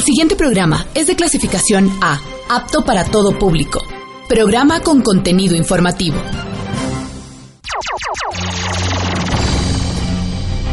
El 0.00 0.06
siguiente 0.06 0.34
programa 0.34 0.86
es 0.94 1.08
de 1.08 1.14
clasificación 1.14 1.90
A, 2.00 2.18
apto 2.48 2.82
para 2.86 3.04
todo 3.04 3.38
público. 3.38 3.82
Programa 4.30 4.80
con 4.80 5.02
contenido 5.02 5.54
informativo. 5.54 6.16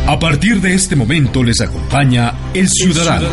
A 0.08 0.18
partir 0.18 0.62
de 0.62 0.76
este 0.76 0.96
momento 0.96 1.44
les 1.44 1.60
acompaña 1.60 2.52
El 2.54 2.70
Ciudadano. 2.70 3.28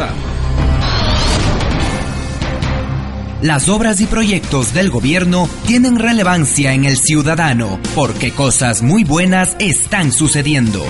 Las 3.43 3.69
obras 3.69 4.01
y 4.01 4.07
proyectos 4.07 4.75
del 4.75 4.91
gobierno 4.91 5.49
tienen 5.65 6.01
relevancia 6.01 6.73
en 6.73 6.87
el 6.87 6.97
ciudadano 6.97 7.79
porque 7.95 8.33
cosas 8.33 8.83
muy 8.83 9.05
buenas 9.05 9.55
están 9.61 10.11
sucediendo. 10.11 10.85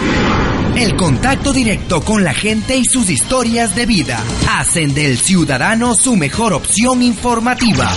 El 0.77 0.97
contacto 0.97 1.53
directo 1.53 2.01
con 2.01 2.25
la 2.25 2.35
gente 2.35 2.77
y 2.77 2.85
sus 2.85 3.09
historias 3.09 3.77
de 3.77 3.87
vida 3.87 4.21
hacen 4.51 4.93
del 4.93 5.19
ciudadano 5.19 5.95
su 5.95 6.17
mejor 6.17 6.53
opción 6.53 7.01
informativa. 7.01 7.89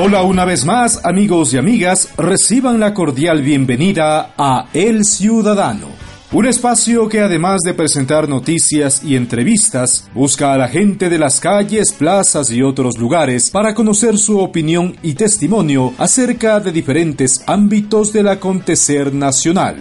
Hola 0.00 0.22
una 0.22 0.44
vez 0.44 0.64
más, 0.64 1.04
amigos 1.04 1.54
y 1.54 1.58
amigas, 1.58 2.08
reciban 2.16 2.80
la 2.80 2.94
cordial 2.94 3.42
bienvenida 3.42 4.34
a 4.36 4.66
El 4.72 5.04
Ciudadano. 5.04 6.07
Un 6.30 6.44
espacio 6.44 7.08
que 7.08 7.20
además 7.20 7.60
de 7.64 7.72
presentar 7.72 8.28
noticias 8.28 9.02
y 9.02 9.16
entrevistas, 9.16 10.10
busca 10.12 10.52
a 10.52 10.58
la 10.58 10.68
gente 10.68 11.08
de 11.08 11.18
las 11.18 11.40
calles, 11.40 11.90
plazas 11.90 12.50
y 12.50 12.60
otros 12.60 12.98
lugares 12.98 13.48
para 13.50 13.74
conocer 13.74 14.18
su 14.18 14.38
opinión 14.38 14.94
y 15.02 15.14
testimonio 15.14 15.94
acerca 15.96 16.60
de 16.60 16.70
diferentes 16.70 17.42
ámbitos 17.46 18.12
del 18.12 18.28
acontecer 18.28 19.14
nacional. 19.14 19.76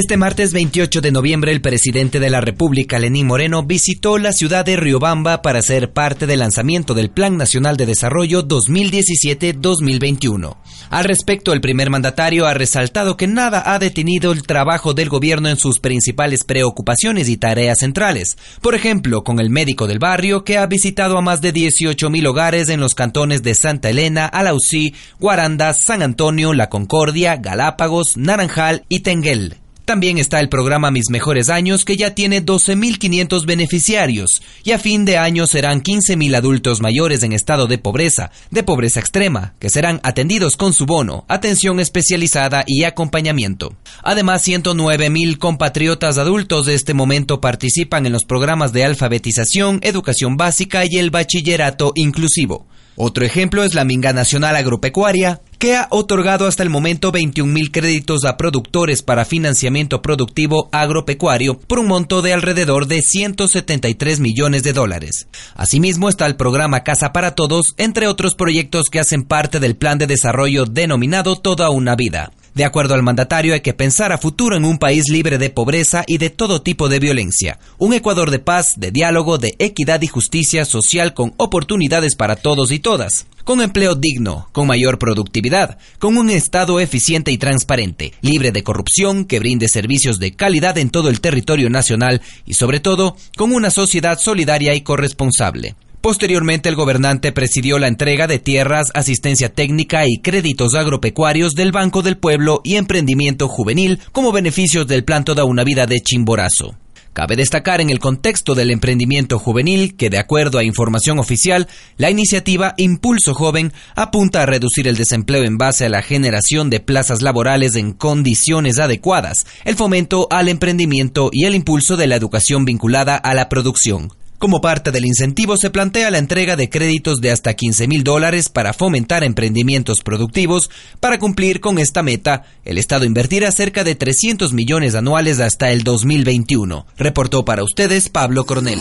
Este 0.00 0.16
martes 0.16 0.52
28 0.54 1.02
de 1.02 1.12
noviembre, 1.12 1.52
el 1.52 1.60
presidente 1.60 2.20
de 2.20 2.30
la 2.30 2.40
República, 2.40 2.98
Lenín 2.98 3.26
Moreno, 3.26 3.64
visitó 3.64 4.16
la 4.16 4.32
ciudad 4.32 4.64
de 4.64 4.76
Riobamba 4.76 5.42
para 5.42 5.60
ser 5.60 5.92
parte 5.92 6.26
del 6.26 6.38
lanzamiento 6.38 6.94
del 6.94 7.10
Plan 7.10 7.36
Nacional 7.36 7.76
de 7.76 7.84
Desarrollo 7.84 8.48
2017-2021. 8.48 10.56
Al 10.88 11.04
respecto, 11.04 11.52
el 11.52 11.60
primer 11.60 11.90
mandatario 11.90 12.46
ha 12.46 12.54
resaltado 12.54 13.18
que 13.18 13.26
nada 13.26 13.62
ha 13.66 13.78
detenido 13.78 14.32
el 14.32 14.44
trabajo 14.44 14.94
del 14.94 15.10
gobierno 15.10 15.50
en 15.50 15.58
sus 15.58 15.80
principales 15.80 16.44
preocupaciones 16.44 17.28
y 17.28 17.36
tareas 17.36 17.80
centrales. 17.80 18.38
Por 18.62 18.74
ejemplo, 18.74 19.22
con 19.22 19.38
el 19.38 19.50
médico 19.50 19.86
del 19.86 19.98
barrio, 19.98 20.44
que 20.44 20.56
ha 20.56 20.64
visitado 20.64 21.18
a 21.18 21.22
más 21.22 21.42
de 21.42 21.52
18 21.52 22.08
mil 22.08 22.26
hogares 22.26 22.70
en 22.70 22.80
los 22.80 22.94
cantones 22.94 23.42
de 23.42 23.54
Santa 23.54 23.90
Elena, 23.90 24.24
Alausí, 24.24 24.94
Guaranda, 25.18 25.74
San 25.74 26.00
Antonio, 26.00 26.54
La 26.54 26.70
Concordia, 26.70 27.36
Galápagos, 27.36 28.16
Naranjal 28.16 28.86
y 28.88 29.00
Tenguel. 29.00 29.60
También 29.90 30.18
está 30.18 30.38
el 30.38 30.48
programa 30.48 30.92
Mis 30.92 31.10
Mejores 31.10 31.48
Años, 31.48 31.84
que 31.84 31.96
ya 31.96 32.14
tiene 32.14 32.46
12.500 32.46 33.44
beneficiarios, 33.44 34.40
y 34.62 34.70
a 34.70 34.78
fin 34.78 35.04
de 35.04 35.18
año 35.18 35.48
serán 35.48 35.82
15.000 35.82 36.36
adultos 36.36 36.80
mayores 36.80 37.24
en 37.24 37.32
estado 37.32 37.66
de 37.66 37.76
pobreza, 37.78 38.30
de 38.52 38.62
pobreza 38.62 39.00
extrema, 39.00 39.54
que 39.58 39.68
serán 39.68 39.98
atendidos 40.04 40.56
con 40.56 40.74
su 40.74 40.86
bono, 40.86 41.24
atención 41.26 41.80
especializada 41.80 42.62
y 42.68 42.84
acompañamiento. 42.84 43.74
Además, 44.04 44.46
109.000 44.46 45.38
compatriotas 45.38 46.18
adultos 46.18 46.66
de 46.66 46.74
este 46.74 46.94
momento 46.94 47.40
participan 47.40 48.06
en 48.06 48.12
los 48.12 48.22
programas 48.24 48.72
de 48.72 48.84
alfabetización, 48.84 49.80
educación 49.82 50.36
básica 50.36 50.84
y 50.88 50.98
el 50.98 51.10
bachillerato 51.10 51.90
inclusivo. 51.96 52.68
Otro 52.96 53.24
ejemplo 53.24 53.64
es 53.64 53.74
la 53.74 53.84
Minga 53.84 54.12
Nacional 54.12 54.56
Agropecuaria, 54.56 55.40
que 55.58 55.76
ha 55.76 55.88
otorgado 55.90 56.46
hasta 56.46 56.62
el 56.62 56.70
momento 56.70 57.12
21 57.12 57.52
mil 57.52 57.70
créditos 57.70 58.24
a 58.24 58.36
productores 58.36 59.02
para 59.02 59.24
financiamiento 59.24 60.02
productivo 60.02 60.68
agropecuario 60.72 61.58
por 61.58 61.78
un 61.78 61.86
monto 61.86 62.22
de 62.22 62.32
alrededor 62.32 62.86
de 62.86 63.00
173 63.02 64.20
millones 64.20 64.62
de 64.62 64.72
dólares. 64.72 65.28
Asimismo 65.54 66.08
está 66.08 66.26
el 66.26 66.36
programa 66.36 66.82
Casa 66.82 67.12
para 67.12 67.34
Todos, 67.34 67.74
entre 67.76 68.06
otros 68.06 68.34
proyectos 68.34 68.88
que 68.90 69.00
hacen 69.00 69.22
parte 69.22 69.60
del 69.60 69.76
plan 69.76 69.98
de 69.98 70.06
desarrollo 70.06 70.64
denominado 70.64 71.36
Toda 71.36 71.70
una 71.70 71.94
Vida. 71.94 72.32
De 72.54 72.64
acuerdo 72.64 72.94
al 72.94 73.02
mandatario, 73.04 73.54
hay 73.54 73.60
que 73.60 73.74
pensar 73.74 74.12
a 74.12 74.18
futuro 74.18 74.56
en 74.56 74.64
un 74.64 74.78
país 74.78 75.08
libre 75.08 75.38
de 75.38 75.50
pobreza 75.50 76.02
y 76.06 76.18
de 76.18 76.30
todo 76.30 76.62
tipo 76.62 76.88
de 76.88 76.98
violencia. 76.98 77.58
Un 77.78 77.94
Ecuador 77.94 78.30
de 78.30 78.40
paz, 78.40 78.74
de 78.76 78.90
diálogo, 78.90 79.38
de 79.38 79.54
equidad 79.58 80.02
y 80.02 80.08
justicia 80.08 80.64
social 80.64 81.14
con 81.14 81.32
oportunidades 81.36 82.16
para 82.16 82.34
todos 82.34 82.72
y 82.72 82.80
todas. 82.80 83.26
Con 83.44 83.62
empleo 83.62 83.94
digno, 83.94 84.48
con 84.52 84.66
mayor 84.66 84.98
productividad, 84.98 85.78
con 85.98 86.16
un 86.18 86.28
Estado 86.28 86.80
eficiente 86.80 87.30
y 87.30 87.38
transparente, 87.38 88.14
libre 88.20 88.50
de 88.50 88.64
corrupción, 88.64 89.24
que 89.24 89.38
brinde 89.38 89.68
servicios 89.68 90.18
de 90.18 90.32
calidad 90.32 90.76
en 90.76 90.90
todo 90.90 91.08
el 91.08 91.20
territorio 91.20 91.70
nacional 91.70 92.20
y 92.46 92.54
sobre 92.54 92.80
todo, 92.80 93.16
con 93.36 93.52
una 93.52 93.70
sociedad 93.70 94.18
solidaria 94.18 94.74
y 94.74 94.80
corresponsable. 94.80 95.76
Posteriormente, 96.00 96.70
el 96.70 96.76
gobernante 96.76 97.30
presidió 97.30 97.78
la 97.78 97.86
entrega 97.86 98.26
de 98.26 98.38
tierras, 98.38 98.88
asistencia 98.94 99.52
técnica 99.52 100.04
y 100.06 100.18
créditos 100.18 100.74
agropecuarios 100.74 101.54
del 101.54 101.72
Banco 101.72 102.00
del 102.00 102.16
Pueblo 102.16 102.62
y 102.64 102.76
Emprendimiento 102.76 103.48
Juvenil 103.48 103.98
como 104.12 104.32
beneficios 104.32 104.86
del 104.86 105.04
Plan 105.04 105.24
Toda 105.24 105.44
una 105.44 105.62
Vida 105.62 105.84
de 105.84 106.00
Chimborazo. 106.00 106.74
Cabe 107.12 107.36
destacar 107.36 107.82
en 107.82 107.90
el 107.90 107.98
contexto 107.98 108.54
del 108.54 108.70
emprendimiento 108.70 109.38
juvenil 109.38 109.96
que, 109.96 110.08
de 110.08 110.18
acuerdo 110.18 110.58
a 110.58 110.64
información 110.64 111.18
oficial, 111.18 111.68
la 111.98 112.08
iniciativa 112.08 112.72
Impulso 112.78 113.34
Joven 113.34 113.72
apunta 113.94 114.42
a 114.42 114.46
reducir 114.46 114.88
el 114.88 114.96
desempleo 114.96 115.42
en 115.42 115.58
base 115.58 115.84
a 115.84 115.88
la 115.90 116.02
generación 116.02 116.70
de 116.70 116.80
plazas 116.80 117.20
laborales 117.20 117.74
en 117.74 117.92
condiciones 117.92 118.78
adecuadas, 118.78 119.44
el 119.64 119.74
fomento 119.74 120.28
al 120.30 120.48
emprendimiento 120.48 121.30
y 121.32 121.44
el 121.44 121.56
impulso 121.56 121.96
de 121.96 122.06
la 122.06 122.16
educación 122.16 122.64
vinculada 122.64 123.16
a 123.16 123.34
la 123.34 123.48
producción. 123.48 124.12
Como 124.40 124.62
parte 124.62 124.90
del 124.90 125.04
incentivo 125.04 125.58
se 125.58 125.68
plantea 125.68 126.10
la 126.10 126.16
entrega 126.16 126.56
de 126.56 126.70
créditos 126.70 127.20
de 127.20 127.30
hasta 127.30 127.52
15 127.52 127.86
mil 127.86 128.02
dólares 128.02 128.48
para 128.48 128.72
fomentar 128.72 129.22
emprendimientos 129.22 130.00
productivos. 130.00 130.70
Para 130.98 131.18
cumplir 131.18 131.60
con 131.60 131.78
esta 131.78 132.02
meta, 132.02 132.44
el 132.64 132.78
Estado 132.78 133.04
invertirá 133.04 133.52
cerca 133.52 133.84
de 133.84 133.96
300 133.96 134.54
millones 134.54 134.94
anuales 134.94 135.40
hasta 135.40 135.70
el 135.72 135.82
2021. 135.84 136.86
Reportó 136.96 137.44
para 137.44 137.62
ustedes 137.62 138.08
Pablo 138.08 138.46
Coronel. 138.46 138.78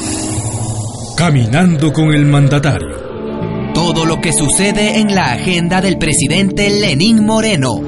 Caminando 1.18 1.92
con 1.92 2.14
el 2.14 2.26
mandatario. 2.26 3.74
Todo 3.74 4.06
lo 4.06 4.22
que 4.22 4.32
sucede 4.32 5.00
en 5.00 5.14
la 5.14 5.34
agenda 5.34 5.82
del 5.82 5.98
presidente 5.98 6.70
Lenín 6.70 7.26
Moreno. 7.26 7.82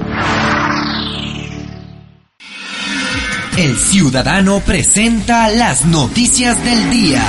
El 3.58 3.78
ciudadano 3.78 4.60
presenta 4.60 5.48
las 5.48 5.86
noticias 5.86 6.62
del 6.66 6.90
día. 6.90 7.24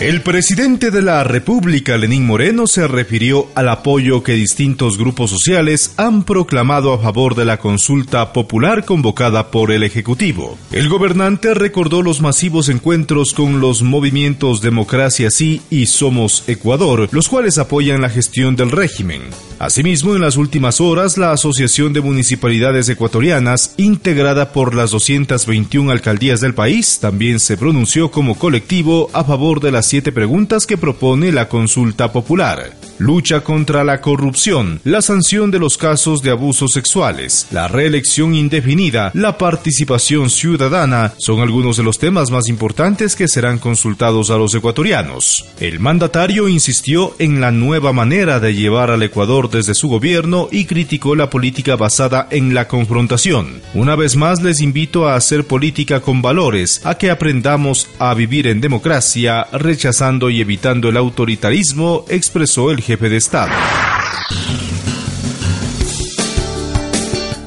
El 0.00 0.20
presidente 0.20 0.90
de 0.90 1.00
la 1.00 1.24
República, 1.24 1.96
Lenín 1.96 2.26
Moreno, 2.26 2.66
se 2.66 2.86
refirió 2.86 3.46
al 3.54 3.70
apoyo 3.70 4.22
que 4.22 4.32
distintos 4.32 4.98
grupos 4.98 5.30
sociales 5.30 5.94
han 5.96 6.24
proclamado 6.24 6.92
a 6.92 6.98
favor 6.98 7.34
de 7.34 7.46
la 7.46 7.56
consulta 7.56 8.34
popular 8.34 8.84
convocada 8.84 9.50
por 9.50 9.72
el 9.72 9.82
Ejecutivo. 9.82 10.58
El 10.70 10.90
gobernante 10.90 11.54
recordó 11.54 12.02
los 12.02 12.20
masivos 12.20 12.68
encuentros 12.68 13.32
con 13.32 13.60
los 13.60 13.80
movimientos 13.80 14.60
Democracia 14.60 15.30
Sí 15.30 15.62
y 15.70 15.86
Somos 15.86 16.44
Ecuador, 16.46 17.08
los 17.12 17.30
cuales 17.30 17.56
apoyan 17.56 18.02
la 18.02 18.10
gestión 18.10 18.54
del 18.54 18.72
régimen. 18.72 19.22
Asimismo, 19.58 20.14
en 20.14 20.20
las 20.20 20.36
últimas 20.36 20.82
horas, 20.82 21.16
la 21.16 21.32
Asociación 21.32 21.94
de 21.94 22.02
Municipalidades 22.02 22.90
Ecuatorianas, 22.90 23.74
integrada 23.78 24.52
por 24.52 24.74
las 24.74 24.90
221 24.90 25.90
alcaldías 25.90 26.42
del 26.42 26.54
país, 26.54 26.98
también 27.00 27.40
se 27.40 27.56
pronunció 27.56 28.10
como 28.10 28.38
colectivo 28.38 29.08
a 29.14 29.24
favor 29.24 29.60
de 29.60 29.72
las 29.72 29.86
siete 29.86 30.12
preguntas 30.12 30.66
que 30.66 30.76
propone 30.76 31.32
la 31.32 31.48
consulta 31.48 32.12
popular. 32.12 32.74
Lucha 32.98 33.40
contra 33.40 33.84
la 33.84 34.00
corrupción, 34.00 34.80
la 34.84 35.02
sanción 35.02 35.50
de 35.50 35.58
los 35.58 35.76
casos 35.76 36.22
de 36.22 36.30
abusos 36.30 36.72
sexuales, 36.72 37.46
la 37.50 37.68
reelección 37.68 38.34
indefinida, 38.34 39.10
la 39.14 39.36
participación 39.36 40.30
ciudadana 40.30 41.12
son 41.18 41.40
algunos 41.40 41.76
de 41.76 41.82
los 41.82 41.98
temas 41.98 42.30
más 42.30 42.48
importantes 42.48 43.14
que 43.14 43.28
serán 43.28 43.58
consultados 43.58 44.30
a 44.30 44.36
los 44.36 44.54
ecuatorianos. 44.54 45.44
El 45.60 45.78
mandatario 45.78 46.48
insistió 46.48 47.14
en 47.18 47.40
la 47.40 47.50
nueva 47.50 47.92
manera 47.92 48.40
de 48.40 48.54
llevar 48.54 48.90
al 48.90 49.02
Ecuador 49.02 49.45
desde 49.48 49.74
su 49.74 49.88
gobierno 49.88 50.48
y 50.50 50.64
criticó 50.64 51.14
la 51.14 51.30
política 51.30 51.76
basada 51.76 52.26
en 52.30 52.54
la 52.54 52.68
confrontación. 52.68 53.62
Una 53.74 53.96
vez 53.96 54.16
más 54.16 54.42
les 54.42 54.60
invito 54.60 55.08
a 55.08 55.16
hacer 55.16 55.46
política 55.46 56.00
con 56.00 56.22
valores, 56.22 56.80
a 56.84 56.96
que 56.96 57.10
aprendamos 57.10 57.88
a 57.98 58.14
vivir 58.14 58.46
en 58.46 58.60
democracia, 58.60 59.46
rechazando 59.52 60.30
y 60.30 60.40
evitando 60.40 60.88
el 60.88 60.96
autoritarismo, 60.96 62.04
expresó 62.08 62.70
el 62.70 62.80
jefe 62.80 63.08
de 63.08 63.16
Estado. 63.16 63.52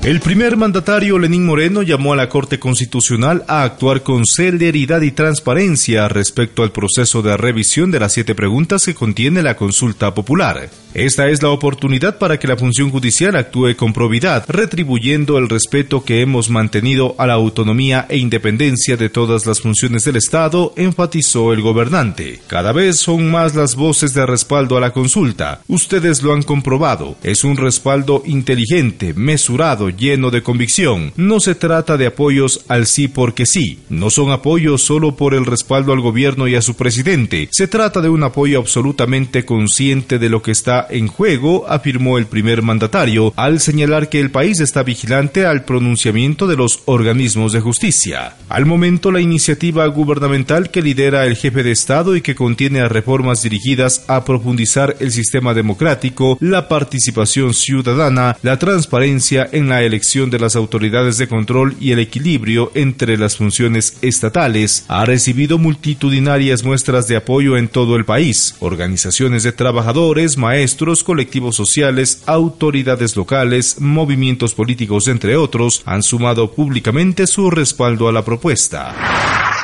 El 0.02 0.22
primer 0.22 0.56
mandatario 0.56 1.20
Lenín 1.20 1.46
Moreno 1.46 1.82
llamó 1.82 2.14
a 2.14 2.16
la 2.16 2.30
Corte 2.30 2.58
Constitucional 2.58 3.44
a 3.50 3.64
actuar 3.64 4.02
con 4.02 4.26
celeridad 4.26 5.02
y 5.02 5.12
transparencia 5.12 6.08
respecto 6.08 6.64
al 6.64 6.72
proceso 6.72 7.22
de 7.22 7.36
revisión 7.36 7.92
de 7.92 8.00
las 8.00 8.14
siete 8.14 8.34
preguntas 8.34 8.86
que 8.86 8.96
contiene 8.96 9.44
la 9.44 9.58
consulta 9.58 10.14
popular. 10.14 10.70
Esta 10.94 11.28
es 11.28 11.44
la 11.44 11.50
oportunidad 11.50 12.18
para 12.18 12.40
que 12.40 12.48
la 12.48 12.58
función 12.58 12.90
judicial 12.90 13.36
actúe 13.36 13.76
con 13.76 13.94
probidad, 13.94 14.46
retribuyendo 14.48 15.38
el 15.38 15.50
respeto 15.50 16.04
que 16.04 16.22
hemos 16.22 16.50
mantenido 16.50 17.14
a 17.20 17.28
la 17.28 17.34
autonomía 17.34 18.08
e 18.10 18.18
independencia 18.18 18.98
de 18.98 19.10
todas 19.10 19.46
las 19.46 19.60
funciones 19.60 20.06
del 20.06 20.16
Estado, 20.16 20.74
enfatizó 20.78 21.54
el 21.54 21.62
gobernante. 21.62 22.40
Cada 22.48 22.72
vez 22.72 22.96
son 22.96 23.30
más 23.30 23.54
las 23.54 23.76
voces 23.76 24.14
de 24.14 24.26
respaldo 24.26 24.78
a 24.78 24.82
la 24.82 24.92
consulta. 24.92 25.62
Ustedes 25.68 26.24
lo 26.24 26.34
han 26.34 26.42
comprobado. 26.42 27.18
Es 27.22 27.44
un 27.44 27.58
respaldo 27.58 28.24
inteligente, 28.26 29.14
mesurado, 29.14 29.89
lleno 29.90 30.32
de 30.32 30.44
convicción. 30.44 31.14
No 31.16 31.40
se 31.40 31.56
trata 31.56 31.98
de 31.98 32.08
apoyos 32.08 32.66
al 32.68 32.86
sí 32.86 33.08
porque 33.08 33.46
sí. 33.46 33.80
No 33.90 34.10
son 34.10 34.32
apoyos 34.32 34.82
solo 34.82 35.16
por 35.16 35.34
el 35.34 35.46
respaldo 35.46 35.94
al 35.94 36.02
gobierno 36.02 36.48
y 36.48 36.56
a 36.56 36.62
su 36.62 36.76
presidente. 36.76 37.50
Se 37.52 37.68
trata 37.68 38.02
de 38.02 38.10
un 38.10 38.24
apoyo 38.24 38.60
absolutamente 38.60 39.46
consciente 39.46 40.20
de 40.20 40.30
lo 40.30 40.42
que 40.42 40.52
está 40.52 40.88
en 40.90 41.08
juego, 41.08 41.68
afirmó 41.68 42.18
el 42.18 42.26
primer 42.26 42.62
mandatario, 42.62 43.34
al 43.36 43.60
señalar 43.60 44.10
que 44.10 44.20
el 44.20 44.32
país 44.32 44.60
está 44.60 44.84
vigilante 44.84 45.46
al 45.46 45.64
pronunciamiento 45.66 46.48
de 46.48 46.56
los 46.56 46.82
organismos 46.86 47.52
de 47.52 47.62
justicia. 47.62 48.36
Al 48.50 48.66
momento, 48.66 49.12
la 49.12 49.22
iniciativa 49.22 49.86
gubernamental 49.88 50.72
que 50.72 50.82
lidera 50.82 51.26
el 51.26 51.36
jefe 51.36 51.64
de 51.64 51.72
Estado 51.72 52.16
y 52.16 52.22
que 52.22 52.36
contiene 52.36 52.88
reformas 52.88 53.44
dirigidas 53.44 54.04
a 54.08 54.26
profundizar 54.26 54.96
el 55.00 55.12
sistema 55.12 55.54
democrático, 55.54 56.38
la 56.40 56.68
participación 56.68 57.54
ciudadana, 57.54 58.38
la 58.42 58.58
transparencia 58.60 59.48
en 59.52 59.70
la 59.70 59.79
elección 59.84 60.30
de 60.30 60.40
las 60.40 60.56
autoridades 60.56 61.18
de 61.18 61.28
control 61.28 61.76
y 61.80 61.92
el 61.92 62.00
equilibrio 62.00 62.72
entre 62.76 63.18
las 63.18 63.38
funciones 63.38 63.98
estatales, 64.02 64.86
ha 64.88 65.06
recibido 65.06 65.58
multitudinarias 65.58 66.64
muestras 66.64 67.08
de 67.08 67.18
apoyo 67.18 67.58
en 67.58 67.68
todo 67.68 67.96
el 67.96 68.06
país. 68.06 68.56
Organizaciones 68.60 69.44
de 69.44 69.52
trabajadores, 69.52 70.38
maestros, 70.38 71.04
colectivos 71.04 71.56
sociales, 71.56 72.24
autoridades 72.26 73.16
locales, 73.16 73.80
movimientos 73.80 74.54
políticos, 74.54 75.08
entre 75.08 75.36
otros, 75.36 75.82
han 75.86 76.04
sumado 76.04 76.52
públicamente 76.52 77.28
su 77.28 77.50
respaldo 77.50 78.08
a 78.08 78.12
la 78.12 78.24
propuesta. 78.24 79.59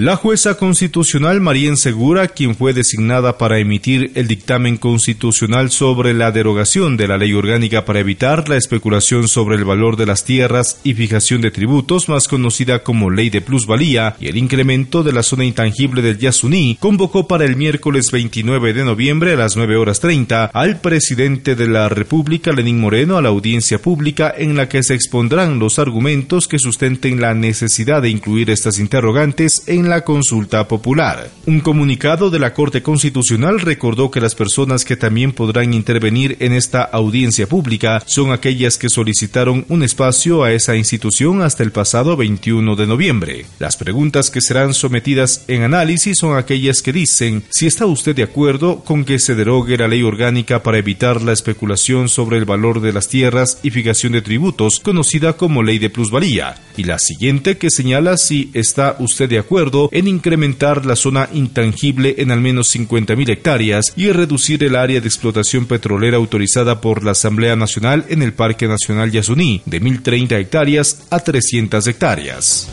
La 0.00 0.16
jueza 0.16 0.56
constitucional 0.56 1.42
Marien 1.42 1.76
Segura, 1.76 2.28
quien 2.28 2.54
fue 2.54 2.72
designada 2.72 3.36
para 3.36 3.58
emitir 3.58 4.12
el 4.14 4.28
dictamen 4.28 4.78
constitucional 4.78 5.70
sobre 5.70 6.14
la 6.14 6.32
derogación 6.32 6.96
de 6.96 7.06
la 7.06 7.18
ley 7.18 7.34
orgánica 7.34 7.84
para 7.84 8.00
evitar 8.00 8.48
la 8.48 8.56
especulación 8.56 9.28
sobre 9.28 9.56
el 9.56 9.66
valor 9.66 9.98
de 9.98 10.06
las 10.06 10.24
tierras 10.24 10.80
y 10.84 10.94
fijación 10.94 11.42
de 11.42 11.50
tributos, 11.50 12.08
más 12.08 12.28
conocida 12.28 12.82
como 12.82 13.10
ley 13.10 13.28
de 13.28 13.42
plusvalía, 13.42 14.16
y 14.18 14.28
el 14.28 14.38
incremento 14.38 15.02
de 15.02 15.12
la 15.12 15.22
zona 15.22 15.44
intangible 15.44 16.00
del 16.00 16.16
Yasuní, 16.16 16.78
convocó 16.80 17.28
para 17.28 17.44
el 17.44 17.56
miércoles 17.56 18.10
29 18.10 18.72
de 18.72 18.84
noviembre 18.86 19.34
a 19.34 19.36
las 19.36 19.54
9 19.54 19.76
horas 19.76 20.00
30 20.00 20.46
al 20.46 20.80
presidente 20.80 21.56
de 21.56 21.68
la 21.68 21.90
República, 21.90 22.52
Lenín 22.52 22.80
Moreno, 22.80 23.18
a 23.18 23.22
la 23.22 23.28
audiencia 23.28 23.82
pública 23.82 24.32
en 24.34 24.56
la 24.56 24.66
que 24.66 24.82
se 24.82 24.94
expondrán 24.94 25.58
los 25.58 25.78
argumentos 25.78 26.48
que 26.48 26.58
sustenten 26.58 27.20
la 27.20 27.34
necesidad 27.34 28.00
de 28.00 28.08
incluir 28.08 28.48
estas 28.48 28.78
interrogantes 28.78 29.64
en 29.66 29.89
la 29.89 29.89
consulta 30.02 30.66
popular. 30.68 31.30
Un 31.46 31.60
comunicado 31.60 32.30
de 32.30 32.38
la 32.38 32.54
Corte 32.54 32.82
Constitucional 32.82 33.60
recordó 33.60 34.10
que 34.10 34.20
las 34.20 34.34
personas 34.34 34.84
que 34.84 34.96
también 34.96 35.32
podrán 35.32 35.74
intervenir 35.74 36.36
en 36.40 36.52
esta 36.52 36.82
audiencia 36.82 37.48
pública 37.48 38.02
son 38.06 38.32
aquellas 38.32 38.78
que 38.78 38.88
solicitaron 38.88 39.64
un 39.68 39.82
espacio 39.82 40.44
a 40.44 40.52
esa 40.52 40.76
institución 40.76 41.42
hasta 41.42 41.62
el 41.62 41.72
pasado 41.72 42.16
21 42.16 42.76
de 42.76 42.86
noviembre. 42.86 43.46
Las 43.58 43.76
preguntas 43.76 44.30
que 44.30 44.40
serán 44.40 44.74
sometidas 44.74 45.44
en 45.48 45.62
análisis 45.62 46.18
son 46.18 46.36
aquellas 46.36 46.82
que 46.82 46.92
dicen 46.92 47.42
si 47.50 47.66
está 47.66 47.86
usted 47.86 48.14
de 48.14 48.22
acuerdo 48.22 48.80
con 48.84 49.04
que 49.04 49.18
se 49.18 49.34
derogue 49.34 49.76
la 49.76 49.88
ley 49.88 50.02
orgánica 50.02 50.62
para 50.62 50.78
evitar 50.78 51.22
la 51.22 51.32
especulación 51.32 52.08
sobre 52.08 52.38
el 52.38 52.44
valor 52.44 52.80
de 52.80 52.92
las 52.92 53.08
tierras 53.08 53.58
y 53.62 53.70
fijación 53.70 54.12
de 54.12 54.22
tributos, 54.22 54.80
conocida 54.80 55.34
como 55.34 55.62
ley 55.62 55.78
de 55.78 55.90
plusvalía, 55.90 56.56
y 56.76 56.84
la 56.84 56.98
siguiente 56.98 57.58
que 57.58 57.70
señala 57.70 58.16
si 58.16 58.50
está 58.54 58.96
usted 58.98 59.28
de 59.28 59.38
acuerdo 59.38 59.79
en 59.92 60.08
incrementar 60.08 60.84
la 60.84 60.96
zona 60.96 61.28
intangible 61.32 62.16
en 62.18 62.30
al 62.30 62.40
menos 62.40 62.74
50.000 62.74 63.30
hectáreas 63.30 63.92
y 63.96 64.10
reducir 64.10 64.62
el 64.64 64.76
área 64.76 65.00
de 65.00 65.06
explotación 65.06 65.66
petrolera 65.66 66.16
autorizada 66.16 66.80
por 66.80 67.04
la 67.04 67.12
Asamblea 67.12 67.56
Nacional 67.56 68.04
en 68.08 68.22
el 68.22 68.32
Parque 68.32 68.68
Nacional 68.68 69.10
Yasuní 69.10 69.62
de 69.64 69.80
1.030 69.80 70.38
hectáreas 70.38 71.02
a 71.10 71.20
300 71.20 71.86
hectáreas. 71.86 72.68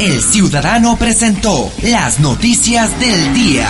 El 0.00 0.22
ciudadano 0.22 0.96
presentó 0.96 1.70
las 1.82 2.20
noticias 2.20 2.98
del 2.98 3.34
día. 3.34 3.68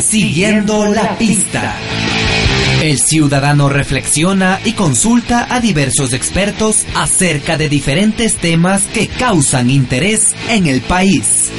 Siguiendo 0.00 0.86
la 0.86 1.16
pista. 1.16 1.76
El 2.82 2.98
ciudadano 2.98 3.68
reflexiona 3.68 4.58
y 4.64 4.72
consulta 4.72 5.46
a 5.48 5.60
diversos 5.60 6.12
expertos 6.12 6.84
acerca 6.96 7.56
de 7.56 7.68
diferentes 7.68 8.34
temas 8.34 8.88
que 8.92 9.06
causan 9.06 9.70
interés 9.70 10.34
en 10.48 10.66
el 10.66 10.80
país. 10.80 11.52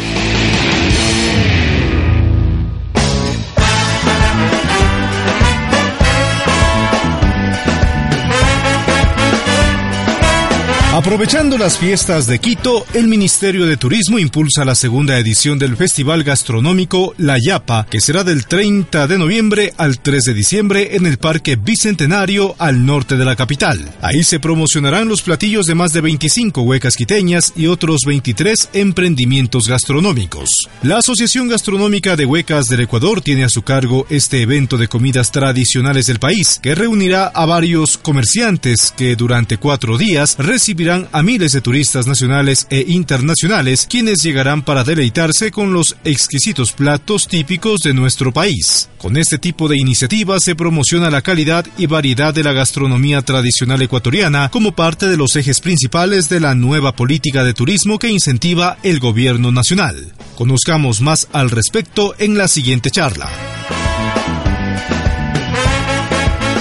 Aprovechando 11.03 11.57
las 11.57 11.77
fiestas 11.77 12.27
de 12.27 12.39
Quito, 12.39 12.85
el 12.93 13.09
Ministerio 13.09 13.65
de 13.65 13.75
Turismo 13.75 14.19
impulsa 14.19 14.63
la 14.63 14.73
segunda 14.73 15.19
edición 15.19 15.59
del 15.59 15.75
Festival 15.75 16.23
Gastronómico 16.23 17.13
La 17.17 17.35
Yapa, 17.37 17.85
que 17.89 17.99
será 17.99 18.23
del 18.23 18.45
30 18.45 19.07
de 19.07 19.17
noviembre 19.17 19.73
al 19.75 19.99
3 19.99 20.23
de 20.23 20.33
diciembre 20.33 20.95
en 20.95 21.05
el 21.05 21.17
Parque 21.17 21.57
Bicentenario 21.57 22.55
al 22.57 22.85
norte 22.85 23.17
de 23.17 23.25
la 23.25 23.35
capital. 23.35 23.93
Ahí 24.01 24.23
se 24.23 24.39
promocionarán 24.39 25.09
los 25.09 25.21
platillos 25.23 25.65
de 25.65 25.75
más 25.75 25.91
de 25.91 25.99
25 25.99 26.61
huecas 26.61 26.95
quiteñas 26.95 27.51
y 27.57 27.67
otros 27.67 28.03
23 28.07 28.69
emprendimientos 28.71 29.67
gastronómicos. 29.67 30.69
La 30.83 30.99
Asociación 30.99 31.49
Gastronómica 31.49 32.15
de 32.15 32.25
Huecas 32.25 32.67
del 32.67 32.79
Ecuador 32.79 33.19
tiene 33.19 33.43
a 33.43 33.49
su 33.49 33.63
cargo 33.63 34.07
este 34.09 34.41
evento 34.41 34.77
de 34.77 34.87
comidas 34.87 35.33
tradicionales 35.33 36.07
del 36.07 36.19
país, 36.19 36.61
que 36.63 36.75
reunirá 36.75 37.25
a 37.25 37.45
varios 37.45 37.97
comerciantes 37.97 38.93
que 38.95 39.17
durante 39.17 39.57
cuatro 39.57 39.97
días 39.97 40.37
recibirán 40.39 40.92
a 41.11 41.23
miles 41.23 41.51
de 41.51 41.61
turistas 41.61 42.07
nacionales 42.07 42.67
e 42.69 42.85
internacionales, 42.87 43.87
quienes 43.89 44.21
llegarán 44.21 44.63
para 44.63 44.83
deleitarse 44.83 45.51
con 45.51 45.73
los 45.73 45.95
exquisitos 46.03 46.71
platos 46.71 47.27
típicos 47.27 47.81
de 47.81 47.93
nuestro 47.93 48.31
país. 48.31 48.89
Con 48.97 49.17
este 49.17 49.37
tipo 49.37 49.67
de 49.67 49.77
iniciativas 49.77 50.43
se 50.43 50.55
promociona 50.55 51.09
la 51.09 51.21
calidad 51.21 51.65
y 51.77 51.87
variedad 51.87 52.33
de 52.33 52.43
la 52.43 52.53
gastronomía 52.53 53.21
tradicional 53.21 53.81
ecuatoriana 53.81 54.49
como 54.49 54.73
parte 54.73 55.07
de 55.07 55.17
los 55.17 55.35
ejes 55.35 55.59
principales 55.59 56.29
de 56.29 56.39
la 56.39 56.55
nueva 56.55 56.95
política 56.95 57.43
de 57.43 57.53
turismo 57.53 57.99
que 57.99 58.09
incentiva 58.09 58.77
el 58.83 58.99
gobierno 58.99 59.51
nacional. 59.51 60.13
Conozcamos 60.35 61.01
más 61.01 61.27
al 61.33 61.49
respecto 61.49 62.15
en 62.17 62.37
la 62.37 62.47
siguiente 62.47 62.91
charla. 62.91 63.29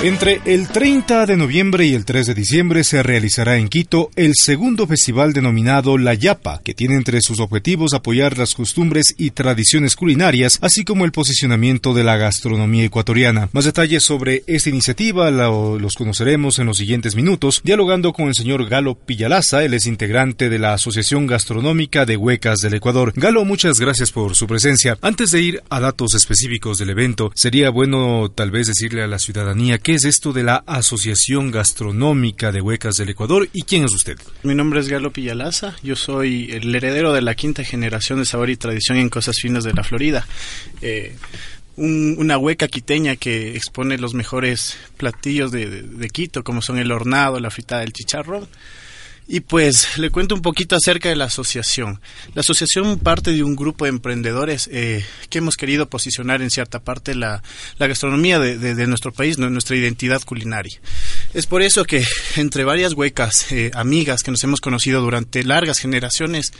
Entre 0.02 0.40
el 0.46 0.66
30 0.66 1.26
de 1.26 1.36
noviembre 1.36 1.86
y 1.86 1.94
el 1.94 2.04
3 2.04 2.26
de 2.26 2.34
diciembre 2.34 2.82
se 2.82 3.04
realizará 3.04 3.56
en 3.56 3.68
Quito 3.68 4.10
el 4.16 4.32
segundo 4.34 4.88
festival 4.88 5.32
denominado 5.32 5.96
La 5.96 6.14
Yapa, 6.14 6.60
que 6.64 6.74
tiene 6.74 6.96
entre 6.96 7.20
sus 7.20 7.38
objetivos 7.38 7.94
apoyar 7.94 8.36
las 8.36 8.54
costumbres 8.54 9.14
y 9.16 9.30
tradiciones 9.30 9.94
culinarias, 9.94 10.58
así 10.60 10.82
como 10.82 11.04
el 11.04 11.12
posicionamiento 11.12 11.94
de 11.94 12.02
la 12.02 12.16
gastronomía 12.16 12.82
ecuatoriana. 12.82 13.48
Más 13.52 13.64
detalles 13.64 14.02
sobre 14.02 14.42
esta 14.48 14.70
iniciativa 14.70 15.30
los 15.30 15.94
conoceremos 15.94 16.58
en 16.58 16.66
los 16.66 16.78
siguientes 16.78 17.14
minutos, 17.14 17.60
dialogando 17.62 18.12
con 18.12 18.26
el 18.26 18.34
señor 18.34 18.68
Galo 18.68 18.96
Pillalaza, 18.96 19.62
él 19.62 19.72
es 19.72 19.86
integrante 19.86 20.50
de 20.50 20.58
la 20.58 20.72
Asociación 20.72 21.28
Gastronómica 21.28 22.06
de 22.06 22.16
Huecas 22.16 22.58
del 22.58 22.74
Ecuador. 22.74 23.12
Galo, 23.14 23.44
muchas 23.44 23.78
gracias 23.78 24.10
por 24.10 24.34
su 24.34 24.48
presencia. 24.48 24.98
Antes 25.00 25.30
de 25.30 25.42
ir 25.42 25.62
a 25.70 25.78
datos 25.78 26.16
específicos 26.16 26.78
del 26.78 26.90
evento, 26.90 27.30
sería 27.36 27.70
bueno 27.70 28.32
tal 28.34 28.50
vez 28.50 28.66
decirle 28.66 29.04
a 29.04 29.06
la 29.06 29.20
ciudadanía 29.20 29.78
que 29.78 29.91
es 29.94 30.04
esto 30.04 30.32
de 30.32 30.42
la 30.42 30.62
Asociación 30.66 31.50
Gastronómica 31.50 32.52
de 32.52 32.60
Huecas 32.60 32.96
del 32.96 33.10
Ecuador 33.10 33.48
y 33.52 33.62
quién 33.62 33.84
es 33.84 33.92
usted? 33.92 34.18
Mi 34.42 34.54
nombre 34.54 34.80
es 34.80 34.88
Galo 34.88 35.12
Pillalaza, 35.12 35.76
yo 35.82 35.96
soy 35.96 36.50
el 36.50 36.74
heredero 36.74 37.12
de 37.12 37.20
la 37.20 37.34
quinta 37.34 37.64
generación 37.64 38.18
de 38.18 38.24
sabor 38.24 38.50
y 38.50 38.56
tradición 38.56 38.98
en 38.98 39.08
cosas 39.08 39.36
finas 39.36 39.64
de 39.64 39.74
la 39.74 39.84
Florida. 39.84 40.26
Eh, 40.80 41.16
una 41.76 42.38
hueca 42.38 42.68
quiteña 42.68 43.16
que 43.16 43.56
expone 43.56 43.98
los 43.98 44.14
mejores 44.14 44.76
platillos 44.96 45.50
de, 45.50 45.82
de, 45.82 46.10
Quito, 46.10 46.44
como 46.44 46.60
son 46.60 46.78
el 46.78 46.92
hornado, 46.92 47.40
la 47.40 47.50
fritada 47.50 47.80
del 47.80 47.92
chicharrón 47.92 48.46
y 49.28 49.40
pues 49.40 49.98
le 49.98 50.10
cuento 50.10 50.34
un 50.34 50.42
poquito 50.42 50.76
acerca 50.76 51.08
de 51.08 51.16
la 51.16 51.26
asociación. 51.26 52.00
La 52.34 52.40
asociación 52.40 52.98
parte 52.98 53.32
de 53.32 53.42
un 53.42 53.56
grupo 53.56 53.84
de 53.84 53.90
emprendedores 53.90 54.68
eh, 54.72 55.04
que 55.30 55.38
hemos 55.38 55.56
querido 55.56 55.88
posicionar 55.88 56.42
en 56.42 56.50
cierta 56.50 56.80
parte 56.80 57.14
la, 57.14 57.42
gastronomía 57.78 58.38
de, 58.38 58.56
de, 58.56 58.86
nuestro 58.86 59.12
país, 59.12 59.38
nuestra 59.38 59.76
identidad 59.76 60.22
culinaria. 60.22 60.80
Es 61.34 61.46
por 61.46 61.62
eso 61.62 61.84
que 61.84 62.04
entre 62.36 62.64
varias 62.64 62.92
huecas, 62.94 63.50
eh, 63.52 63.70
amigas 63.74 64.22
que 64.22 64.30
nos 64.30 64.42
hemos 64.44 64.60
conocido 64.60 65.00
durante 65.00 65.44
largas 65.44 65.78
generaciones, 65.78 66.52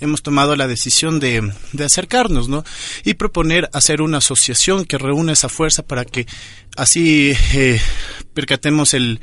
hemos 0.00 0.22
tomado 0.22 0.56
la 0.56 0.66
decisión 0.66 1.20
de, 1.20 1.52
de, 1.72 1.84
acercarnos, 1.84 2.48
¿no? 2.48 2.64
Y 3.04 3.14
proponer 3.14 3.70
hacer 3.72 4.02
una 4.02 4.18
asociación 4.18 4.84
que 4.84 4.98
reúna 4.98 5.32
esa 5.32 5.48
fuerza 5.48 5.82
para 5.82 6.04
que 6.04 6.26
así 6.76 7.34
eh, 7.54 7.80
percatemos 8.34 8.94
el, 8.94 9.20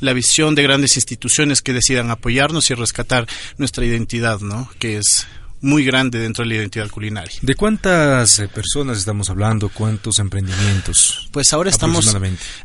la 0.00 0.12
visión 0.12 0.54
de 0.54 0.62
grandes 0.62 0.96
instituciones 0.96 1.62
que 1.62 1.72
decidan 1.72 2.10
apoyarnos 2.10 2.70
y 2.70 2.74
rescatar 2.74 3.26
nuestra 3.58 3.84
identidad, 3.84 4.40
¿no? 4.40 4.70
Que 4.78 4.98
es 4.98 5.26
muy 5.64 5.84
grande 5.84 6.18
dentro 6.18 6.44
de 6.44 6.50
la 6.50 6.56
identidad 6.56 6.88
culinaria. 6.90 7.38
¿De 7.40 7.54
cuántas 7.54 8.38
eh, 8.38 8.48
personas 8.48 8.98
estamos 8.98 9.30
hablando? 9.30 9.70
¿Cuántos 9.70 10.18
emprendimientos? 10.18 11.28
Pues 11.32 11.52
ahora 11.54 11.70
estamos 11.70 12.14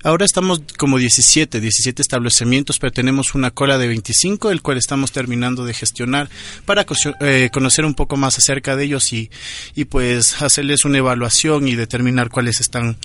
ahora 0.03 0.25
estamos 0.25 0.61
como 0.77 0.97
17, 0.97 1.61
17 1.61 2.01
establecimientos, 2.01 2.77
pero 2.77 2.91
tenemos 2.91 3.33
una 3.35 3.51
cola 3.51 3.77
de 3.77 3.87
25, 3.87 4.51
el 4.51 4.61
cual 4.61 4.77
estamos 4.77 5.13
terminando 5.13 5.65
de 5.65 5.73
gestionar 5.73 6.29
para 6.65 6.85
eh, 7.21 7.49
conocer 7.53 7.85
un 7.85 7.95
poco 7.95 8.17
más 8.17 8.37
acerca 8.37 8.75
de 8.75 8.83
ellos 8.83 9.13
y, 9.13 9.31
y 9.75 9.85
pues 9.85 10.41
hacerles 10.41 10.83
una 10.83 10.97
evaluación 10.97 11.69
y 11.69 11.75
determinar 11.75 12.29
cuáles 12.29 12.59
están 12.59 12.97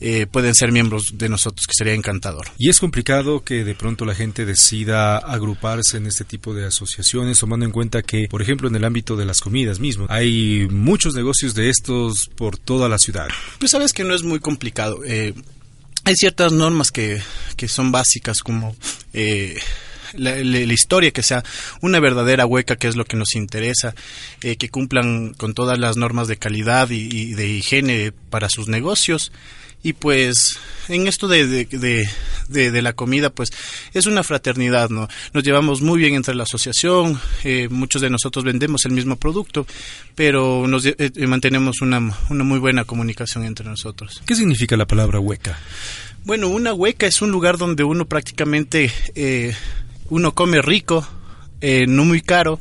eh, 0.00 0.26
pueden 0.26 0.54
ser 0.54 0.72
miembros 0.72 1.18
de 1.18 1.28
nosotros, 1.28 1.66
que 1.66 1.74
sería 1.74 1.92
encantador. 1.92 2.46
Y 2.58 2.70
es 2.70 2.80
complicado 2.80 3.44
que 3.44 3.64
de 3.64 3.74
pronto 3.74 4.04
la 4.04 4.14
gente 4.14 4.44
decida 4.46 5.18
agruparse 5.18 5.98
en 5.98 6.06
este 6.06 6.24
tipo 6.24 6.54
de 6.54 6.66
asociaciones, 6.66 7.38
tomando 7.38 7.66
en 7.66 7.72
cuenta 7.72 8.02
que, 8.02 8.26
por 8.28 8.42
ejemplo, 8.42 8.68
en 8.68 8.76
el 8.76 8.84
ámbito 8.84 9.16
de 9.16 9.24
la 9.24 9.33
comidas 9.40 9.80
mismo. 9.80 10.06
Hay 10.08 10.68
muchos 10.70 11.14
negocios 11.14 11.54
de 11.54 11.70
estos 11.70 12.28
por 12.28 12.58
toda 12.58 12.88
la 12.88 12.98
ciudad. 12.98 13.28
Pues 13.58 13.70
sabes 13.70 13.92
que 13.92 14.04
no 14.04 14.14
es 14.14 14.22
muy 14.22 14.40
complicado. 14.40 15.00
Eh, 15.04 15.34
hay 16.04 16.14
ciertas 16.16 16.52
normas 16.52 16.90
que, 16.90 17.20
que 17.56 17.68
son 17.68 17.92
básicas 17.92 18.40
como... 18.40 18.76
Eh, 19.12 19.58
la, 20.16 20.38
historia, 20.72 21.10
que 21.10 21.24
sea 21.24 21.42
una 21.80 21.98
verdadera 21.98 22.46
hueca, 22.46 22.76
que 22.76 22.86
es 22.86 22.94
lo 22.94 23.04
que 23.04 23.16
nos 23.16 23.34
interesa, 23.34 23.96
eh, 24.42 24.54
que 24.54 24.68
cumplan 24.68 25.34
con 25.34 25.54
todas 25.54 25.76
las 25.76 25.96
normas 25.96 26.28
de 26.28 26.36
calidad 26.36 26.88
y 26.90 27.34
de 27.34 27.48
higiene 27.48 28.12
para 28.30 28.48
sus 28.48 28.68
negocios 28.68 29.32
y 29.84 29.92
pues 29.92 30.58
en 30.88 31.06
esto 31.06 31.28
de, 31.28 31.46
de, 31.46 32.08
de, 32.48 32.82
la 32.82 32.94
comida 32.94 33.30
pues 33.30 33.52
es 33.92 34.06
una 34.06 34.22
fraternidad 34.24 34.88
no 34.88 35.08
nos 35.32 35.44
llevamos 35.44 35.82
muy 35.82 35.98
bien 35.98 36.14
entre 36.14 36.34
la 36.34 36.44
asociación 36.44 37.20
eh, 37.44 37.68
muchos 37.70 38.00
de 38.00 38.08
nosotros 38.08 38.44
vendemos 38.44 38.86
el 38.86 38.92
mismo 38.92 39.16
producto 39.16 39.66
pero 40.14 40.66
nos 40.66 40.86
eh, 40.86 40.96
eh, 40.98 41.26
mantenemos 41.26 41.82
una, 41.82 42.00
una 42.30 42.44
muy 42.44 42.58
buena 42.58 42.84
comunicación 42.84 43.44
entre 43.44 43.66
nosotros. 43.66 44.22
Qué 44.26 44.34
significa 44.34 44.76
la 44.76 44.86
palabra 44.86 45.20
hueca 45.20 45.58
bueno 46.24 46.48
una 46.48 46.72
hueca 46.72 47.06
es 47.06 47.20
un 47.20 47.30
lugar 47.30 47.58
donde 47.58 47.84
uno 47.84 48.06
prácticamente 48.06 48.90
uno 50.08 50.34
come 50.34 50.62
rico 50.62 51.06
no 51.60 52.04
muy 52.06 52.22
caro 52.22 52.58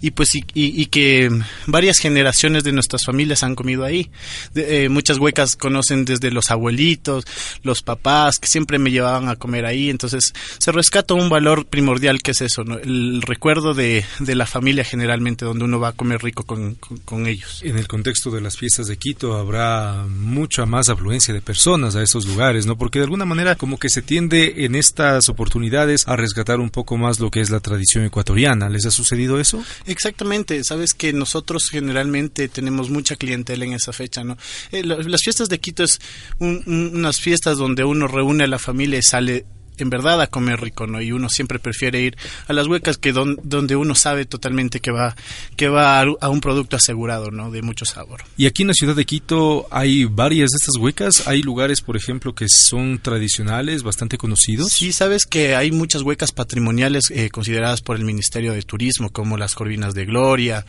y 0.00 0.10
pues 0.12 0.30
y, 0.34 0.86
que 0.86 1.30
varias 1.66 1.98
generaciones 1.98 2.64
de 2.64 2.72
nuestras 2.72 3.04
familias 3.04 3.42
han 3.42 3.54
comido 3.54 3.84
ahí. 3.84 4.10
Eh, 4.54 4.88
muchas 4.88 5.18
huecas 5.18 5.56
conocen 5.56 6.04
desde 6.04 6.30
los 6.30 6.50
abuelitos, 6.50 7.24
los 7.62 7.82
papás 7.82 8.38
que 8.38 8.48
siempre 8.48 8.78
me 8.78 8.90
llevaban 8.90 9.28
a 9.28 9.36
comer 9.36 9.66
ahí, 9.66 9.90
entonces 9.90 10.32
se 10.58 10.72
rescata 10.72 11.14
un 11.14 11.28
valor 11.28 11.66
primordial 11.66 12.22
que 12.22 12.32
es 12.32 12.40
eso, 12.40 12.62
el 12.62 13.22
recuerdo 13.22 13.74
de, 13.74 14.04
de, 14.20 14.34
la 14.34 14.46
familia 14.46 14.84
generalmente 14.84 15.44
donde 15.44 15.64
uno 15.64 15.80
va 15.80 15.88
a 15.88 15.92
comer 15.92 16.22
rico 16.22 16.44
con, 16.44 16.74
con, 16.74 17.26
ellos. 17.26 17.60
En 17.62 17.78
el 17.78 17.88
contexto 17.88 18.30
de 18.30 18.40
las 18.40 18.56
fiestas 18.56 18.86
de 18.86 18.96
Quito 18.96 19.36
habrá 19.36 20.04
mucha 20.08 20.66
más 20.66 20.88
afluencia 20.88 21.32
de 21.32 21.40
personas 21.40 21.96
a 21.96 22.02
esos 22.02 22.26
lugares, 22.26 22.66
¿no? 22.66 22.76
Porque 22.76 22.98
de 22.98 23.04
alguna 23.04 23.24
manera 23.24 23.54
como 23.54 23.78
que 23.78 23.88
se 23.88 24.02
tiende 24.02 24.64
en 24.64 24.74
estas 24.74 25.28
oportunidades 25.28 26.06
a 26.06 26.16
rescatar 26.16 26.60
un 26.60 26.70
poco 26.70 26.96
más 26.96 27.20
lo 27.20 27.30
que 27.30 27.40
es 27.40 27.50
la 27.50 27.60
tradición 27.60 28.04
ecuatoriana. 28.04 28.68
¿Les 28.68 28.86
ha 28.86 28.90
sucedido 28.90 29.40
eso? 29.40 29.64
Exactamente, 29.86 30.64
sabes 30.64 30.94
que 30.94 31.12
nosotros 31.12 31.68
generalmente 31.70 32.48
tenemos 32.48 32.90
mucha 32.90 33.14
clientela 33.14 33.64
en 33.64 33.72
esa 33.72 33.92
fecha, 33.92 34.24
¿no? 34.24 34.36
Eh, 34.72 34.82
las 34.82 35.22
fiestas 35.22 35.48
de 35.48 35.60
Quito 35.60 35.84
es 35.84 36.00
unas 36.38 37.20
fiestas 37.20 37.58
donde 37.58 37.84
uno 37.84 38.08
reúne 38.08 38.44
a 38.44 38.48
la 38.48 38.58
familia 38.58 38.98
y 38.98 39.02
sale 39.02 39.46
en 39.78 39.90
verdad 39.90 40.20
a 40.20 40.26
comer 40.26 40.60
rico, 40.60 40.86
¿no? 40.86 41.00
Y 41.00 41.12
uno 41.12 41.28
siempre 41.28 41.58
prefiere 41.58 42.00
ir 42.00 42.16
a 42.48 42.52
las 42.52 42.66
huecas 42.66 42.98
que 42.98 43.12
donde 43.12 43.76
uno 43.76 43.94
sabe 43.94 44.24
totalmente 44.24 44.80
que 44.80 44.90
va 44.90 45.16
que 45.56 45.68
va 45.68 46.00
a, 46.00 46.28
un 46.28 46.40
producto 46.40 46.76
asegurado, 46.76 47.30
¿no? 47.30 47.50
De 47.50 47.62
mucho 47.62 47.84
sabor. 47.84 48.22
Y 48.36 48.46
aquí 48.46 48.62
en 48.62 48.68
la 48.68 48.74
ciudad 48.74 48.94
de 48.94 49.04
Quito 49.04 49.66
hay 49.70 50.04
varias 50.04 50.50
de 50.50 50.56
estas 50.56 50.76
huecas, 50.76 51.26
hay 51.26 51.42
lugares, 51.42 51.80
por 51.80 51.96
ejemplo, 51.96 52.34
que 52.34 52.48
son 52.48 52.98
tradicionales, 52.98 53.82
bastante 53.82 54.18
conocidos. 54.18 54.72
Sí, 54.72 54.92
sabes 54.92 55.24
que 55.26 55.54
hay 55.54 55.70
muchas 55.72 56.02
huecas 56.02 56.32
patrimoniales 56.32 57.10
eh, 57.10 57.30
consideradas 57.30 57.80
por 57.82 57.96
el 57.96 58.04
Ministerio 58.04 58.52
de 58.52 58.62
Turismo, 58.62 59.10
como 59.10 59.36
las 59.36 59.54
Corvinas 59.54 59.94
de 59.94 60.04
Gloria, 60.04 60.64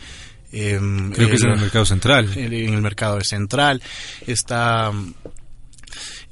em, 0.51 1.11
Creo 1.11 1.29
que 1.29 1.35
es 1.35 1.43
en 1.43 1.51
el 1.51 1.59
mercado 1.59 1.85
central. 1.85 2.29
En 2.35 2.53
el 2.53 2.81
mercado 2.81 3.19
central. 3.21 3.81
Está 4.25 4.91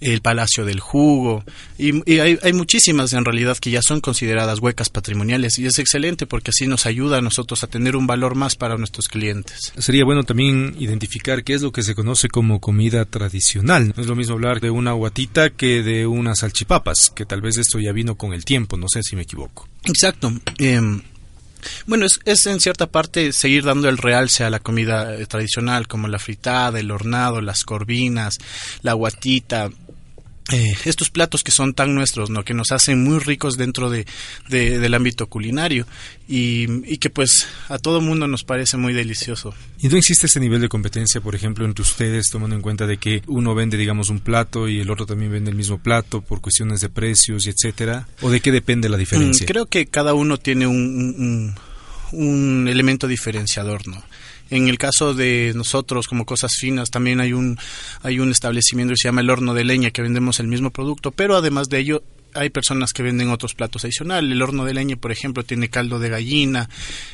el 0.02 0.22
Palacio 0.22 0.66
del 0.66 0.80
Jugo, 0.80 1.44
y, 1.78 2.20
hay, 2.20 2.38
hay, 2.42 2.54
muchísimas 2.54 3.14
en 3.14 3.25
realidad 3.25 3.58
que 3.58 3.72
ya 3.72 3.82
son 3.82 4.02
consideradas 4.02 4.60
huecas 4.60 4.90
patrimoniales 4.90 5.58
y 5.58 5.66
es 5.66 5.80
excelente 5.80 6.25
porque 6.28 6.52
así 6.52 6.68
nos 6.68 6.86
ayuda 6.86 7.18
a 7.18 7.22
nosotros 7.22 7.64
a 7.64 7.68
tener 7.68 7.96
un 7.96 8.08
valor 8.08 8.36
más 8.36 8.56
para 8.56 8.78
nuestros 8.78 9.08
clientes. 9.08 9.74
Sería 9.78 10.06
bueno 10.06 10.24
también 10.24 10.75
identificar 10.80 11.44
qué 11.44 11.54
es 11.54 11.62
lo 11.62 11.72
que 11.72 11.84
se 11.84 11.96
conoce 11.96 12.28
como 12.30 12.60
comida 12.60 13.06
tradicional. 13.06 13.94
No 13.96 14.02
es 14.02 14.08
lo 14.08 14.16
mismo 14.16 14.36
hablar 14.36 14.62
de 14.62 14.70
una 14.70 14.94
guatita 14.94 15.50
que 15.50 15.84
de 15.84 16.08
unas 16.08 16.40
salchipapas, 16.40 17.12
que 17.16 17.25
tal 17.25 17.42
vez 17.42 17.58
esto 17.58 17.80
ya 17.80 17.92
vino 17.92 18.16
con 18.16 18.34
el 18.34 18.46
tiempo, 18.46 18.78
no 18.78 18.88
sé 18.90 19.02
si 19.04 19.16
me 19.16 19.24
equivoco. 19.24 19.68
Exacto. 19.86 20.32
Em, 20.58 21.02
bueno, 21.88 22.06
es, 22.06 22.20
es, 22.25 22.46
en 22.46 22.60
cierta 22.60 22.88
parte 22.88 23.32
seguir 23.32 23.64
dando 23.64 23.90
el 23.90 23.98
realce 23.98 24.44
a 24.44 24.50
la 24.50 24.60
comida 24.60 25.16
eh, 25.16 25.25
tradicional, 25.25 25.88
como 25.88 26.08
la 26.08 26.20
fritada, 26.20 26.80
el 26.80 26.92
hornado, 26.92 27.42
las 27.42 27.64
corvinas, 27.64 28.38
la 28.82 28.94
guatita, 28.94 29.70
eh, 30.52 30.75
estos 30.86 31.10
platos 31.10 31.44
que 31.44 31.52
son 31.52 31.74
tan 31.74 31.96
nuestros, 31.96 32.30
¿no? 32.30 32.44
que 32.44 32.54
nos 32.54 32.72
hacen 32.72 33.04
muy 33.04 33.18
ricos 33.18 33.58
dentro 33.58 33.90
de, 33.90 34.06
del 34.48 34.94
ámbito 34.94 35.25
culinario 35.25 35.88
y, 36.28 36.98
que 36.98 37.10
pues 37.10 37.48
a 37.68 37.80
todo 37.80 38.00
mundo 38.00 38.28
nos 38.28 38.44
parece 38.44 38.78
muy 38.78 38.94
delicioso. 38.94 39.56
¿Y 39.80 39.88
no 39.88 39.98
existe 39.98 40.28
ese 40.28 40.40
nivel 40.40 40.62
de 40.62 40.70
competencia, 40.70 41.20
por 41.20 41.34
ejemplo, 41.34 41.66
entre 41.66 41.82
ustedes, 41.82 42.28
tomando 42.32 42.56
en 42.56 42.62
cuenta 42.62 42.86
de 42.86 42.98
que 42.98 43.24
uno 43.25 43.56
vende, 43.56 43.75
digamos, 43.75 44.10
un 44.10 44.20
plato 44.20 44.68
y 44.68 44.80
el 44.80 44.92
otro 44.92 45.08
también 45.08 45.32
vende 45.32 45.50
el 45.50 45.58
mismo 45.58 45.80
plato 45.80 46.22
por 46.22 46.42
cuestiones 46.42 46.80
de 46.80 46.90
precios 46.90 47.48
y 47.48 47.50
etcétera? 47.50 48.08
¿O 48.22 48.30
de 48.30 48.40
qué 48.40 48.52
depende 48.52 48.88
la 48.88 48.98
diferencia? 48.98 49.46
Mm, 49.46 49.48
creo 49.48 49.66
que 49.66 49.88
cada 49.88 50.14
uno 50.14 50.38
tiene 50.38 50.68
un, 50.68 51.56
un 52.12 52.68
elemento 52.68 53.08
diferenciador, 53.08 53.88
¿no? 53.88 54.04
En 54.50 54.68
el 54.68 54.78
caso 54.78 55.14
de 55.14 55.54
nosotros 55.56 56.08
como 56.08 56.25
cosas 56.25 56.54
finas 56.60 56.92
también 56.92 57.20
hay 57.20 57.34
un 57.34 57.58
hay 58.04 58.20
un 58.20 58.32
establecimiento 58.32 58.94
que 58.94 58.98
se 58.98 59.08
llama 59.08 59.22
el 59.22 59.30
horno 59.30 59.54
de 59.54 59.64
leña 59.64 59.92
que 59.92 60.02
vendemos 60.02 60.40
el 60.40 60.48
mismo 60.48 60.72
producto, 60.72 61.12
pero 61.12 61.36
además 61.36 61.70
de 61.70 61.80
ello 61.80 62.04
hay 62.36 62.50
personas 62.50 62.94
que 62.94 63.04
venden 63.04 63.30
otros 63.30 63.54
platos 63.54 63.84
adicionales. 63.84 64.32
El 64.32 64.42
horno 64.42 64.65
de 64.65 64.74
leña, 64.74 64.96
por 64.96 65.12
ejemplo, 65.12 65.44
tiene 65.44 65.70
caldo 65.70 66.00
de 66.00 66.10
gallina, 66.10 66.70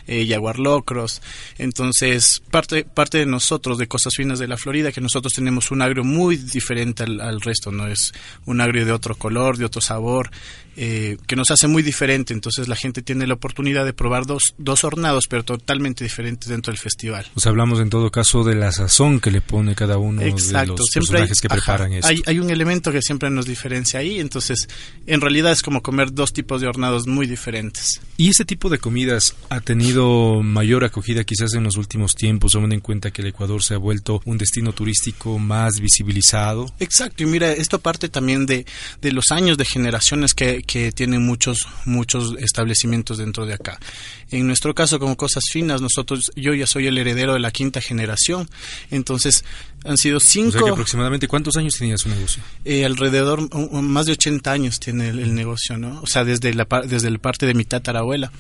eh, 0.08 0.26
jaguar 0.28 0.60
locros. 0.60 1.22
Entonces, 1.58 2.42
parte, 2.52 2.84
parte 2.84 3.20
de 3.20 3.26
nosotros, 3.26 3.78
de 3.78 3.88
Cosas 3.88 4.14
Finas 4.16 4.40
de 4.40 4.48
la 4.48 4.58
Florida, 4.58 4.92
que 4.92 5.02
nosotros 5.02 5.34
tenemos 5.34 5.72
un 5.72 5.82
agrio 5.82 6.04
muy 6.04 6.38
diferente 6.38 7.04
al, 7.04 7.42
resto, 7.42 7.72
¿no? 7.72 7.88
Es 7.88 8.14
un 8.46 8.62
agrio 8.62 8.86
de 8.86 8.92
otro 8.92 9.16
color, 9.16 9.58
de 9.58 9.66
otro 9.66 9.82
sabor, 9.82 10.32
eh, 10.78 11.18
que 11.28 11.36
nos 11.36 11.52
hace 11.52 11.68
muy 11.68 11.84
diferente. 11.84 12.34
Entonces, 12.34 12.68
la 12.68 12.76
gente 12.76 13.02
tiene 13.02 13.28
la 13.28 13.36
oportunidad 13.36 13.86
de 13.86 13.94
probar 13.94 14.26
dos, 14.26 14.56
dos 14.58 14.84
hornados, 14.84 15.26
pero 15.28 15.44
totalmente 15.44 16.04
diferentes 16.04 16.50
dentro 16.50 16.72
del 16.72 16.80
festival. 16.80 17.28
Pues 17.34 17.46
hablamos 17.46 17.80
en 17.80 17.90
todo 17.90 18.12
caso 18.12 18.44
de 18.44 18.56
la 18.56 18.72
sazón 18.72 19.20
que 19.20 19.32
le 19.32 19.42
pone 19.42 19.76
cada 19.76 19.98
uno 19.98 20.22
de 20.22 20.32
los 20.32 20.90
personajes 20.94 21.42
que 21.42 21.50
preparan 21.50 21.94
esto. 21.94 22.08
Hay, 22.08 22.22
hay 22.26 22.40
un 22.40 22.50
elemento 22.50 22.92
que 22.92 23.02
siempre 23.02 23.30
nos 23.30 23.46
diferencia 23.46 24.00
ahí, 24.00 24.20
entonces 24.20 24.68
en 25.12 25.20
realidad 25.20 25.52
es 25.52 25.62
como 25.62 25.82
comer 25.82 26.14
dos 26.14 26.32
tipos 26.32 26.62
de 26.62 26.68
hornados 26.68 27.06
muy 27.06 27.28
diferentes. 27.28 28.00
¿Y 28.16 28.30
ese 28.30 28.46
tipo 28.46 28.70
de 28.70 28.78
comidas 28.78 29.36
ha 29.50 29.60
tenido 29.60 30.42
mayor 30.42 30.86
acogida 30.86 31.26
quizás 31.26 31.54
en 31.54 31.66
los 31.66 31.76
últimos 31.76 32.16
tiempos, 32.16 32.54
tomando 32.54 32.76
en 32.76 32.80
cuenta 32.80 33.12
que 33.12 33.22
el 33.22 33.28
Ecuador 33.28 33.62
se 33.62 33.74
ha 33.74 33.78
vuelto 33.78 34.22
un 34.24 34.38
destino 34.38 34.72
turístico 34.72 35.38
más 35.38 35.82
visibilizado? 35.82 36.72
Exacto, 36.80 37.24
y 37.24 37.26
mira, 37.26 37.52
esto 37.52 37.82
parte 37.82 38.08
también 38.08 38.46
de, 38.46 38.66
de 39.02 39.12
los 39.12 39.32
años 39.32 39.58
de 39.58 39.66
generaciones 39.66 40.34
que, 40.34 40.64
que 40.64 40.94
tienen 40.94 41.26
muchos, 41.26 41.68
muchos 41.84 42.36
establecimientos 42.40 43.18
dentro 43.18 43.46
de 43.46 43.56
acá. 43.56 43.82
En 44.30 44.48
nuestro 44.48 44.74
caso, 44.74 44.98
como 44.98 45.18
cosas 45.18 45.44
finas, 45.52 45.82
nosotros, 45.82 46.32
yo 46.38 46.54
ya 46.54 46.68
soy 46.68 46.88
el 46.88 46.98
heredero 46.98 47.34
de 47.34 47.40
la 47.42 47.52
quinta 47.52 47.82
generación, 47.82 48.50
entonces 48.92 49.44
han 49.84 49.98
sido 49.98 50.20
cinco. 50.20 50.68
aproximadamente, 50.68 51.28
¿cuántos 51.28 51.58
años 51.58 51.76
tenía 51.78 51.98
su 51.98 52.10
negocio? 52.10 52.44
Eh, 52.66 52.86
alrededor, 52.86 53.50
más 53.82 54.06
de 54.06 54.14
80 54.14 54.52
años 54.52 54.80
tiene 54.80 55.10
el, 55.10 55.34
negocio, 55.34 55.78
¿no? 55.78 56.02
O 56.02 56.08
sea, 56.08 56.24
desde 56.24 56.54
la, 56.54 56.68
desde 56.86 57.10
la 57.10 57.18
parte 57.18 57.46
de 57.46 57.54
mi 57.54 57.66
tatarabuela. 57.66 58.32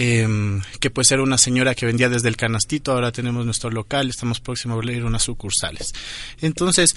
Eh, 0.00 0.60
que 0.78 0.90
pues 0.90 1.10
era 1.10 1.24
una 1.24 1.38
señora 1.38 1.74
que 1.74 1.84
vendía 1.84 2.08
desde 2.08 2.28
el 2.28 2.36
canastito, 2.36 2.92
ahora 2.92 3.10
tenemos 3.10 3.44
nuestro 3.44 3.68
local, 3.68 4.08
estamos 4.08 4.38
próximos 4.38 4.76
a 4.76 4.78
abrir 4.78 5.04
unas 5.04 5.24
sucursales. 5.24 5.92
Entonces, 6.40 6.94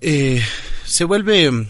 eh, 0.00 0.42
se 0.86 1.04
vuelve 1.04 1.68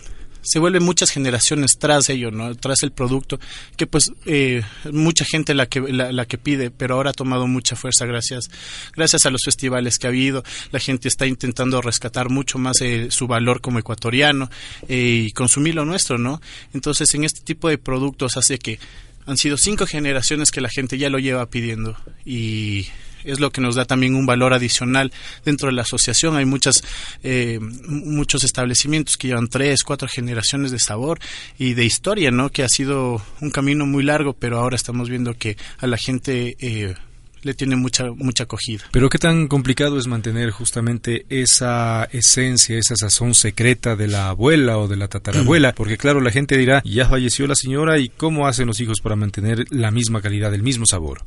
se 0.49 0.59
vuelven 0.59 0.83
muchas 0.83 1.11
generaciones 1.11 1.79
tras 1.79 2.09
ello, 2.09 2.31
¿no? 2.31 2.55
Tras 2.55 2.83
el 2.83 2.91
producto, 2.91 3.39
que 3.77 3.87
pues 3.87 4.13
eh, 4.25 4.63
mucha 4.91 5.27
gente 5.27 5.53
la 5.53 5.67
que, 5.67 5.81
la, 5.81 6.25
que 6.25 6.39
pide, 6.39 6.71
pero 6.71 6.95
ahora 6.95 7.11
ha 7.11 7.13
tomado 7.13 7.47
mucha 7.47 7.77
fuerza 7.77 8.07
gracias, 8.07 8.49
gracias 8.97 9.27
a 9.27 9.31
los 9.31 9.43
festivales 9.45 9.99
que 9.99 10.07
ha 10.07 10.11
habido. 10.11 10.43
La 10.73 10.81
gente 10.81 11.09
está 11.09 11.27
intentando 11.27 11.83
rescatar 11.83 12.31
mucho 12.31 12.59
más 12.59 12.81
eh, 12.81 13.09
su 13.11 13.27
valor 13.27 13.61
como 13.61 13.79
ecuatoriano 13.79 14.51
eh, 14.89 15.27
y 15.27 15.33
consumir 15.33 15.75
lo 15.75 15.85
nuestro, 15.85 16.17
¿no? 16.17 16.41
Entonces, 16.73 17.13
en 17.13 17.25
este 17.25 17.43
tipo 17.43 17.69
de 17.69 17.77
productos 17.77 18.39
hace 18.39 18.59
que 18.59 18.79
han 19.27 19.37
sido 19.37 19.59
cinco 19.59 19.85
generaciones 19.85 20.51
que 20.51 20.63
la 20.63 20.71
gente 20.71 20.97
ya 20.97 21.11
lo 21.11 21.19
lleva 21.19 21.45
pidiendo 21.51 21.95
y 22.25 22.87
es 23.29 23.41
lo 23.41 23.51
que 23.51 23.61
nos 23.61 23.75
da 23.75 23.85
también 23.85 24.15
un 24.15 24.27
valor 24.27 24.55
adicional 24.55 25.13
dentro 25.45 25.69
de 25.69 25.75
la 25.75 25.83
asociación. 25.83 26.37
Hay 26.37 26.45
muchas, 26.45 26.83
eh, 27.23 27.59
muchos 27.61 28.45
establecimientos 28.45 29.17
que 29.17 29.29
llevan 29.29 29.49
tres, 29.49 29.83
cuatro 29.83 30.09
generaciones 30.09 30.71
de 30.71 30.79
sabor 30.79 31.19
y 31.59 31.75
de 31.75 31.85
historia, 31.85 32.31
¿no? 32.31 32.51
Que 32.51 32.63
ha 32.63 32.69
sido 32.69 33.23
un 33.41 33.51
camino 33.51 33.87
muy 33.87 34.03
largo, 34.03 34.33
pero 34.33 34.59
ahora 34.59 34.77
estamos 34.77 35.09
viendo 35.09 35.35
que 35.35 35.57
a 35.79 35.87
la 35.87 35.97
gente 35.97 36.57
eh, 36.61 36.95
le 37.43 37.55
tiene 37.55 37.77
mucha 37.77 38.11
mucha 38.13 38.45
acogida. 38.45 38.85
Pero 38.91 39.09
qué 39.09 39.19
tan 39.19 39.49
complicado 39.49 39.99
es 39.99 40.07
mantener 40.07 40.51
justamente 40.51 41.27
esa 41.29 42.05
esencia, 42.13 42.79
esa 42.79 42.97
sazón 42.97 43.35
secreta 43.35 43.97
de 43.97 44.09
la 44.09 44.31
abuela 44.31 44.79
o 44.79 44.89
de 44.89 44.97
la 44.97 45.09
tatarabuela, 45.09 45.75
porque 45.75 45.97
claro, 45.97 46.21
la 46.21 46.31
gente 46.31 46.57
dirá, 46.57 46.83
ya 46.85 47.09
falleció 47.09 47.47
la 47.47 47.55
señora 47.55 47.99
y 47.99 48.09
cómo 48.09 48.47
hacen 48.47 48.67
los 48.67 48.81
hijos 48.81 49.01
para 49.01 49.17
mantener 49.17 49.65
la 49.71 49.91
misma 49.91 50.21
calidad, 50.21 50.53
el 50.55 50.63
mismo 50.63 50.87
sabor. 50.87 51.25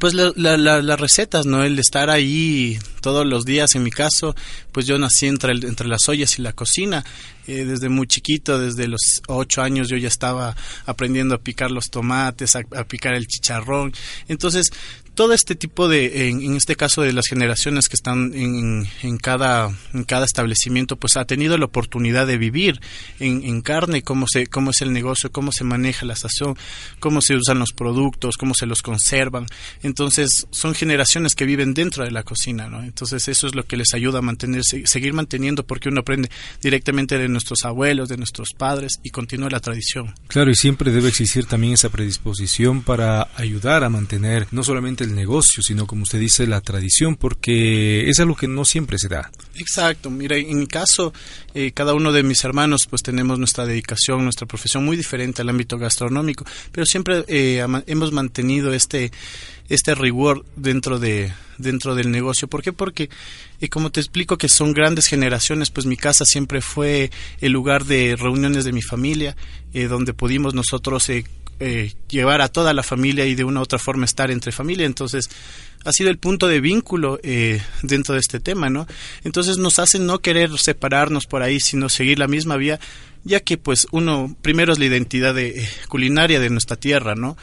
Pues 0.00 0.14
las 0.14 1.00
recetas, 1.00 1.44
¿no? 1.44 1.62
El 1.62 1.78
estar 1.78 2.08
ahí 2.08 2.78
todos 3.02 3.26
los 3.26 3.44
días, 3.44 3.74
en 3.74 3.82
mi 3.82 3.90
caso, 3.90 4.34
pues 4.72 4.86
yo 4.86 4.98
nací 4.98 5.26
entre, 5.26 5.52
entre 5.52 5.88
las 5.88 6.08
ollas 6.08 6.38
y 6.38 6.42
la 6.42 6.54
cocina. 6.54 7.04
Eh, 7.46 7.66
desde 7.66 7.90
muy 7.90 8.06
chiquito, 8.06 8.58
desde 8.58 8.88
los 8.88 9.20
ocho 9.28 9.60
años 9.60 9.90
yo 9.90 9.98
ya 9.98 10.08
estaba 10.08 10.56
aprendiendo 10.86 11.34
a 11.34 11.38
picar 11.38 11.70
los 11.70 11.90
tomates, 11.90 12.56
a, 12.56 12.62
a 12.74 12.84
picar 12.84 13.12
el 13.12 13.26
chicharrón. 13.26 13.92
Entonces, 14.26 14.70
todo 15.14 15.32
este 15.32 15.54
tipo 15.54 15.88
de, 15.88 16.28
en, 16.28 16.56
este 16.56 16.76
caso 16.76 17.02
de 17.02 17.12
las 17.12 17.26
generaciones 17.26 17.88
que 17.88 17.94
están 17.94 18.34
en, 18.34 18.86
en, 19.02 19.18
cada, 19.18 19.72
en 19.92 20.04
cada 20.04 20.24
establecimiento, 20.24 20.96
pues 20.96 21.16
ha 21.16 21.24
tenido 21.24 21.56
la 21.56 21.66
oportunidad 21.66 22.26
de 22.26 22.36
vivir 22.36 22.80
en, 23.20 23.44
en, 23.44 23.60
carne 23.62 24.02
cómo, 24.02 24.26
se, 24.28 24.46
cómo 24.46 24.70
es 24.70 24.80
el 24.82 24.92
negocio, 24.92 25.30
cómo 25.30 25.52
se 25.52 25.64
maneja 25.64 26.04
la 26.04 26.16
sazón, 26.16 26.56
cómo 26.98 27.20
se 27.20 27.36
usan 27.36 27.58
los 27.58 27.72
productos, 27.72 28.36
cómo 28.36 28.54
se 28.54 28.66
los 28.66 28.82
conservan. 28.82 29.46
Entonces, 29.82 30.46
son 30.50 30.74
generaciones 30.74 31.34
que 31.34 31.44
viven 31.44 31.74
dentro 31.74 32.04
de 32.04 32.10
la 32.10 32.24
cocina, 32.24 32.68
¿no? 32.68 32.82
Entonces, 32.82 33.28
eso 33.28 33.46
es 33.46 33.54
lo 33.54 33.64
que 33.66 33.76
les 33.76 33.94
ayuda 33.94 34.18
a 34.18 34.22
mantenerse, 34.22 34.86
seguir 34.86 35.12
manteniendo, 35.12 35.64
porque 35.64 35.88
uno 35.88 36.00
aprende 36.00 36.30
directamente 36.60 37.18
de 37.18 37.28
nuestros 37.28 37.64
abuelos, 37.64 38.08
de 38.08 38.16
nuestros 38.16 38.52
padres 38.52 38.98
y 39.02 39.10
continúa 39.10 39.48
la 39.50 39.60
tradición. 39.60 40.14
Claro, 40.26 40.50
y 40.50 40.56
siempre 40.56 40.90
debe 40.90 41.08
existir 41.08 41.46
también 41.46 41.74
esa 41.74 41.88
predisposición 41.88 42.82
para 42.82 43.28
ayudar 43.36 43.84
a 43.84 43.88
mantener 43.88 44.48
no 44.50 44.64
solamente 44.64 45.03
el 45.04 45.14
negocio, 45.14 45.62
sino 45.62 45.86
como 45.86 46.02
usted 46.02 46.18
dice, 46.18 46.46
la 46.46 46.60
tradición, 46.60 47.16
porque 47.16 48.08
es 48.08 48.18
algo 48.20 48.34
que 48.36 48.48
no 48.48 48.64
siempre 48.64 48.98
se 48.98 49.08
da. 49.08 49.30
Exacto, 49.54 50.10
mira, 50.10 50.36
en 50.36 50.58
mi 50.58 50.66
caso, 50.66 51.12
eh, 51.54 51.72
cada 51.72 51.94
uno 51.94 52.12
de 52.12 52.22
mis 52.22 52.44
hermanos 52.44 52.86
pues 52.88 53.02
tenemos 53.02 53.38
nuestra 53.38 53.66
dedicación, 53.66 54.24
nuestra 54.24 54.46
profesión 54.46 54.84
muy 54.84 54.96
diferente 54.96 55.42
al 55.42 55.48
ámbito 55.48 55.78
gastronómico, 55.78 56.44
pero 56.72 56.86
siempre 56.86 57.24
eh, 57.28 57.64
hemos 57.86 58.12
mantenido 58.12 58.72
este 58.72 59.12
este 59.68 59.94
rigor 59.94 60.44
dentro 60.56 60.98
de 60.98 61.32
dentro 61.58 61.94
del 61.94 62.10
negocio. 62.10 62.48
¿Por 62.48 62.62
qué? 62.62 62.72
Porque 62.72 63.08
y 63.60 63.68
como 63.68 63.90
te 63.90 64.00
explico 64.00 64.36
que 64.36 64.48
son 64.48 64.72
grandes 64.72 65.06
generaciones, 65.06 65.70
pues 65.70 65.86
mi 65.86 65.96
casa 65.96 66.24
siempre 66.24 66.60
fue 66.60 67.10
el 67.40 67.52
lugar 67.52 67.84
de 67.84 68.16
reuniones 68.16 68.64
de 68.64 68.72
mi 68.72 68.82
familia, 68.82 69.36
eh, 69.72 69.86
donde 69.86 70.12
pudimos 70.12 70.54
nosotros 70.54 71.08
eh, 71.08 71.24
llevar 72.08 72.40
a 72.40 72.48
toda 72.48 72.72
la 72.72 72.82
familia 72.82 73.26
y 73.26 73.34
de 73.34 73.44
una 73.44 73.60
u 73.60 73.62
otra 73.62 73.78
forma 73.78 74.04
estar 74.04 74.30
entre 74.30 74.52
familia. 74.52 74.86
Entonces, 74.86 75.30
ha 75.84 75.92
sido 75.92 76.10
el 76.10 76.18
punto 76.18 76.48
de 76.48 76.60
vínculo 76.60 77.20
eh, 77.22 77.62
dentro 77.82 78.14
de 78.14 78.20
este 78.20 78.40
tema, 78.40 78.70
¿no? 78.70 78.86
Entonces 79.22 79.58
nos 79.58 79.78
hace 79.78 79.98
no 79.98 80.20
querer 80.20 80.58
separarnos 80.58 81.26
por 81.26 81.42
ahí, 81.42 81.60
sino 81.60 81.88
seguir 81.88 82.18
la 82.18 82.26
misma 82.26 82.56
vía, 82.56 82.80
ya 83.22 83.40
que 83.40 83.58
pues 83.58 83.86
uno, 83.92 84.34
primero 84.42 84.72
es 84.72 84.78
la 84.78 84.86
identidad 84.86 85.34
de, 85.34 85.62
eh, 85.62 85.68
culinaria 85.88 86.40
de 86.40 86.50
nuestra 86.50 86.76
tierra, 86.76 87.14
¿no? 87.14 87.36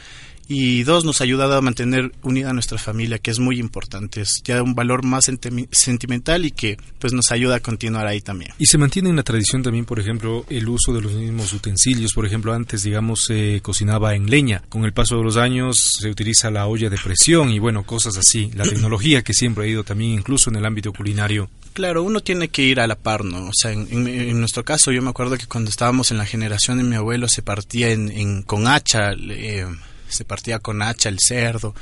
Y 0.52 0.82
dos 0.82 1.06
nos 1.06 1.20
ha 1.20 1.24
ayudado 1.24 1.56
a 1.56 1.62
mantener 1.62 2.12
unida 2.22 2.52
nuestra 2.52 2.76
familia 2.76 3.18
que 3.18 3.30
es 3.30 3.38
muy 3.38 3.58
importante. 3.58 4.20
Es 4.20 4.42
ya 4.44 4.62
un 4.62 4.74
valor 4.74 5.02
más 5.02 5.30
sentimental 5.70 6.44
y 6.44 6.50
que 6.50 6.76
pues 6.98 7.14
nos 7.14 7.30
ayuda 7.30 7.56
a 7.56 7.60
continuar 7.60 8.06
ahí 8.06 8.20
también. 8.20 8.52
Y 8.58 8.66
se 8.66 8.76
mantiene 8.76 9.08
en 9.08 9.16
la 9.16 9.22
tradición 9.22 9.62
también 9.62 9.86
por 9.86 9.98
ejemplo 9.98 10.44
el 10.50 10.68
uso 10.68 10.92
de 10.92 11.00
los 11.00 11.12
mismos 11.12 11.52
utensilios. 11.54 12.12
Por 12.12 12.26
ejemplo 12.26 12.52
antes 12.52 12.82
digamos 12.82 13.24
se 13.24 13.60
cocinaba 13.62 14.14
en 14.14 14.28
leña. 14.28 14.62
Con 14.68 14.84
el 14.84 14.92
paso 14.92 15.16
de 15.16 15.24
los 15.24 15.38
años 15.38 15.90
se 15.98 16.10
utiliza 16.10 16.50
la 16.50 16.66
olla 16.66 16.90
de 16.90 16.98
presión 16.98 17.50
y 17.50 17.58
bueno 17.58 17.84
cosas 17.84 18.18
así. 18.18 18.50
La 18.54 18.64
tecnología 18.64 19.22
que 19.22 19.32
siempre 19.32 19.64
ha 19.64 19.68
ido 19.68 19.84
también 19.84 20.12
incluso 20.12 20.50
en 20.50 20.56
el 20.56 20.66
ámbito 20.66 20.92
culinario. 20.92 21.48
Claro, 21.72 22.02
uno 22.02 22.20
tiene 22.20 22.48
que 22.48 22.62
ir 22.62 22.80
a 22.80 22.86
la 22.86 22.96
par, 22.96 23.24
¿no? 23.24 23.46
O 23.46 23.52
sea, 23.54 23.72
en, 23.72 24.38
nuestro 24.38 24.62
caso, 24.62 24.92
yo 24.92 25.00
me 25.00 25.08
acuerdo 25.08 25.38
que 25.38 25.46
cuando 25.46 25.70
estábamos 25.70 26.10
en 26.10 26.18
la 26.18 26.26
generación 26.26 26.76
de 26.76 26.84
mi 26.84 26.96
abuelo 26.96 27.28
se 27.28 27.40
partía 27.40 27.90
en, 27.90 28.42
con 28.42 28.66
hacha, 28.66 29.12
eh, 29.12 29.64
se 30.12 30.24
partía 30.24 30.58
con 30.58 30.82
hacha 30.82 31.08
el 31.08 31.18
cerdo. 31.20 31.74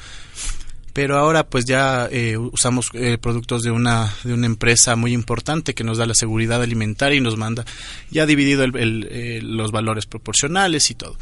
Pero 0.93 1.19
ahora 1.19 1.47
pues 1.47 1.65
ya 1.65 2.09
eh, 2.11 2.37
usamos 2.37 2.91
eh, 2.95 3.17
productos 3.19 3.63
de 3.63 3.71
una, 3.71 4.13
de 4.25 4.35
una 4.35 4.47
empresa 4.47 4.97
muy 4.97 5.13
importante 5.13 5.75
que 5.75 5.85
nos 5.85 5.99
da 5.99 6.07
la 6.07 6.15
seguridad 6.15 6.63
alimentaria 6.63 7.17
y 7.17 7.21
nos 7.21 7.37
manda 7.37 7.65
ya 8.11 8.27
dividido 8.27 8.65
el, 8.65 9.07
eh, 9.09 9.41
los 9.43 9.71
valores 9.71 10.07
proporcionales 10.07 10.91
y 10.91 10.95
todo. 10.95 11.17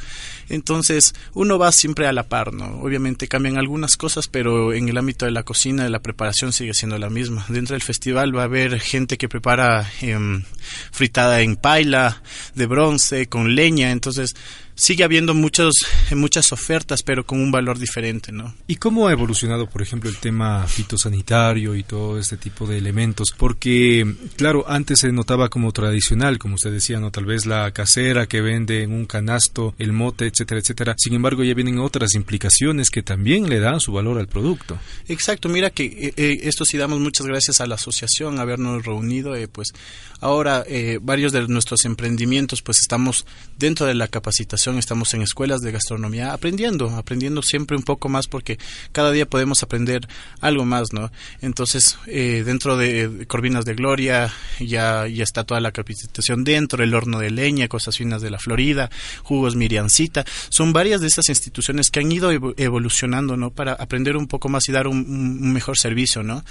Entonces, 0.49 1.15
uno 1.35 1.59
va 1.59 1.71
siempre 1.73 2.07
a 2.07 2.13
la 2.13 2.29
par, 2.29 2.55
¿no? 2.55 2.81
Obviamente 2.81 3.29
cambian 3.29 3.59
algunas 3.59 3.97
cosas, 3.97 4.29
pero 4.29 4.73
en 4.73 4.89
el 4.89 4.97
ámbito 4.97 5.27
de 5.27 5.33
la 5.33 5.43
cocina, 5.43 5.85
de 5.85 5.91
la 5.91 6.01
preparación 6.01 6.53
sigue 6.53 6.73
siendo 6.73 6.97
la 6.97 7.11
misma. 7.11 7.45
Dentro 7.49 7.75
del 7.75 7.83
festival 7.83 8.35
va 8.35 8.43
a 8.43 8.45
haber 8.45 8.81
gente 8.81 9.19
que 9.19 9.29
prepara 9.29 9.91
em, 10.01 10.45
fritada 10.91 11.43
en 11.43 11.57
paila, 11.57 12.23
de 12.55 12.67
bronce, 12.67 13.27
con 13.27 13.55
leña, 13.55 13.91
entonces 13.91 14.35
sigue 14.79 15.03
habiendo 15.05 15.35
muchos, 15.35 15.75
muchas 16.13 16.53
ofertas, 16.53 17.03
pero 17.03 17.27
con 17.27 17.41
un 17.41 17.51
valor 17.51 17.79
diferente, 17.79 18.31
¿no? 18.33 18.55
¿Y 18.69 18.77
cómo 18.77 19.09
ha 19.09 19.13
evolucionado, 19.13 19.69
por 19.69 19.83
ejemplo, 19.83 20.09
el 20.09 20.17
tema 20.19 20.67
fitosanitario 20.67 21.75
y 21.75 21.83
todo 21.83 22.19
este 22.19 22.37
tipo 22.37 22.67
de 22.67 22.79
elementos? 22.79 23.35
Porque, 23.37 24.07
claro, 24.37 24.65
antes 24.69 25.01
se 25.01 25.13
notaba 25.13 25.49
como 25.49 25.73
tradicional, 25.73 26.39
como 26.39 26.55
usted 26.55 26.71
decía, 26.71 27.01
¿no? 27.01 27.11
Tal 27.11 27.27
vez 27.27 27.45
la 27.45 27.71
casera 27.73 28.27
que 28.27 28.41
vende 28.41 28.85
en 28.85 28.93
un 28.93 29.07
canasto, 29.07 29.75
el 29.79 29.93
mote, 29.93 30.27
etcétera, 30.27 30.61
etcétera. 30.61 30.95
Sin 30.97 31.15
embargo, 31.15 31.43
ya 31.43 31.55
vienen 31.55 31.79
otras 31.79 32.15
implicaciones 32.15 32.91
que 32.91 33.03
también 33.03 33.49
le 33.49 33.59
dan 33.59 33.81
su 33.81 33.93
valor 33.93 34.19
al 34.19 34.29
producto. 34.29 34.79
Exacto, 35.09 35.49
mira 35.49 35.71
que 35.71 35.85
eh, 35.85 36.15
eh, 36.17 36.41
esto 36.45 36.65
sí 36.65 36.79
damos 36.79 37.01
muchas 37.01 37.27
gracias 37.27 37.61
a 37.61 37.67
la 37.67 37.75
asociación, 37.75 38.39
habernos 38.39 38.85
reunido, 38.85 39.35
eh, 39.35 39.49
pues 39.49 39.73
ahora 40.21 40.65
varios 41.01 41.33
de 41.33 41.47
nuestros 41.49 41.85
emprendimientos, 41.85 42.63
pues 42.63 42.79
estamos 42.79 43.25
dentro 43.57 43.87
de 43.87 43.95
la 43.95 44.09
capacitación 44.09 44.68
estamos 44.77 45.15
en 45.15 45.23
escuelas 45.23 45.61
de 45.61 45.73
gastronomía 45.73 46.33
aprendiendo, 46.33 46.91
aprendiendo 46.91 47.43
siempre 47.43 47.77
un 47.77 47.83
poco 47.83 48.09
más 48.09 48.27
porque 48.27 48.59
cada 48.93 49.13
día 49.13 49.27
podemos 49.27 49.63
aprender 49.63 50.07
algo 50.41 50.65
más, 50.65 50.93
¿no? 50.93 51.11
Entonces, 51.41 51.99
eh, 52.07 52.43
dentro 52.45 52.77
de 52.77 53.27
Corvinas 53.27 53.65
de 53.65 53.75
Gloria 53.75 54.33
ya, 54.59 55.07
ya 55.07 55.25
está 55.25 55.45
toda 55.45 55.61
la 55.61 55.73
capacitación 55.73 56.45
dentro, 56.45 56.83
el 56.83 56.95
horno 56.95 57.19
de 57.19 57.31
leña, 57.31 57.69
cosas 57.69 57.97
finas 57.97 58.21
de 58.21 58.31
la 58.31 58.39
Florida, 58.39 58.91
jugos 59.23 59.57
Miriancita, 59.57 60.25
son 60.49 60.73
varias 60.73 61.01
de 61.01 61.07
estas 61.07 61.29
instituciones 61.29 61.91
que 61.91 62.01
han 62.01 62.11
ido 62.13 62.31
evolucionando, 62.57 63.37
¿no? 63.37 63.51
Para 63.51 63.73
aprender 63.73 64.17
un 64.17 64.27
poco 64.27 64.49
más 64.49 64.69
y 64.69 64.73
dar 64.73 64.89
un, 64.89 64.99
un 64.99 65.53
mejor 65.53 65.79
servicio, 65.79 66.23
¿no? 66.23 66.45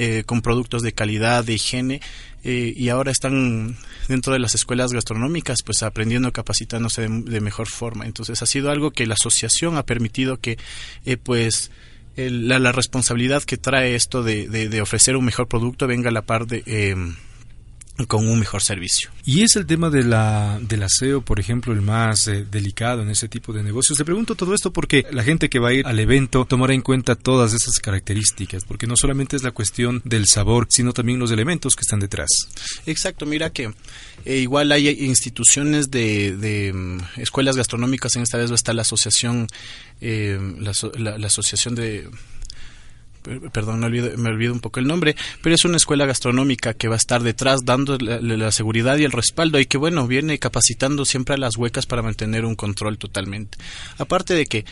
Eh, 0.00 0.22
con 0.24 0.42
productos 0.42 0.82
de 0.82 0.92
calidad, 0.92 1.42
de 1.42 1.54
higiene, 1.54 2.00
eh, 2.44 2.72
y 2.76 2.88
ahora 2.88 3.10
están 3.10 3.76
dentro 4.06 4.32
de 4.32 4.38
las 4.38 4.54
escuelas 4.54 4.92
gastronómicas, 4.92 5.64
pues 5.64 5.82
aprendiendo, 5.82 6.32
capacitándose 6.32 7.08
de, 7.08 7.40
mejor 7.40 7.66
forma. 7.66 8.06
Entonces 8.06 8.40
ha 8.40 8.46
sido 8.46 8.70
algo 8.70 8.92
que 8.92 9.08
la 9.08 9.14
asociación 9.14 9.76
ha 9.76 9.82
permitido 9.82 10.36
que, 10.36 10.56
eh, 11.04 11.16
pues, 11.16 11.72
la, 12.14 12.70
responsabilidad 12.70 13.42
que 13.42 13.56
trae 13.56 13.96
esto 13.96 14.22
de, 14.22 14.46
de, 14.46 14.80
ofrecer 14.80 15.16
un 15.16 15.24
mejor 15.24 15.48
producto 15.48 15.88
venga 15.88 16.10
a 16.10 16.12
la 16.12 16.22
par 16.22 16.46
de 16.46 16.62
con 18.06 18.28
un 18.28 18.38
mejor 18.38 18.62
servicio. 18.62 19.10
Y 19.24 19.42
es 19.42 19.56
el 19.56 19.66
tema 19.66 19.90
de 19.90 20.04
la, 20.04 20.58
del 20.62 20.82
aseo, 20.84 21.20
por 21.20 21.40
ejemplo, 21.40 21.72
el 21.72 21.80
más 21.80 22.28
eh, 22.28 22.46
delicado 22.48 23.02
en 23.02 23.10
ese 23.10 23.28
tipo 23.28 23.52
de 23.52 23.62
negocios. 23.62 23.98
Te 23.98 24.04
pregunto 24.04 24.34
todo 24.34 24.54
esto 24.54 24.72
porque 24.72 25.04
la 25.10 25.24
gente 25.24 25.48
que 25.48 25.58
va 25.58 25.70
a 25.70 25.72
ir 25.72 25.86
al 25.86 25.98
evento 25.98 26.44
tomará 26.44 26.74
en 26.74 26.82
cuenta 26.82 27.16
todas 27.16 27.54
esas 27.54 27.78
características, 27.80 28.64
porque 28.64 28.86
no 28.86 28.96
solamente 28.96 29.36
es 29.36 29.42
la 29.42 29.50
cuestión 29.50 30.00
del 30.04 30.26
sabor, 30.26 30.66
sino 30.70 30.92
también 30.92 31.18
los 31.18 31.30
elementos 31.30 31.74
que 31.74 31.82
están 31.82 32.00
detrás. 32.00 32.28
Exacto, 32.86 33.26
mira 33.26 33.50
que 33.50 33.72
eh, 34.24 34.36
igual 34.36 34.70
hay 34.72 34.88
instituciones 34.88 35.90
de, 35.90 36.36
de 36.36 36.72
mm, 36.72 37.20
escuelas 37.20 37.56
gastronómicas, 37.56 38.14
en 38.16 38.22
esta 38.22 38.38
vez 38.38 38.50
va 38.50 38.54
a 38.54 38.56
estar 38.56 38.74
la 38.74 38.82
asociación, 38.82 39.48
eh, 40.00 40.38
la 40.60 41.26
asociación 41.26 41.74
de 41.74 42.08
perdón, 43.52 43.80
me 43.80 43.86
olvido, 43.86 44.16
me 44.16 44.30
olvido 44.30 44.52
un 44.52 44.60
poco 44.60 44.80
el 44.80 44.86
nombre, 44.86 45.16
pero 45.42 45.54
es 45.54 45.64
una 45.64 45.76
escuela 45.76 46.06
gastronómica 46.06 46.74
que 46.74 46.88
va 46.88 46.94
a 46.94 46.98
estar 46.98 47.22
detrás 47.22 47.64
dando 47.64 47.98
la, 47.98 48.52
seguridad 48.52 48.98
y 48.98 49.04
el 49.04 49.12
respaldo 49.12 49.58
y 49.58 49.66
que 49.66 49.78
bueno, 49.78 50.06
viene 50.06 50.38
capacitando 50.38 51.04
siempre 51.04 51.34
a 51.34 51.38
las 51.38 51.56
huecas 51.56 51.86
para 51.86 52.02
mantener 52.02 52.44
un 52.44 52.54
control 52.54 52.98
totalmente. 52.98 53.58
Aparte 53.98 54.34
de 54.34 54.46
que 54.46 54.64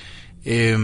eh, 0.44 0.76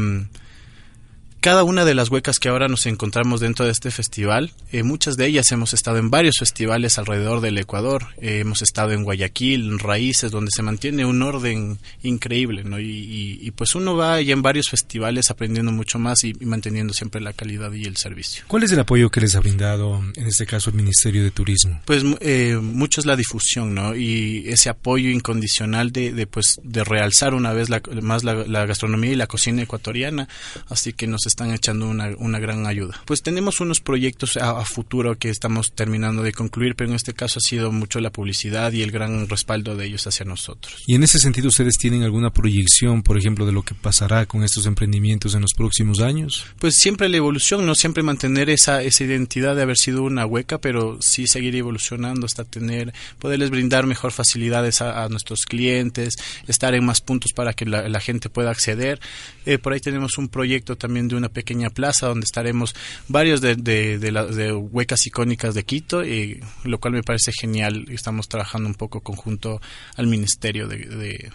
cada 1.43 1.65
una 1.65 1.85
de 1.85 1.95
las 1.95 2.09
huecas 2.09 2.39
que 2.39 2.49
ahora 2.49 2.69
nos 2.69 2.87
encontramos 2.87 3.41
dentro 3.41 3.65
de 3.65 3.73
este 3.73 3.91
festival, 3.91 4.53
eh, 4.71 4.85
muchas 4.85 5.17
de 5.17 5.27
ellas 5.27 5.51
hemos 5.51 5.75
estado 5.75 5.99
en 5.99 6.09
varios 6.09 6.37
festivales 6.39 6.99
alrededor 6.99 7.41
del 7.41 7.59
Ecuador, 7.59 8.07
eh, 8.21 8.39
hemos 8.39 8.63
estado 8.63 8.93
en 8.93 9.03
Guayaquil, 9.03 9.73
en 9.73 9.79
Raíces, 9.81 10.31
donde 10.31 10.53
se 10.55 10.63
mantiene 10.63 11.05
un 11.05 11.21
orden 11.21 11.81
increíble, 12.05 12.63
¿no? 12.63 12.79
Y, 12.79 13.53
pues 13.57 13.75
uno 13.75 13.97
va 13.97 14.21
ya 14.23 14.33
en 14.33 14.41
varios 14.41 14.69
festivales 14.71 15.31
aprendiendo 15.33 15.73
mucho 15.73 15.99
más 15.99 16.23
y, 16.23 16.33
manteniendo 16.35 16.95
siempre 16.95 17.21
la 17.21 17.33
calidad 17.33 17.73
y 17.73 17.87
el 17.87 17.97
servicio. 17.97 18.45
¿Cuál 18.47 18.63
es 18.63 18.71
el 18.71 18.79
apoyo 18.79 19.11
que 19.11 19.21
les 19.21 19.35
ha 19.35 19.41
brindado, 19.41 20.01
en 20.15 20.27
este 20.27 20.47
caso, 20.47 20.71
el 20.71 20.77
Ministerio 20.77 21.25
de 21.25 21.33
Turismo? 21.33 21.81
Pues 21.85 22.05
eh, 22.21 22.57
mucho 22.63 23.01
es 23.01 23.07
la 23.07 23.17
difusión, 23.17 23.75
¿no? 23.75 23.97
Y 23.97 24.45
ese 24.47 24.69
apoyo 24.69 25.11
incondicional 25.11 25.91
de, 25.91 26.13
de 26.13 26.29
pues, 26.29 26.61
de 26.63 26.85
realzar 26.85 27.35
una 27.35 27.53
vez 27.53 27.69
más 28.01 28.23
la, 28.23 28.35
la 28.47 28.65
gastronomía 28.65 29.11
y 29.11 29.17
la 29.17 29.27
cocina 29.27 29.63
ecuatoriana, 29.63 30.29
así 30.69 30.93
que 30.93 31.09
nos 31.09 31.27
están 31.33 31.53
echando 31.53 31.89
una, 31.89 32.11
una 32.19 32.39
gran 32.39 32.67
ayuda. 32.67 33.01
Pues 33.05 33.23
tenemos 33.23 33.61
unos 33.61 33.81
proyectos 33.81 34.37
a, 34.37 34.65
futuro 34.65 35.19
que 35.19 35.29
estamos 35.29 35.73
terminando 35.73 36.23
de 36.23 36.33
concluir, 36.33 36.75
pero 36.77 36.91
en 36.91 36.97
este 36.97 37.15
caso 37.15 37.39
ha 37.39 37.49
sido 37.49 37.73
mucho 37.73 38.01
la 38.01 38.11
publicidad 38.11 38.73
y 38.73 38.83
el 38.83 38.91
gran 38.91 39.29
respaldo 39.29 39.77
de 39.77 39.87
ellos 39.87 40.07
hacia 40.07 40.25
nosotros. 40.25 40.83
¿Y 40.87 40.95
en 40.95 41.03
ese 41.03 41.19
sentido 41.19 41.49
ustedes 41.49 41.75
tienen 41.79 42.03
alguna 42.03 42.31
proyección, 42.31 43.03
por 43.03 43.19
ejemplo, 43.19 43.45
de 43.47 43.53
lo 43.53 43.63
que 43.63 43.75
pasará 43.75 44.27
con 44.27 44.45
estos 44.45 44.67
emprendimientos 44.67 45.35
en 45.35 45.43
los 45.43 45.53
próximos 45.55 46.01
años? 46.01 46.47
Pues 46.59 46.75
siempre 46.77 47.09
la 47.09 47.17
evolución, 47.17 47.67
no 47.67 47.75
siempre 47.75 48.03
mantener 48.03 48.51
esa, 48.51 48.83
esa 48.83 49.05
identidad 49.05 49.57
de 49.57 49.63
haber 49.63 49.77
sido 49.77 50.03
una 50.05 50.27
hueca, 50.27 50.59
pero 50.59 50.99
sí 51.01 51.27
seguir 51.27 51.57
evolucionando 51.57 52.27
hasta 52.27 52.45
tener, 52.45 52.93
poderles 53.19 53.51
brindar 53.51 53.87
mejor 53.87 54.13
facilidades 54.13 54.81
a, 54.83 55.09
nuestros 55.09 55.45
clientes, 55.47 56.17
estar 56.47 56.75
en 56.75 56.85
más 56.85 57.01
puntos 57.01 57.33
para 57.33 57.55
que 57.55 57.67
la, 57.67 58.01
gente 58.01 58.29
pueda 58.29 58.51
acceder. 58.51 59.01
Eh, 59.47 59.59
por 59.59 59.73
ahí 59.73 59.81
tenemos 59.81 60.19
un 60.19 60.29
proyecto 60.29 60.77
también 60.77 61.09
de 61.09 61.17
una 61.23 61.29
pequeña 61.29 61.71
plaza 61.71 62.09
donde 62.09 62.25
estaremos 62.25 62.75
varios 63.09 63.41
de, 63.41 63.55
de, 63.55 63.99
de, 63.99 64.53
huecas 64.53 65.07
icónicas 65.07 65.55
de 65.55 65.65
Quito, 65.65 66.05
y, 66.05 66.43
lo 66.65 66.79
cual 66.79 66.95
me 66.95 67.03
parece 67.03 67.31
genial. 67.33 67.87
Estamos 67.91 68.29
trabajando 68.29 68.69
un 68.69 68.75
poco 68.75 69.01
conjunto 69.01 69.61
al 69.97 70.09
Ministerio 70.09 70.67
de, 70.67 71.31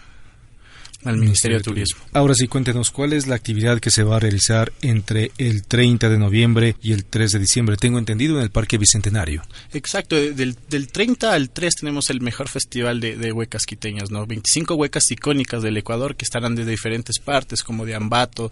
al 1.04 1.16
Ministerio, 1.16 1.58
de 1.58 1.64
Turismo. 1.64 2.00
Ahora 2.12 2.34
sí, 2.34 2.48
cuéntenos 2.48 2.90
cuál 2.90 3.12
es 3.12 3.26
la 3.26 3.36
actividad 3.36 3.78
que 3.78 3.90
se 3.90 4.02
va 4.02 4.16
a 4.16 4.20
realizar 4.20 4.72
entre 4.82 5.30
el 5.38 5.62
30 5.62 6.08
de 6.08 6.18
noviembre 6.18 6.76
y 6.82 6.92
el 6.92 7.04
3 7.04 7.32
de 7.32 7.38
diciembre. 7.38 7.76
Tengo 7.76 7.98
entendido 7.98 8.36
en 8.36 8.42
el 8.42 8.50
Parque 8.50 8.78
Bicentenario. 8.78 9.42
Exacto, 9.72 10.16
del, 10.16 10.56
del 10.68 10.88
30 10.88 11.32
al 11.32 11.50
3 11.50 11.76
tenemos 11.76 12.10
el 12.10 12.20
mejor 12.20 12.48
festival 12.48 13.00
de, 13.00 13.32
huecas 13.32 13.66
quiteñas, 13.66 14.10
¿no? 14.10 14.26
25 14.26 14.74
huecas 14.74 15.10
icónicas 15.10 15.62
del 15.62 15.76
Ecuador 15.76 16.16
que 16.16 16.24
estarán 16.24 16.54
de 16.54 16.64
diferentes 16.64 17.18
partes, 17.18 17.62
como 17.62 17.86
de 17.86 17.94
Ambato, 17.94 18.50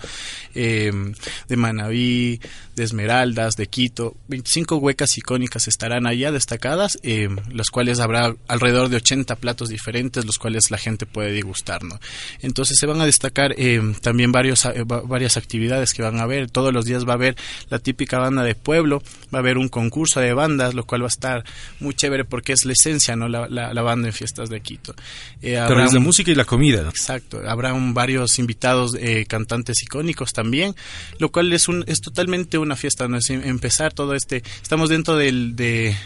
em, 0.55 1.15
de 1.49 1.57
Manabí, 1.57 2.41
de 2.77 2.85
Esmeraldas, 2.85 3.57
de 3.57 3.67
Quito. 3.67 4.17
25 4.29 4.77
huecas 4.77 5.17
icónicas 5.19 5.67
estarán 5.67 6.07
allá 6.07 6.31
destacadas, 6.31 6.99
em, 7.03 7.37
las 7.51 7.71
cuales 7.71 8.01
habrá 8.01 8.37
alrededor 8.49 8.89
de 8.89 8.97
80 8.97 9.37
platos 9.37 9.69
diferentes, 9.69 10.25
los 10.25 10.39
cuales 10.39 10.71
la 10.71 10.79
gente 10.79 11.07
puede 11.07 11.33
degustar, 11.33 11.83
¿no? 11.83 11.99
Entonces 12.43 12.77
se 12.79 12.87
van 12.87 13.01
a 13.01 13.07
destacar 13.07 13.55
eh, 13.59 13.81
también 14.03 14.33
varios, 14.33 14.65
eh, 14.65 14.85
varias 14.85 15.37
actividades 15.37 15.95
que 15.95 16.03
van 16.03 16.19
a 16.19 16.23
haber. 16.23 16.51
Todos 16.51 16.73
los 16.73 16.85
días 16.85 17.07
va 17.07 17.13
a 17.13 17.15
haber 17.15 17.37
la 17.69 17.79
típica 17.79 18.19
banda 18.19 18.43
de 18.43 18.55
pueblo, 18.55 19.03
va 19.35 19.39
a 19.39 19.43
haber 19.43 19.59
un 19.59 19.69
concurso 19.69 20.21
de 20.21 20.33
bandas, 20.33 20.75
lo 20.75 20.85
cual 20.85 21.03
va 21.03 21.07
a 21.07 21.09
estar 21.09 21.45
muy 21.81 21.95
chévere 21.95 22.25
porque 22.25 22.53
es 22.53 22.65
la 22.65 22.73
esencia, 22.73 23.17
¿no? 23.17 23.29
La, 23.29 23.49
la, 23.49 23.83
banda 23.83 24.09
en 24.09 24.15
fiestas 24.15 24.49
de 24.49 24.61
Quito. 24.61 24.95
Eh, 25.43 25.59
habrá 25.59 25.87
la 25.87 26.01
música 26.01 26.31
y 26.31 26.35
la 26.35 26.45
comida. 26.45 26.89
Exacto. 26.89 27.41
Habrá 27.47 27.73
varios 27.73 28.39
invitados, 28.39 28.97
eh, 28.99 29.27
cantantes 29.27 29.83
icónicos 29.83 30.33
también, 30.33 30.75
lo 31.19 31.31
cual 31.31 31.53
es, 31.53 31.69
un, 31.69 31.85
es 31.87 32.01
totalmente 32.01 32.59
una 32.59 32.77
fiesta, 32.77 33.09
¿no? 33.09 33.17
Es 33.19 33.31
empezar 33.31 33.93
todo 33.93 34.15
este... 34.15 34.43
Estamos 34.63 34.89
dentro 34.89 35.17
del... 35.17 35.57
De, 35.57 35.97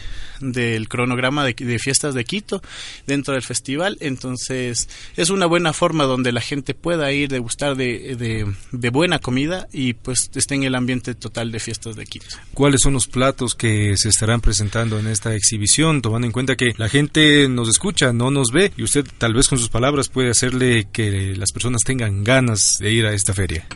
del 0.40 0.88
cronograma 0.88 1.44
de, 1.44 1.78
fiestas 1.78 2.14
de 2.14 2.24
Quito 2.24 2.62
dentro 3.06 3.34
del 3.34 3.42
festival. 3.42 3.96
Entonces 4.00 4.88
es 5.16 5.30
una 5.30 5.46
buena 5.46 5.72
forma 5.72 6.04
donde 6.04 6.32
la 6.32 6.40
gente 6.40 6.74
pueda 6.74 7.12
ir, 7.12 7.28
degustar 7.28 7.76
de, 7.76 8.16
de, 8.16 8.52
de 8.72 8.90
buena 8.90 9.18
comida 9.18 9.68
y 9.72 9.94
pues 9.94 10.30
esté 10.34 10.54
en 10.54 10.64
el 10.64 10.74
ambiente 10.74 11.14
total 11.14 11.52
de 11.52 11.60
fiestas 11.60 11.96
de 11.96 12.06
Quito. 12.06 12.36
¿Cuáles 12.54 12.80
son 12.82 12.94
los 12.94 13.06
platos 13.06 13.54
que 13.54 13.96
se 13.96 14.08
estarán 14.08 14.40
presentando 14.40 14.98
en 14.98 15.06
esta 15.06 15.34
exhibición? 15.34 16.02
Tomando 16.02 16.26
en 16.26 16.32
cuenta 16.32 16.56
que 16.56 16.72
la 16.76 16.88
gente 16.88 17.48
nos 17.48 17.68
escucha, 17.68 18.12
no 18.12 18.30
nos 18.30 18.50
ve 18.52 18.72
y 18.76 18.82
usted 18.82 19.06
tal 19.18 19.34
vez 19.34 19.48
con 19.48 19.58
sus 19.58 19.68
palabras 19.68 20.08
puede 20.08 20.30
hacerle 20.30 20.88
que 20.92 21.34
las 21.36 21.52
personas 21.52 21.82
tengan 21.84 22.24
ganas 22.24 22.74
de 22.78 22.92
ir 22.92 23.06
a 23.06 23.12
esta 23.12 23.34
feria. 23.34 23.66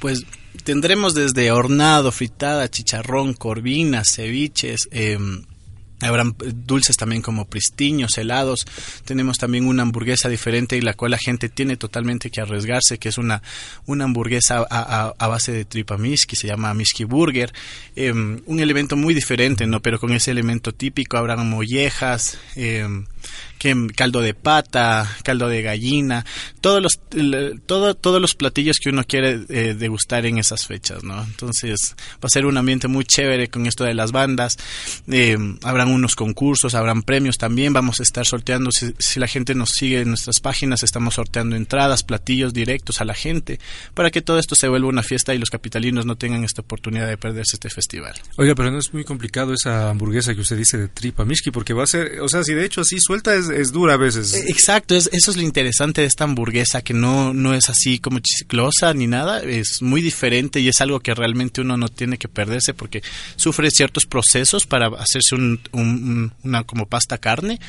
Pues 0.00 0.24
tendremos 0.64 1.14
desde 1.14 1.50
hornado, 1.50 2.12
fritada, 2.12 2.70
chicharrón, 2.70 3.34
corvinas, 3.34 4.14
ceviches, 4.14 4.88
eh, 4.90 5.18
Habrán 6.00 6.36
dulces 6.66 6.96
también 6.96 7.22
como 7.22 7.46
pristiños, 7.46 8.18
helados. 8.18 8.66
Tenemos 9.04 9.38
también 9.38 9.66
una 9.66 9.82
hamburguesa 9.82 10.28
diferente 10.28 10.76
y 10.76 10.80
la 10.80 10.94
cual 10.94 11.12
la 11.12 11.18
gente 11.18 11.48
tiene 11.48 11.76
totalmente 11.76 12.30
que 12.30 12.40
arriesgarse, 12.40 12.98
que 12.98 13.08
es 13.08 13.18
una, 13.18 13.42
una 13.86 14.04
hamburguesa 14.04 14.66
a, 14.68 15.26
base 15.26 15.52
de 15.52 15.64
tripa 15.64 15.96
miski, 15.96 16.36
se 16.36 16.48
llama 16.48 16.74
miski 16.74 17.04
burger. 17.04 17.52
Em, 17.94 18.40
un 18.46 18.60
elemento 18.60 18.96
muy 18.96 19.14
diferente, 19.14 19.66
¿no? 19.66 19.80
Pero 19.80 19.98
con 19.98 20.12
ese 20.12 20.30
elemento 20.30 20.72
típico 20.72 21.16
habrán 21.16 21.48
mollejas, 21.48 22.38
em, 22.56 23.06
que 23.58 23.74
caldo 23.94 24.20
de 24.20 24.34
pata, 24.34 25.08
caldo 25.22 25.48
de 25.48 25.62
gallina, 25.62 26.24
todos 26.60 26.82
los 26.82 27.00
todo, 27.66 27.94
todos 27.94 28.20
los 28.20 28.34
platillos 28.34 28.76
que 28.78 28.90
uno 28.90 29.04
quiere 29.04 29.40
eh, 29.48 29.74
degustar 29.74 30.26
en 30.26 30.38
esas 30.38 30.66
fechas, 30.66 31.02
¿no? 31.04 31.22
Entonces 31.22 31.96
va 32.14 32.26
a 32.26 32.28
ser 32.28 32.46
un 32.46 32.56
ambiente 32.56 32.88
muy 32.88 33.04
chévere 33.04 33.48
con 33.48 33.66
esto 33.66 33.84
de 33.84 33.94
las 33.94 34.12
bandas. 34.12 34.58
Eh, 35.08 35.36
habrán 35.86 35.94
unos 35.94 36.16
concursos, 36.16 36.74
habrán 36.74 37.02
premios 37.02 37.38
también. 37.38 37.72
Vamos 37.72 38.00
a 38.00 38.02
estar 38.02 38.26
sorteando 38.26 38.70
si, 38.72 38.94
si 38.98 39.20
la 39.20 39.26
gente 39.26 39.54
nos 39.54 39.70
sigue 39.70 40.00
en 40.00 40.08
nuestras 40.08 40.40
páginas, 40.40 40.82
estamos 40.82 41.14
sorteando 41.14 41.56
entradas, 41.56 42.02
platillos 42.02 42.52
directos 42.52 43.00
a 43.00 43.04
la 43.04 43.14
gente 43.14 43.58
para 43.94 44.10
que 44.10 44.22
todo 44.22 44.38
esto 44.38 44.54
se 44.54 44.68
vuelva 44.68 44.88
una 44.88 45.02
fiesta 45.02 45.34
y 45.34 45.38
los 45.38 45.50
capitalinos 45.50 46.06
no 46.06 46.16
tengan 46.16 46.44
esta 46.44 46.62
oportunidad 46.62 47.08
de 47.08 47.16
perderse 47.16 47.56
este 47.56 47.70
festival. 47.70 48.14
Oiga, 48.36 48.54
pero 48.54 48.70
no 48.70 48.78
es 48.78 48.92
muy 48.92 49.04
complicado 49.04 49.52
esa 49.52 49.90
hamburguesa 49.90 50.34
que 50.34 50.40
usted 50.40 50.56
dice 50.56 50.78
de 50.78 50.88
tripa 50.88 51.24
mishki, 51.24 51.50
porque 51.50 51.72
va 51.72 51.84
a 51.84 51.86
ser, 51.86 52.20
o 52.20 52.28
sea, 52.28 52.42
si 52.44 52.54
de 52.54 52.64
hecho 52.64 52.80
así 52.80 52.98
suelta 53.00 53.34
es, 53.34 53.72
dura 53.72 53.94
a 53.94 53.96
veces. 53.96 54.34
Eh, 54.34 54.44
exacto, 54.48 54.94
es, 54.94 55.08
eso 55.12 55.30
es 55.30 55.36
lo 55.36 55.42
interesante 55.42 56.00
de 56.00 56.06
esta 56.06 56.24
hamburguesa, 56.24 56.82
que 56.82 56.94
no, 56.94 57.34
no 57.34 57.54
es 57.54 57.68
así 57.68 57.98
como 57.98 58.20
chiclosa 58.20 58.94
ni 58.94 59.06
nada, 59.06 59.42
es 59.42 59.82
muy 59.82 60.02
diferente 60.02 60.60
y 60.60 60.68
es 60.68 60.80
algo 60.80 61.00
que 61.00 61.14
realmente 61.14 61.60
uno 61.60 61.76
no 61.76 61.88
tiene 61.88 62.18
que 62.18 62.28
perderse 62.28 62.74
porque 62.74 63.02
sufre 63.36 63.70
ciertos 63.70 64.06
procesos 64.06 64.66
para 64.66 64.88
hacerse 64.88 65.34
un, 65.34 65.60
una 65.80 66.64
como 66.64 66.86
pasta 66.86 67.18
carne, 67.18 67.60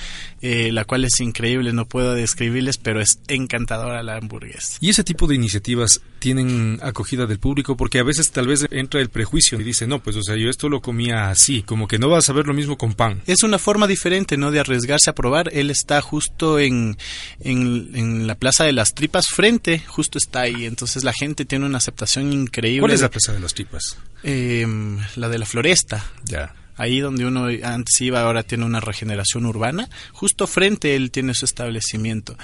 eh, 0.41 0.72
la 0.72 0.86
cual 0.86 1.06
es 1.06 1.20
increíble, 1.20 1.74
no 1.74 1.86
puedo 1.86 2.13
describirles, 2.13 2.78
pero 2.78 3.02
es 3.02 3.20
encantadora 3.28 4.04
la 4.04 4.15
hamburguesa. 4.17 4.78
Y 4.82 4.89
ese 4.89 5.04
tipo 5.04 5.28
de 5.28 5.36
iniciativas 5.36 6.02
tienen 6.20 6.80
acogida 6.82 7.26
del 7.26 7.39
público 7.39 7.78
porque 7.78 8.00
a 8.00 8.04
veces 8.04 8.32
tal 8.32 8.48
vez 8.48 8.65
entra 8.72 9.02
el 9.02 9.10
prejuicio 9.10 9.60
y 9.60 9.63
dice, 9.63 9.88
no, 9.88 10.00
pues 10.00 10.15
o 10.15 10.24
sea, 10.24 10.36
yo 10.36 10.50
esto 10.50 10.70
lo 10.70 10.82
comía 10.82 11.30
así, 11.30 11.63
como 11.63 11.88
que 11.88 12.00
no 12.00 12.10
vas 12.10 12.30
a 12.30 12.34
ver 12.34 12.48
lo 12.48 12.54
mismo 12.54 12.78
con 12.78 12.93
pan. 12.93 13.22
Es 13.28 13.43
una 13.43 13.60
forma 13.60 13.88
diferente, 13.88 14.38
¿no? 14.38 14.52
De 14.52 14.60
arriesgarse 14.60 15.10
a 15.10 15.15
probar. 15.15 15.50
Él 15.54 15.70
está 15.70 16.02
justo 16.02 16.60
en, 16.60 16.98
en, 17.39 18.28
la 18.28 18.36
Plaza 18.36 18.63
de 18.63 18.74
las 18.74 18.93
Tripas, 18.93 19.28
frente, 19.28 19.80
justo 19.80 20.17
está 20.17 20.41
ahí. 20.41 20.65
Entonces 20.65 21.04
la 21.04 21.13
gente 21.13 21.46
tiene 21.46 21.65
una 21.65 21.78
aceptación 21.78 22.34
increíble. 22.34 22.82
¿Cuál 22.82 22.93
es 22.93 23.02
la 23.02 23.10
Plaza 23.10 23.34
de 23.34 23.39
las 23.39 23.54
Tripas? 23.54 23.98
Em, 24.24 25.00
la 25.15 25.30
de 25.30 25.38
la 25.38 25.46
Floresta. 25.46 26.06
Ya 26.26 26.54
ahí 26.78 27.00
donde 27.00 27.26
uno 27.26 27.48
antes 27.63 28.00
iba, 28.02 28.22
ahora 28.22 28.44
tiene 28.44 28.66
una 28.66 28.80
regeneración 28.80 29.46
urbana, 29.46 29.90
justo 30.13 30.48
frente 30.48 30.96
él 30.96 31.12
tiene 31.12 31.34
su 31.34 31.46
establecimiento. 31.46 32.38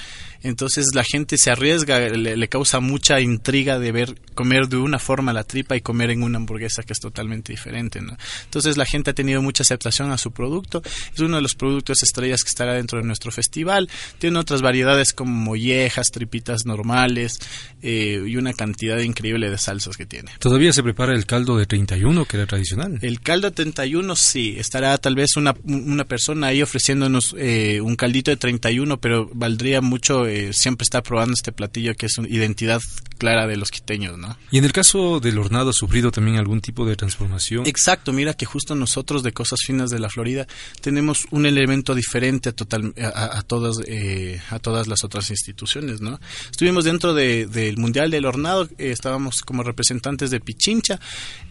Entonces 0.44 0.88
la 0.94 1.06
gente 1.06 1.38
se 1.38 1.52
arriesga, 1.52 2.00
le, 2.00 2.48
causa 2.50 2.82
mucha 2.82 3.22
intriga 3.22 3.80
de 3.80 3.92
ver 3.94 4.16
comer 4.36 4.68
de 4.68 4.76
una 4.76 5.00
forma 5.00 5.32
la 5.32 5.46
tripa 5.46 5.76
y 5.78 5.82
comer 5.82 6.12
en 6.12 6.22
una 6.22 6.38
hamburguesa 6.38 6.84
que 6.84 6.92
es 6.92 7.00
totalmente 7.00 7.54
diferente. 7.54 8.02
¿no? 8.02 8.18
Entonces 8.44 8.76
la 8.76 8.86
gente 8.86 9.12
ha 9.12 9.14
tenido 9.14 9.42
mucha 9.42 9.64
aceptación 9.64 10.12
a 10.12 10.18
su 10.18 10.32
producto. 10.32 10.82
Es 11.14 11.20
uno 11.22 11.38
de 11.38 11.42
los 11.42 11.56
productos 11.56 12.04
estrellas 12.04 12.44
que 12.44 12.50
estará 12.50 12.74
dentro 12.74 13.00
de 13.00 13.06
nuestro 13.06 13.32
festival. 13.32 13.90
Tiene 14.20 14.38
otras 14.38 14.62
variedades 14.62 15.14
como 15.14 15.34
mollejas, 15.34 16.12
tripitas 16.12 16.66
normales 16.66 17.40
eh, 17.82 18.22
y 18.28 18.36
una 18.36 18.54
cantidad 18.54 19.00
increíble 19.00 19.50
de 19.50 19.58
salsas 19.58 19.96
que 19.96 20.06
tiene. 20.06 20.32
¿Todavía 20.40 20.74
se 20.74 20.84
prepara 20.84 21.14
el 21.14 21.26
caldo 21.26 21.56
de 21.58 21.66
31 21.66 22.26
que 22.26 22.38
era 22.38 22.46
tradicional? 22.48 23.00
El 23.02 23.22
caldo 23.22 23.50
de 23.50 23.56
31 23.56 24.16
sí. 24.24 24.56
Estará 24.58 24.98
tal 24.98 25.16
vez 25.16 25.36
una, 25.36 25.56
una 25.64 26.06
persona 26.06 26.48
ahí 26.48 26.62
ofreciéndonos 26.62 27.36
eh, 27.38 27.82
un 27.82 27.96
caldito 27.96 28.32
de 28.32 28.38
31, 28.38 29.00
pero 29.00 29.30
valdría 29.34 29.82
mucho 29.82 30.26
eh, 30.26 30.54
siempre 30.54 30.84
estar 30.84 31.04
probando 31.04 31.34
este 31.34 31.52
platillo 31.52 31.96
que 31.96 32.08
es 32.08 32.18
una 32.18 32.28
identidad 32.28 32.82
clara 33.24 33.48
de 33.48 33.56
los 33.56 33.72
quiteños, 33.72 34.18
¿no? 34.18 34.38
Y 34.52 34.58
en 34.58 34.66
el 34.66 34.74
caso 34.74 35.22
del 35.22 35.38
hornado 35.38 35.70
ha 35.70 35.74
sufrido 35.74 36.12
también 36.12 36.36
algún 36.36 36.60
tipo 36.60 36.86
de 36.86 36.98
transformación. 36.98 37.66
Exacto, 37.66 38.12
mira 38.12 38.34
que 38.34 38.46
justo 38.46 38.76
nosotros 38.76 39.24
de 39.24 39.32
Cosas 39.32 39.60
Finas 39.66 39.90
de 39.90 39.98
la 39.98 40.10
Florida 40.10 40.46
tenemos 40.82 41.26
un 41.32 41.46
elemento 41.46 41.96
diferente 41.96 42.50
a, 42.50 42.52
total, 42.52 42.94
a, 43.02 43.42
todas, 43.44 43.78
eh, 43.88 44.42
a 44.50 44.60
todas 44.60 44.88
las 44.88 45.06
otras 45.06 45.30
instituciones, 45.30 46.02
¿no? 46.02 46.20
Estuvimos 46.52 46.84
dentro 46.84 47.14
del 47.14 47.78
Mundial 47.78 48.12
del 48.12 48.26
Hornado, 48.26 48.66
eh, 48.78 48.92
estábamos 48.92 49.42
como 49.42 49.64
representantes 49.64 50.30
de 50.30 50.42
Pichincha, 50.42 51.00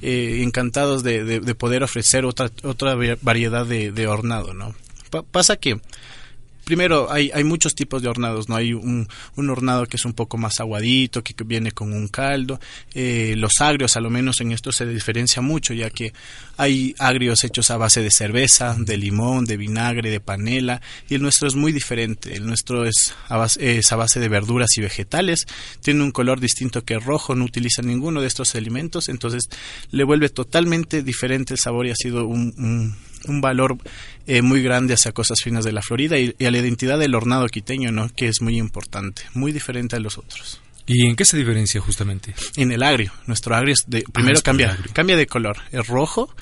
eh, 0.02 0.40
encantados 0.42 1.02
de, 1.02 1.54
poder 1.58 1.84
ofrecer 1.84 2.26
otra, 2.26 2.50
otra 2.64 2.96
variedad 3.22 3.64
de, 3.64 4.06
hornado, 4.06 4.52
¿no? 4.52 4.74
pasa 5.30 5.56
que 5.56 5.78
primero 6.72 7.12
hay, 7.12 7.30
hay 7.34 7.44
muchos 7.44 7.74
tipos 7.74 8.00
de 8.00 8.08
hornados, 8.08 8.48
¿no? 8.48 8.56
Hay 8.56 8.72
un, 8.72 9.06
un, 9.36 9.50
hornado 9.50 9.84
que 9.84 9.98
es 9.98 10.06
un 10.06 10.14
poco 10.14 10.38
más 10.38 10.58
aguadito, 10.58 11.22
que 11.22 11.34
viene 11.44 11.72
con 11.72 11.92
un 11.92 12.08
caldo. 12.08 12.58
Eh, 12.94 13.34
los 13.36 13.60
agrios, 13.60 13.98
a 13.98 14.00
lo 14.00 14.08
menos 14.08 14.40
en 14.40 14.52
esto 14.52 14.72
se 14.72 14.86
diferencia 14.86 15.42
mucho, 15.42 15.74
ya 15.74 15.90
que 15.90 16.14
hay 16.56 16.94
agrios 16.98 17.44
hechos 17.44 17.70
a 17.70 17.76
base 17.76 18.00
de 18.00 18.10
cerveza, 18.10 18.74
de 18.78 18.96
limón, 18.96 19.44
de 19.44 19.58
vinagre, 19.58 20.08
de 20.08 20.20
panela, 20.20 20.80
y 21.10 21.14
el 21.14 21.20
nuestro 21.20 21.46
es 21.46 21.56
muy 21.56 21.72
diferente. 21.72 22.34
El 22.34 22.46
nuestro 22.46 22.86
es 22.86 23.14
a 23.28 23.36
base, 23.36 23.76
es 23.76 23.92
a 23.92 23.96
base 23.96 24.18
de 24.18 24.30
verduras 24.30 24.70
y 24.78 24.80
vegetales, 24.80 25.44
tiene 25.82 26.02
un 26.02 26.10
color 26.10 26.40
distinto 26.40 26.86
que 26.86 26.94
el 26.94 27.02
rojo, 27.02 27.34
no 27.34 27.44
utiliza 27.44 27.82
ninguno 27.82 28.22
de 28.22 28.28
estos 28.28 28.54
alimentos, 28.54 29.10
entonces 29.10 29.50
le 29.90 30.04
vuelve 30.04 30.30
totalmente 30.30 31.02
diferente 31.02 31.52
el 31.52 31.60
sabor 31.60 31.86
y 31.86 31.90
ha 31.90 31.96
sido 31.96 32.24
un 32.24 32.54
un 32.56 32.96
valor 33.26 33.78
eh, 34.26 34.42
muy 34.42 34.62
grande 34.62 34.94
hacia 34.94 35.12
cosas 35.12 35.38
finas 35.42 35.64
de 35.64 35.72
la 35.72 35.82
Florida 35.82 36.18
y, 36.18 36.34
a 36.44 36.50
la 36.50 36.58
identidad 36.58 36.98
del 36.98 37.14
hornado 37.14 37.46
quiteño, 37.46 37.92
¿no? 37.92 38.08
que 38.14 38.28
es 38.28 38.42
muy 38.42 38.58
importante, 38.58 39.22
muy 39.34 39.52
diferente 39.52 39.96
a 39.96 40.00
los 40.00 40.18
otros. 40.18 40.60
¿Y 40.86 41.06
en 41.06 41.16
qué 41.16 41.24
se 41.24 41.36
diferencia 41.36 41.80
justamente? 41.80 42.34
En 42.56 42.72
el 42.72 42.82
agrio. 42.82 43.12
Nuestro 43.26 43.54
agrio 43.54 43.74
es 43.74 43.84
de, 43.86 44.04
primero 44.12 44.38
ah, 44.38 44.42
cambia, 44.42 44.78
cambia 44.92 45.16
de 45.16 45.26
color. 45.26 45.58
Es 45.70 45.86
rojo 45.86 46.34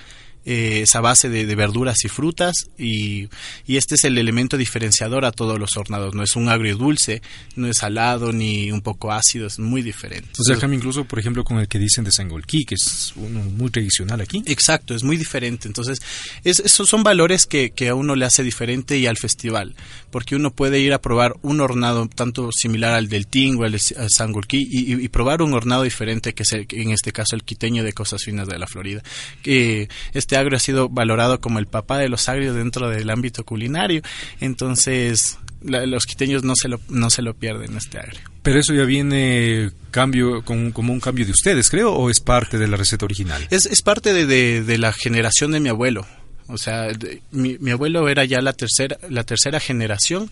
eh, 0.47 0.81
esa 0.83 1.01
base 1.01 1.29
de, 1.29 1.55
verduras 1.55 2.05
y 2.05 2.09
frutas 2.09 2.55
y, 2.79 3.29
este 3.67 3.95
es 3.95 4.05
el 4.05 4.19
elemento 4.19 4.57
diferenciador 4.57 5.25
a 5.25 5.33
todos 5.33 5.59
los 5.59 5.77
hornados. 5.77 6.15
No 6.15 6.23
es 6.23 6.37
un 6.37 6.49
agrio 6.49 6.77
dulce, 6.77 7.23
no 7.57 7.67
es 7.67 7.79
salado 7.79 8.33
ni 8.33 8.71
un 8.71 8.83
poco 8.83 9.11
ácido, 9.11 9.47
es 9.47 9.59
muy 9.59 9.83
diferente. 9.83 10.31
O 10.39 10.45
sea, 10.45 10.57
cambia 10.59 10.77
incluso, 10.77 11.05
por 11.05 11.19
ejemplo, 11.19 11.45
con 11.45 11.59
el 11.59 11.69
que 11.69 11.79
dicen 11.79 12.05
de 12.05 12.13
Sangolquí, 12.13 12.65
que 12.65 12.75
es 12.75 13.13
uno 13.17 13.41
muy 13.41 13.71
tradicional 13.71 14.21
aquí. 14.21 14.43
Exacto, 14.47 14.95
es 14.95 15.03
muy 15.03 15.17
diferente. 15.17 15.67
Entonces, 15.67 15.99
esos 16.45 16.89
son 16.89 17.03
valores 17.03 17.47
que, 17.47 17.73
a 17.89 17.95
uno 17.95 18.15
le 18.15 18.27
hace 18.27 18.43
diferente 18.43 18.99
y 18.99 19.07
al 19.07 19.17
festival, 19.17 19.75
porque 20.11 20.37
uno 20.37 20.51
puede 20.51 20.81
ir 20.81 20.93
a 20.93 21.01
probar 21.01 21.35
un 21.43 21.61
hornado 21.61 22.07
tanto 22.09 22.51
similar 22.53 22.93
al 22.93 23.09
del 23.09 23.27
Tingo, 23.27 23.65
al, 23.65 23.75
al 23.75 24.11
Sangolquí, 24.11 24.69
y, 24.71 25.09
probar 25.09 25.43
un 25.43 25.55
hornado 25.55 25.83
diferente 25.83 26.35
que 26.35 26.43
es 26.43 26.53
en 26.53 26.91
este 26.91 27.13
caso 27.13 27.35
el 27.35 27.43
quiteño 27.43 27.83
de 27.83 27.93
Cosas 27.93 28.23
Finas 28.23 28.47
de 28.47 28.59
la 28.59 28.67
Florida. 28.67 29.03
Que 29.43 29.89
este 30.13 30.30
agrio 30.37 30.57
ha 30.57 30.61
sido 30.61 30.89
valorado 30.89 31.41
como 31.41 31.59
el 31.59 31.67
papá 31.67 31.99
de 31.99 32.09
los 32.09 32.29
agrios 32.29 32.55
dentro 32.55 32.89
del 32.89 33.11
ámbito 33.11 33.45
culinario. 33.45 34.03
Entonces, 34.41 35.39
los 35.63 36.07
quiteños 36.07 36.43
no 36.43 36.55
se 36.57 36.69
lo, 36.69 36.81
no 36.89 37.11
se 37.11 37.23
lo 37.23 37.35
pierden 37.35 37.77
este 37.77 37.99
agrio. 37.99 38.21
Pero 38.43 38.59
eso 38.59 38.73
ya 38.73 38.85
viene 38.85 39.71
cambio 39.91 40.43
como 40.45 40.93
un 40.93 41.01
cambio 41.01 41.27
de 41.27 41.33
ustedes, 41.33 41.69
creo, 41.69 41.93
o 41.93 42.11
es 42.11 42.21
parte 42.21 42.59
de 42.59 42.69
la 42.69 42.77
receta 42.77 43.05
original. 43.05 43.47
Es, 43.51 43.67
es 43.67 43.83
parte 43.83 44.13
de, 44.13 44.63
de, 44.63 44.79
la 44.79 44.93
generación 44.93 45.53
de 45.53 45.61
mi 45.61 45.69
abuelo. 45.69 46.07
O 46.47 46.57
sea, 46.57 46.89
mi, 47.31 47.59
mi, 47.59 47.71
abuelo 47.71 48.09
era 48.09 48.25
ya 48.25 48.41
la 48.41 48.53
tercera, 48.53 48.99
la 49.09 49.25
tercera 49.25 49.61
generación 49.61 50.31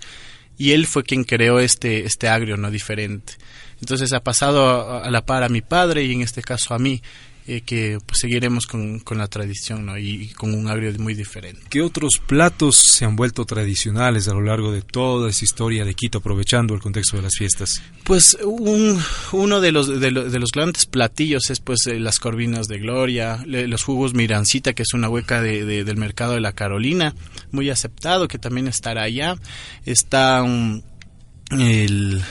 y 0.57 0.73
él 0.73 0.87
fue 0.87 1.05
quien 1.05 1.25
creó 1.25 1.61
este, 1.61 2.05
este 2.05 2.29
agrio, 2.29 2.57
no 2.57 2.71
diferente. 2.71 3.35
Entonces 3.81 4.13
ha 4.13 4.21
pasado 4.21 5.03
a, 5.03 5.11
la 5.11 5.25
par 5.25 5.45
a 5.45 5.49
mi 5.49 5.61
padre 5.61 6.05
y 6.05 6.13
en 6.13 6.23
este 6.23 6.43
caso 6.43 6.75
a 6.75 6.79
mí. 6.79 7.03
Eh, 7.51 7.63
que 7.63 7.97
pues, 8.05 8.19
seguiremos 8.21 8.67
con, 8.67 8.99
con, 8.99 9.17
la 9.17 9.27
tradición 9.27 9.87
¿no? 9.87 9.97
y, 9.97 10.29
con 10.37 10.53
un 10.53 10.69
agrio 10.69 10.93
muy 10.99 11.15
diferente. 11.15 11.63
¿Qué 11.71 11.81
otros 11.81 12.21
platos 12.27 12.77
se 12.77 13.07
han 13.07 13.17
vuelto 13.17 13.47
tradicionales 13.47 14.29
a 14.29 14.35
lo 14.35 14.43
largo 14.43 14.71
de 14.71 14.83
toda 14.83 15.31
esa 15.31 15.47
historia 15.47 15.87
de 15.87 15.95
Quito, 15.95 16.19
aprovechando 16.19 16.75
el 16.75 16.83
contexto 16.83 17.17
de 17.17 17.23
las 17.23 17.35
fiestas? 17.39 17.81
Pues 18.05 18.37
un, 18.45 19.03
uno 19.33 19.63
de 19.63 19.73
los, 19.73 19.89
de, 19.89 20.11
los 20.11 20.51
grandes 20.53 20.85
platillos 20.85 21.49
es 21.49 21.61
pues 21.61 21.87
eh, 21.87 21.99
las 21.99 22.21
corvinas 22.21 22.69
de 22.69 22.81
gloria, 22.81 23.43
los 23.47 23.83
jugos 23.83 24.13
mirancita, 24.13 24.75
que 24.75 24.83
es 24.83 24.93
una 24.93 25.09
hueca 25.09 25.41
de, 25.41 25.65
del 25.65 25.97
mercado 25.97 26.35
de 26.35 26.43
la 26.43 26.53
Carolina, 26.53 27.15
muy 27.51 27.71
aceptado, 27.71 28.29
que 28.29 28.39
también 28.39 28.69
estará 28.69 29.05
allá. 29.05 29.37
Está 29.87 30.45
el 31.53 32.23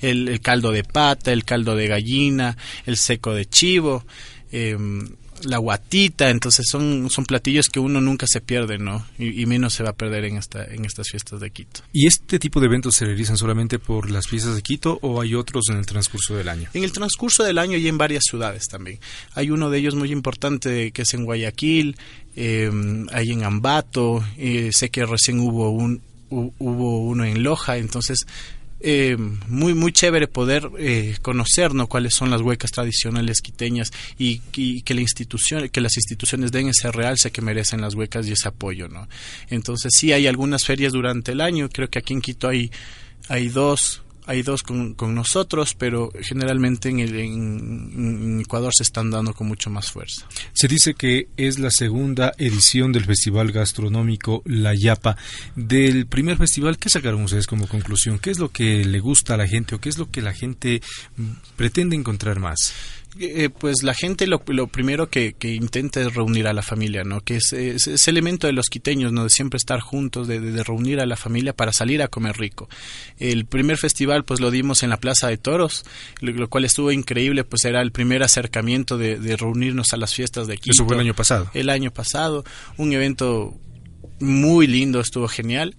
el, 0.00 0.40
caldo 0.40 0.72
de 0.72 0.84
pata, 0.84 1.32
el 1.32 1.44
caldo 1.44 1.76
de 1.76 1.88
gallina, 1.88 2.56
el 2.86 2.96
seco 2.96 3.34
de 3.34 3.46
chivo, 3.46 4.04
em, 4.52 5.08
la 5.44 5.58
guatita, 5.58 6.30
entonces 6.30 6.66
son, 6.68 7.10
son 7.10 7.24
platillos 7.24 7.68
que 7.68 7.80
uno 7.80 8.00
nunca 8.00 8.26
se 8.28 8.40
pierde, 8.40 8.78
¿no? 8.78 9.06
Y, 9.18 9.44
menos 9.46 9.74
se 9.74 9.82
va 9.82 9.90
a 9.90 9.92
perder 9.94 10.24
en, 10.24 10.36
esta, 10.36 10.64
en 10.64 10.84
estas 10.84 11.08
fiestas 11.08 11.40
de 11.40 11.50
Quito. 11.50 11.82
¿Y 11.92 12.06
este 12.06 12.38
tipo 12.38 12.60
de 12.60 12.66
eventos 12.66 12.96
se 12.96 13.04
realizan 13.04 13.36
solamente 13.36 13.78
por 13.78 14.10
las 14.10 14.26
fiestas 14.26 14.54
de 14.56 14.62
Quito 14.62 14.98
o 15.02 15.20
hay 15.20 15.34
otros 15.34 15.64
en 15.70 15.76
el 15.76 15.86
transcurso 15.86 16.34
del 16.36 16.48
año? 16.48 16.68
En 16.74 16.84
el 16.84 16.92
transcurso 16.92 17.44
del 17.44 17.58
año 17.58 17.76
y 17.76 17.88
en 17.88 17.98
varias 17.98 18.24
ciudades 18.28 18.68
también. 18.68 18.98
Hay 19.34 19.50
uno 19.50 19.70
de 19.70 19.78
ellos 19.78 19.94
muy 19.94 20.10
importante 20.10 20.90
que 20.92 21.02
es 21.02 21.14
en 21.14 21.24
Guayaquil, 21.24 21.96
em, 22.34 23.06
hay 23.12 23.30
en 23.30 23.44
Ambato, 23.44 24.24
eh, 24.36 24.70
sé 24.72 24.90
que 24.90 25.04
recién 25.06 25.40
hubo 25.40 25.70
un, 25.70 26.02
hubo 26.30 27.00
uno 27.00 27.24
en 27.24 27.42
Loja, 27.42 27.76
entonces 27.76 28.26
eh, 28.80 29.16
muy 29.48 29.74
muy 29.74 29.92
chévere 29.92 30.28
poder 30.28 30.70
eh, 30.78 31.16
conocer 31.22 31.74
¿no? 31.74 31.86
cuáles 31.86 32.14
son 32.14 32.30
las 32.30 32.42
huecas 32.42 32.70
tradicionales 32.70 33.40
quiteñas 33.40 33.90
y, 34.18 34.42
y, 34.54 34.82
que 34.82 34.94
la 34.94 35.00
institución 35.00 35.68
que 35.70 35.80
las 35.80 35.96
instituciones 35.96 36.52
den 36.52 36.68
ese 36.68 36.92
realce 36.92 37.30
que 37.30 37.40
merecen 37.40 37.80
las 37.80 37.94
huecas 37.94 38.26
y 38.26 38.32
ese 38.32 38.48
apoyo 38.48 38.88
no 38.88 39.08
entonces 39.48 39.92
sí 39.96 40.12
hay 40.12 40.26
algunas 40.26 40.64
ferias 40.64 40.92
durante 40.92 41.32
el 41.32 41.40
año 41.40 41.68
creo 41.70 41.88
que 41.88 41.98
aquí 41.98 42.12
en 42.12 42.20
Quito 42.20 42.48
hay 42.48 42.70
hay 43.28 43.48
dos 43.48 44.02
hay 44.26 44.42
dos 44.42 44.62
con, 44.62 44.94
con 44.94 45.14
nosotros, 45.14 45.74
pero 45.74 46.10
generalmente 46.20 46.88
en, 46.88 47.00
el, 47.00 47.14
en, 47.16 48.40
Ecuador 48.40 48.72
se 48.74 48.82
están 48.82 49.10
dando 49.10 49.32
con 49.34 49.46
mucho 49.46 49.70
más 49.70 49.90
fuerza. 49.90 50.26
Se 50.52 50.68
dice 50.68 50.94
que 50.94 51.28
es 51.36 51.58
la 51.58 51.70
segunda 51.70 52.32
edición 52.36 52.92
del 52.92 53.04
Festival 53.04 53.52
Gastronómico 53.52 54.42
La 54.44 54.74
Yapa. 54.74 55.16
Del 55.54 56.06
primer 56.06 56.36
festival, 56.36 56.78
¿qué 56.78 56.88
sacaron 56.88 57.22
ustedes 57.22 57.46
como 57.46 57.68
conclusión? 57.68 58.18
¿Qué 58.18 58.30
es 58.30 58.38
lo 58.38 58.50
que 58.50 58.84
le 58.84 58.98
gusta 58.98 59.34
a 59.34 59.36
la 59.36 59.46
gente 59.46 59.74
o 59.74 59.80
qué 59.80 59.88
es 59.88 59.98
lo 59.98 60.10
que 60.10 60.22
la 60.22 60.34
gente 60.34 60.82
pretende 61.56 61.96
encontrar 61.96 62.40
más? 62.40 62.74
Eh, 63.18 63.48
pues 63.50 63.82
la 63.82 63.94
gente 63.94 64.26
lo, 64.26 64.42
lo 64.48 64.66
primero 64.66 65.08
que, 65.08 65.34
que, 65.34 65.54
intenta 65.54 66.00
es 66.00 66.14
reunir 66.14 66.46
a 66.48 66.52
la 66.52 66.62
familia, 66.62 67.04
¿no? 67.04 67.20
Que 67.20 67.36
es 67.36 67.52
ese 67.52 68.10
elemento 68.10 68.46
de 68.46 68.52
los 68.52 68.66
quiteños, 68.66 69.12
¿no? 69.12 69.24
De 69.24 69.30
siempre 69.30 69.56
estar 69.56 69.80
juntos, 69.80 70.28
de, 70.28 70.40
de, 70.40 70.64
reunir 70.64 71.00
a 71.00 71.06
la 71.06 71.16
familia 71.16 71.54
para 71.54 71.72
salir 71.72 72.02
a 72.02 72.08
comer 72.08 72.36
rico. 72.36 72.68
El 73.18 73.46
primer 73.46 73.78
festival, 73.78 74.24
pues 74.24 74.40
lo 74.40 74.50
dimos 74.50 74.82
en 74.82 74.90
la 74.90 74.98
Plaza 74.98 75.28
de 75.28 75.38
Toros, 75.38 75.84
lo, 76.20 76.48
cual 76.48 76.64
estuvo 76.64 76.92
increíble, 76.92 77.44
pues 77.44 77.64
era 77.64 77.80
el 77.80 77.92
primer 77.92 78.22
acercamiento 78.22 78.98
de, 78.98 79.18
de 79.18 79.36
reunirnos 79.36 79.92
a 79.92 79.96
las 79.96 80.14
fiestas 80.14 80.46
de 80.46 80.58
Quito. 80.58 80.72
Eso 80.72 80.84
fue 80.84 80.96
el 80.96 81.00
año 81.00 81.14
pasado. 81.14 81.50
El 81.54 81.70
año 81.70 81.90
pasado, 81.90 82.44
un 82.76 82.92
evento 82.92 83.54
muy 84.20 84.66
lindo, 84.66 85.00
estuvo 85.00 85.28
genial 85.28 85.74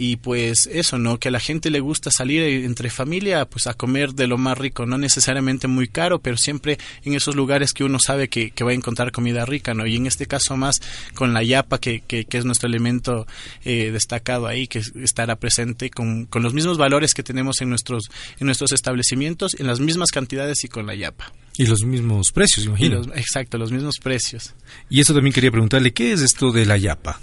y 0.00 0.14
pues 0.14 0.68
eso, 0.72 0.96
¿no? 0.96 1.18
Que 1.18 1.26
a 1.26 1.32
la 1.32 1.40
gente 1.40 1.70
le 1.70 1.80
gusta 1.80 2.12
salir 2.12 2.40
entre 2.64 2.88
familia 2.88 3.46
pues 3.46 3.66
a 3.66 3.74
comer 3.74 4.14
de 4.14 4.28
lo 4.28 4.38
más 4.38 4.56
rico, 4.56 4.86
no 4.86 4.96
necesariamente 4.96 5.66
muy 5.66 5.88
caro, 5.88 6.20
pero 6.20 6.36
siempre 6.36 6.78
en 7.02 7.14
esos 7.14 7.34
lugares 7.34 7.72
que 7.72 7.82
uno 7.82 7.98
sabe 7.98 8.28
que, 8.28 8.52
que 8.52 8.62
va 8.62 8.70
a 8.70 8.74
encontrar 8.74 9.10
comida 9.10 9.44
rica, 9.44 9.74
¿no? 9.74 9.86
Y 9.86 9.96
en 9.96 10.06
este 10.06 10.26
caso 10.26 10.56
más 10.56 10.80
con 11.14 11.34
la 11.34 11.42
yapa, 11.42 11.80
que, 11.80 12.00
que, 12.06 12.26
que 12.26 12.38
es 12.38 12.44
nuestro 12.44 12.68
elemento 12.68 13.26
eh, 13.64 13.90
destacado 13.90 14.46
ahí, 14.46 14.68
que 14.68 14.80
estará 15.02 15.34
presente 15.34 15.90
con, 15.90 16.26
con 16.26 16.44
los 16.44 16.54
mismos 16.54 16.78
valores 16.78 17.12
que 17.12 17.24
tenemos 17.24 17.60
en 17.60 17.68
nuestros, 17.68 18.04
en 18.38 18.46
nuestros 18.46 18.70
establecimientos, 18.70 19.58
en 19.58 19.66
las 19.66 19.80
mismas 19.80 20.12
cantidades 20.12 20.62
y 20.62 20.68
con 20.68 20.86
la 20.86 20.94
yapa. 20.94 21.32
Y 21.56 21.66
los 21.66 21.82
mismos 21.82 22.30
precios, 22.30 22.66
imagino. 22.66 22.98
Los, 22.98 23.08
exacto, 23.16 23.58
los 23.58 23.72
mismos 23.72 23.96
precios. 24.00 24.54
Y 24.88 25.00
eso 25.00 25.12
también 25.12 25.32
quería 25.32 25.50
preguntarle, 25.50 25.92
¿qué 25.92 26.12
es 26.12 26.20
esto 26.20 26.52
de 26.52 26.66
la 26.66 26.76
yapa? 26.76 27.20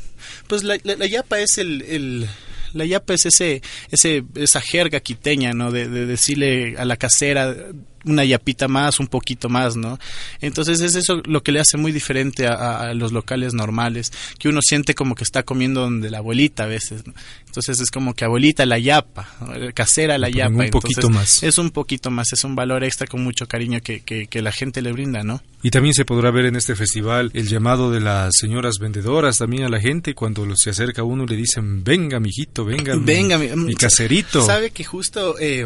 Pues 0.48 0.64
la, 0.64 0.78
la, 0.84 0.98
la 0.98 1.06
yapa 1.06 1.40
es 1.40 1.58
el, 1.58 1.82
el 1.84 2.28
la 2.76 2.86
yapa 2.86 3.14
es 3.14 3.26
ese, 3.26 3.62
ese, 3.90 4.24
esa 4.36 4.62
jerga 4.62 5.00
quiteña, 5.00 5.54
¿no? 5.54 5.72
De, 5.72 5.88
de 5.88 6.06
decirle 6.06 6.76
a 6.78 6.86
la 6.86 6.98
casera 6.98 7.56
una 8.06 8.24
yapita 8.24 8.68
más, 8.68 9.00
un 9.00 9.08
poquito 9.08 9.50
más, 9.50 9.76
¿no? 9.76 10.00
Entonces 10.42 10.82
es 10.82 10.96
eso 10.96 11.22
lo 11.26 11.44
que 11.44 11.52
le 11.52 11.60
hace 11.60 11.78
muy 11.78 11.92
diferente 11.92 12.48
a, 12.48 12.82
a, 12.82 12.94
los 12.94 13.12
locales 13.12 13.54
normales, 13.54 14.12
que 14.40 14.50
uno 14.50 14.62
siente 14.62 14.96
como 14.96 15.16
que 15.16 15.24
está 15.24 15.44
comiendo 15.44 15.82
donde 15.82 16.10
la 16.10 16.20
abuelita 16.20 16.64
a 16.64 16.68
veces, 16.68 17.06
¿no? 17.06 17.14
Entonces 17.56 17.80
es 17.80 17.90
como 17.90 18.14
que 18.14 18.26
abuelita 18.26 18.66
la 18.66 18.78
yapa, 18.78 19.30
casera 19.74 20.18
la 20.18 20.30
yapa. 20.30 20.50
Un 20.50 20.62
Entonces, 20.64 20.96
poquito 20.96 21.10
más. 21.10 21.42
Es 21.42 21.58
un 21.58 21.72
poquito 21.72 22.12
más, 22.12 22.34
es 22.34 22.44
un 22.44 22.54
valor 22.54 22.84
extra 22.84 23.08
con 23.08 23.24
mucho 23.24 23.48
cariño 23.48 23.80
que, 23.82 24.02
que, 24.02 24.28
que, 24.28 24.42
la 24.42 24.52
gente 24.52 24.82
le 24.82 24.92
brinda, 24.92 25.24
¿no? 25.24 25.42
Y 25.64 25.70
también 25.70 25.94
se 25.94 26.04
podrá 26.04 26.32
ver 26.32 26.48
en 26.48 26.58
este 26.58 26.76
festival 26.76 27.32
el 27.34 27.48
llamado 27.48 27.92
de 27.92 28.02
las 28.02 28.36
señoras 28.38 28.76
vendedoras 28.78 29.38
también 29.38 29.64
a 29.64 29.70
la 29.70 29.80
gente 29.80 30.14
cuando 30.14 30.46
se 30.58 30.72
acerca 30.72 31.04
uno 31.04 31.26
le 31.26 31.38
dicen, 31.38 31.84
venga, 31.84 32.20
mijito, 32.20 32.66
venga, 32.66 32.96
venga 32.98 33.38
mi, 33.38 33.48
mi 33.56 33.76
caserito. 33.76 34.46
Sabe 34.46 34.72
que 34.72 34.84
justo... 34.84 35.40
Eh, 35.40 35.66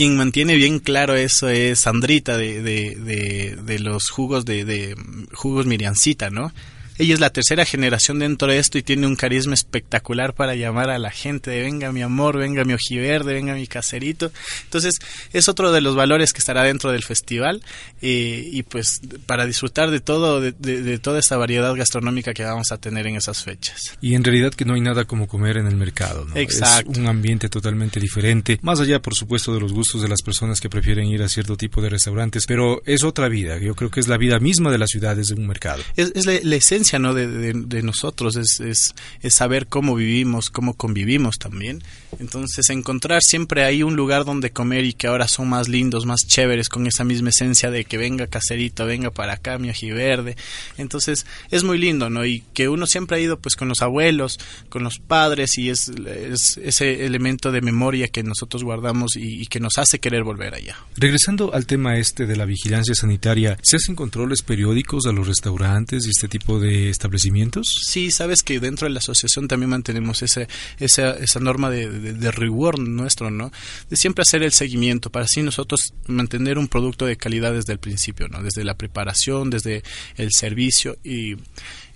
quien 0.00 0.16
mantiene 0.16 0.54
bien 0.54 0.78
claro 0.78 1.14
eso 1.14 1.50
es 1.50 1.80
Sandrita 1.80 2.38
de, 2.38 2.62
de, 2.62 3.78
los 3.80 4.08
jugos 4.08 4.46
de, 4.46 4.64
de 4.64 4.96
jugos 5.34 5.66
Miriancita, 5.66 6.30
¿no? 6.30 6.54
Ella 7.00 7.14
es 7.14 7.20
la 7.20 7.30
tercera 7.30 7.64
generación 7.64 8.18
dentro 8.18 8.48
de 8.48 8.58
esto 8.58 8.76
y 8.76 8.82
tiene 8.82 9.06
un 9.06 9.16
carisma 9.16 9.54
espectacular 9.54 10.34
para 10.34 10.54
llamar 10.54 10.90
a 10.90 10.98
la 10.98 11.10
gente 11.10 11.50
de 11.50 11.62
venga 11.62 11.92
mi 11.92 12.02
amor, 12.02 12.36
venga 12.36 12.62
mi 12.66 12.74
ojiverde, 12.74 13.32
venga 13.32 13.54
mi 13.54 13.66
caserito. 13.66 14.30
Entonces 14.64 14.96
es 15.32 15.48
otro 15.48 15.72
de 15.72 15.80
los 15.80 15.96
valores 15.96 16.34
que 16.34 16.40
estará 16.40 16.62
dentro 16.62 16.92
del 16.92 17.02
festival 17.02 17.62
eh, 18.02 18.46
y 18.52 18.62
pues 18.64 19.00
para 19.24 19.46
disfrutar 19.46 19.90
de 19.90 20.00
todo, 20.00 20.42
de, 20.42 20.52
de, 20.52 20.82
de, 20.82 20.98
toda 20.98 21.20
esta 21.20 21.38
variedad 21.38 21.74
gastronómica 21.74 22.34
que 22.34 22.44
vamos 22.44 22.70
a 22.70 22.76
tener 22.76 23.06
en 23.06 23.16
esas 23.16 23.44
fechas. 23.44 23.96
Y 24.02 24.14
en 24.14 24.22
realidad 24.22 24.52
que 24.52 24.66
no 24.66 24.74
hay 24.74 24.82
nada 24.82 25.06
como 25.06 25.26
comer 25.26 25.56
en 25.56 25.68
el 25.68 25.76
mercado, 25.76 26.26
¿no? 26.26 26.36
Exacto. 26.36 26.92
Es 26.92 26.98
un 26.98 27.06
ambiente 27.06 27.48
totalmente 27.48 27.98
diferente, 27.98 28.58
más 28.60 28.78
allá 28.78 29.00
por 29.00 29.14
supuesto 29.14 29.54
de 29.54 29.60
los 29.60 29.72
gustos 29.72 30.02
de 30.02 30.08
las 30.08 30.20
personas 30.20 30.60
que 30.60 30.68
prefieren 30.68 31.06
ir 31.06 31.22
a 31.22 31.30
cierto 31.30 31.56
tipo 31.56 31.80
de 31.80 31.88
restaurantes, 31.88 32.44
pero 32.46 32.82
es 32.84 33.04
otra 33.04 33.28
vida, 33.28 33.56
yo 33.56 33.74
creo 33.74 33.90
que 33.90 34.00
es 34.00 34.08
la 34.08 34.18
vida 34.18 34.38
misma 34.38 34.70
de 34.70 34.76
las 34.76 34.90
ciudades 34.90 35.28
de 35.28 35.34
un 35.34 35.46
mercado. 35.46 35.82
Es, 35.96 36.12
es 36.14 36.26
la, 36.26 36.34
la 36.42 36.56
esencia 36.56 36.89
¿no? 36.98 37.14
De, 37.14 37.82
nosotros, 37.82 38.36
es, 38.36 38.60
es, 38.60 38.94
es, 39.22 39.34
saber 39.34 39.66
cómo 39.66 39.94
vivimos, 39.94 40.50
cómo 40.50 40.74
convivimos 40.74 41.38
también. 41.38 41.82
Entonces, 42.18 42.68
encontrar 42.70 43.22
siempre 43.22 43.64
ahí 43.64 43.82
un 43.82 43.96
lugar 43.96 44.24
donde 44.24 44.50
comer 44.50 44.84
y 44.84 44.92
que 44.92 45.06
ahora 45.06 45.28
son 45.28 45.48
más 45.48 45.68
lindos, 45.68 46.06
más 46.06 46.26
chéveres, 46.26 46.68
con 46.68 46.86
esa 46.86 47.04
misma 47.04 47.30
esencia 47.30 47.70
de 47.70 47.84
que 47.84 47.96
venga 47.96 48.26
caserito, 48.26 48.86
venga 48.86 49.10
para 49.10 49.34
acá, 49.34 49.58
mi 49.58 49.70
verde. 49.90 50.36
Entonces, 50.76 51.26
es 51.50 51.64
muy 51.64 51.78
lindo, 51.78 52.10
¿no? 52.10 52.24
Y 52.24 52.42
que 52.52 52.68
uno 52.68 52.86
siempre 52.86 53.16
ha 53.16 53.20
ido 53.20 53.38
pues 53.38 53.56
con 53.56 53.68
los 53.68 53.80
abuelos, 53.80 54.38
con 54.68 54.82
los 54.82 54.98
padres 54.98 55.56
y 55.56 55.70
es, 55.70 55.88
es 55.88 56.58
ese 56.58 57.06
elemento 57.06 57.52
de 57.52 57.60
memoria 57.60 58.08
que 58.08 58.22
nosotros 58.22 58.64
guardamos 58.64 59.16
y, 59.16 59.42
y 59.42 59.46
que 59.46 59.60
nos 59.60 59.78
hace 59.78 59.98
querer 59.98 60.24
volver 60.24 60.54
allá. 60.54 60.76
Regresando 60.96 61.54
al 61.54 61.66
tema 61.66 61.96
este 61.96 62.26
de 62.26 62.36
la 62.36 62.44
vigilancia 62.44 62.94
sanitaria, 62.94 63.58
¿se 63.62 63.76
hacen 63.76 63.94
controles 63.94 64.42
periódicos 64.42 65.06
a 65.06 65.12
los 65.12 65.26
restaurantes 65.26 66.06
y 66.06 66.10
este 66.10 66.28
tipo 66.28 66.58
de 66.58 66.69
establecimientos? 66.70 67.66
Sí, 67.86 68.10
sabes 68.10 68.42
que 68.42 68.60
dentro 68.60 68.86
de 68.86 68.94
la 68.94 68.98
asociación 68.98 69.48
también 69.48 69.70
mantenemos 69.70 70.22
ese, 70.22 70.48
esa, 70.78 71.10
esa 71.12 71.40
norma 71.40 71.70
de, 71.70 72.30
reward 72.30 72.80
nuestro, 72.80 73.30
¿no? 73.30 73.50
De 73.88 73.96
siempre 73.96 74.22
hacer 74.22 74.42
el 74.42 74.52
seguimiento 74.52 75.10
para 75.10 75.24
así 75.24 75.42
nosotros 75.42 75.94
mantener 76.06 76.58
un 76.58 76.68
producto 76.68 77.06
de 77.06 77.16
calidad 77.16 77.52
desde 77.52 77.72
el 77.72 77.78
principio, 77.78 78.28
¿no? 78.28 78.42
Desde 78.42 78.64
la 78.64 78.76
preparación, 78.76 79.50
desde 79.50 79.82
el 80.16 80.30
servicio 80.32 80.96
y 81.04 81.36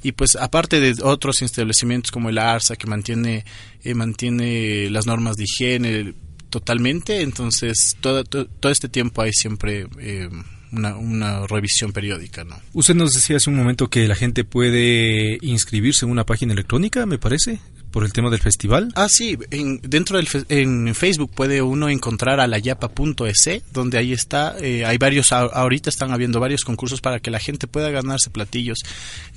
y 0.03 0.13
pues 0.13 0.37
aparte 0.37 0.81
de 0.81 1.03
otros 1.03 1.41
establecimientos 1.41 2.13
como 2.13 2.29
el 2.29 2.37
ARSA 2.37 2.77
que 2.77 2.87
mantiene 2.87 3.47
eh, 3.83 3.95
mantiene 3.95 4.91
las 4.91 5.07
normas 5.07 5.37
de 5.37 5.45
higiene 5.45 6.15
totalmente 6.51 7.23
entonces 7.23 7.97
todo, 8.01 8.23
todo, 8.23 8.45
todo 8.45 8.71
este 8.71 8.91
tiempo 8.91 9.23
hay 9.23 9.33
siempre 9.33 9.87
eh, 9.99 10.29
una, 10.75 10.97
una, 10.97 11.47
revisión 11.47 11.93
periódica. 11.93 12.45
¿no? 12.45 12.61
Usted 12.73 12.95
nos 12.95 13.13
decía 13.13 13.37
hace 13.37 13.51
un 13.51 13.57
momento 13.57 13.89
que 13.89 14.07
la 14.09 14.15
gente 14.15 14.45
puede 14.45 15.39
inscribirse 15.43 16.05
en 16.05 16.11
una 16.11 16.25
página 16.25 16.53
electrónica, 16.53 17.07
me 17.07 17.19
parece, 17.19 17.61
por 17.95 18.05
el 18.05 18.13
tema 18.13 18.29
del 18.29 18.41
festival. 18.41 18.91
Ah, 18.97 19.07
sí, 19.09 19.39
en, 19.53 19.81
dentro 19.81 20.17
del 20.17 20.27
en 20.49 20.97
Facebook 20.97 21.31
puede 21.33 21.63
uno 21.63 21.89
encontrar 21.89 22.41
a 22.41 22.49
la 22.49 22.59
yapa.es, 22.59 23.63
donde 23.73 23.99
ahí 23.99 24.13
está, 24.13 24.57
eh, 24.61 24.85
hay 24.85 24.99
varios, 24.99 25.31
ahorita 25.31 25.91
están 25.91 26.11
habiendo 26.11 26.41
varios 26.41 26.65
concursos 26.65 27.01
para 27.01 27.21
que 27.21 27.31
la 27.31 27.39
gente 27.39 27.69
pueda 27.69 27.91
ganarse 27.91 28.31
platillos. 28.31 28.81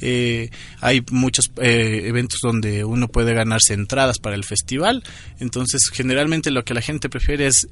Eh, 0.01 0.49
hay 0.81 1.05
muchos 1.11 1.51
eh, 1.61 2.01
eventos 2.05 2.39
donde 2.41 2.83
uno 2.83 3.07
puede 3.09 3.35
ganarse 3.35 3.75
entradas 3.75 4.17
para 4.17 4.35
el 4.35 4.43
festival, 4.43 5.03
entonces 5.39 5.91
generalmente 5.93 6.49
lo 6.49 6.65
que 6.65 6.73
la 6.73 6.81
gente 6.81 7.09
prefiere 7.09 7.45
es 7.45 7.67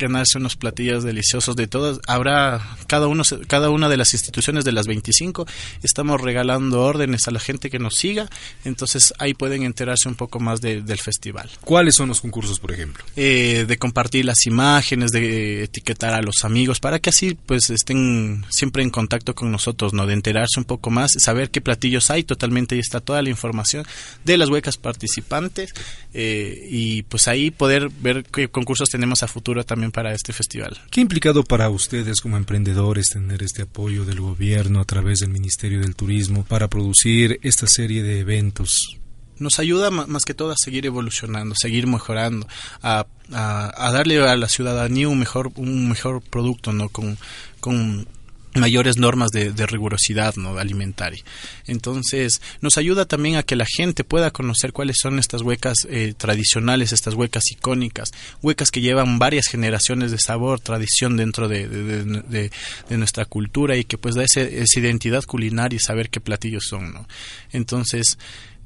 ganarse 0.00 0.38
unos 0.38 0.56
platillos 0.56 1.04
deliciosos 1.04 1.56
de 1.56 1.66
todas. 1.66 2.00
Habrá 2.06 2.76
cada 2.86 3.06
uno 3.06 3.22
cada 3.46 3.70
una 3.70 3.88
de 3.88 3.96
las 3.96 4.14
instituciones 4.14 4.64
de 4.64 4.72
las 4.72 4.86
25 4.86 5.46
estamos 5.82 6.20
regalando 6.20 6.80
órdenes 6.80 7.28
a 7.28 7.30
la 7.30 7.40
gente 7.40 7.70
que 7.70 7.78
nos 7.78 7.94
siga, 7.94 8.28
entonces 8.64 9.14
ahí 9.18 9.34
pueden 9.34 9.62
enterarse 9.62 10.08
un 10.08 10.14
poco 10.14 10.40
más 10.40 10.60
de, 10.60 10.82
del 10.82 10.98
festival. 10.98 11.50
¿Cuáles 11.60 11.94
son 11.94 12.08
los 12.08 12.20
concursos, 12.20 12.58
por 12.58 12.72
ejemplo? 12.72 13.04
Eh, 13.16 13.64
de 13.66 13.78
compartir 13.78 14.24
las 14.24 14.46
imágenes, 14.46 15.10
de 15.12 15.64
etiquetar 15.64 16.14
a 16.14 16.22
los 16.22 16.44
amigos 16.44 16.80
para 16.80 16.98
que 16.98 17.10
así 17.10 17.36
pues 17.46 17.70
estén 17.70 18.44
siempre 18.48 18.82
en 18.82 18.90
contacto 18.90 19.34
con 19.34 19.50
nosotros, 19.50 19.92
no 19.92 20.06
de 20.06 20.14
enterarse 20.14 20.58
un 20.58 20.64
poco 20.64 20.90
más, 20.90 21.12
saber 21.18 21.50
qué 21.50 21.60
platillos 21.60 22.10
hay, 22.10 22.24
totalmente 22.24 22.74
ahí 22.74 22.80
está 22.80 23.00
toda 23.00 23.22
la 23.22 23.30
información 23.30 23.84
de 24.24 24.36
las 24.36 24.48
huecas 24.48 24.76
participantes 24.76 25.74
eh, 26.14 26.66
y 26.70 27.02
pues 27.02 27.28
ahí 27.28 27.50
poder 27.50 27.88
ver 27.88 28.24
qué 28.24 28.48
concursos 28.48 28.88
tenemos 28.88 29.22
a 29.22 29.28
futuro 29.28 29.64
también 29.64 29.89
para 29.92 30.14
este 30.14 30.32
festival. 30.32 30.80
¿Qué 30.90 31.00
ha 31.00 31.02
implicado 31.02 31.44
para 31.44 31.68
ustedes 31.70 32.20
como 32.20 32.36
emprendedores 32.36 33.10
tener 33.10 33.42
este 33.42 33.62
apoyo 33.62 34.04
del 34.04 34.20
gobierno 34.20 34.80
a 34.80 34.84
través 34.84 35.20
del 35.20 35.30
Ministerio 35.30 35.80
del 35.80 35.96
Turismo 35.96 36.44
para 36.44 36.68
producir 36.68 37.38
esta 37.42 37.66
serie 37.66 38.02
de 38.02 38.20
eventos? 38.20 38.98
Nos 39.38 39.58
ayuda 39.58 39.90
más 39.90 40.24
que 40.24 40.34
todo 40.34 40.52
a 40.52 40.56
seguir 40.56 40.84
evolucionando, 40.84 41.54
seguir 41.56 41.86
mejorando, 41.86 42.46
a, 42.82 43.06
a, 43.32 43.86
a 43.86 43.92
darle 43.92 44.20
a 44.20 44.36
la 44.36 44.48
ciudadanía 44.48 45.08
un 45.08 45.18
mejor, 45.18 45.50
un 45.56 45.88
mejor 45.88 46.20
producto, 46.20 46.74
¿no? 46.74 46.90
Con, 46.90 47.16
con 47.58 48.06
mayores 48.54 48.96
normas 48.96 49.30
de, 49.30 49.50
rigurosidad 49.66 50.34
¿no? 50.36 50.58
alimentaria. 50.58 51.22
Entonces, 51.66 52.40
nos 52.60 52.78
ayuda 52.78 53.04
también 53.04 53.36
a 53.36 53.42
que 53.42 53.56
la 53.56 53.66
gente 53.66 54.04
pueda 54.04 54.30
conocer 54.30 54.72
cuáles 54.72 54.96
son 55.00 55.18
estas 55.18 55.42
huecas 55.42 55.86
eh, 55.88 56.14
tradicionales, 56.16 56.92
estas 56.92 57.14
huecas 57.14 57.44
icónicas, 57.50 58.10
huecas 58.42 58.70
que 58.70 58.80
llevan 58.80 59.18
varias 59.18 59.46
generaciones 59.46 60.10
de 60.10 60.18
sabor, 60.18 60.60
tradición 60.60 61.16
dentro 61.16 61.48
de, 61.48 61.68
de 61.68 62.98
nuestra 62.98 63.24
cultura 63.24 63.76
y 63.76 63.84
que 63.84 63.98
pues 63.98 64.14
da 64.14 64.24
ese, 64.24 64.62
esa 64.62 64.80
identidad 64.80 65.24
culinaria 65.24 65.76
y 65.76 65.80
saber 65.80 66.10
qué 66.10 66.20
platillos 66.20 66.64
son. 66.68 66.92
¿no? 66.92 67.06
Entonces, 67.52 68.18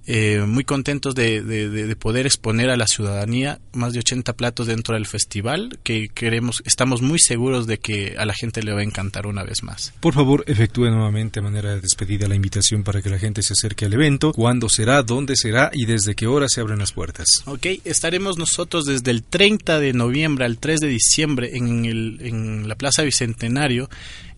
eh, 0.07 0.45
muy 0.47 0.65
contentos 0.65 1.15
de, 1.15 1.43
de, 1.43 1.97
poder 1.97 2.27
exponer 2.27 2.69
a 2.69 2.77
la 2.77 2.87
ciudadanía 2.87 3.59
más 3.73 3.93
de 3.95 4.01
80 4.01 4.35
platos 4.35 4.67
dentro 4.67 4.95
del 4.95 5.07
festival 5.07 5.79
que 5.83 6.09
queremos, 6.09 6.63
estamos 6.67 7.01
muy 7.01 7.19
seguros 7.19 7.67
de 7.67 7.79
que 7.79 8.17
a 8.19 8.27
la 8.27 8.35
gente 8.35 8.63
le 8.63 8.73
va 8.75 8.81
a 8.81 8.85
encantar 8.85 9.27
una 9.27 9.45
vez 9.45 9.63
más. 9.63 9.95
Por 10.01 10.13
favor, 10.13 10.45
efectúe 10.47 10.91
nuevamente 10.91 11.39
a 11.39 11.43
manera 11.43 11.75
de 11.75 11.81
despedida 11.81 12.29
la 12.29 12.35
invitación 12.35 12.83
para 12.83 13.01
que 13.01 13.09
la 13.09 13.19
gente 13.19 13.43
se 13.43 13.55
acerque 13.55 13.87
al 13.87 13.95
evento, 13.95 14.33
cuándo 14.33 14.69
será, 14.69 15.03
dónde 15.03 15.37
será 15.37 15.71
y 15.73 15.87
desde 15.87 16.15
qué 16.15 16.27
hora 16.27 16.49
se 16.49 16.61
abren 16.61 16.81
las 16.81 16.93
puertas. 16.93 17.27
Ok, 17.47 17.67
estaremos 17.85 18.37
nosotros 18.37 18.85
desde 18.85 19.11
el 19.11 19.23
30 19.23 19.81
de 19.81 19.93
noviembre 19.95 20.45
al 20.45 20.59
3 20.59 20.81
de 20.81 20.89
diciembre 20.89 21.57
en, 21.57 21.85
el, 21.87 22.19
en 22.21 22.69
la 22.69 22.75
Plaza 22.75 23.03
Bicentenario, 23.03 23.89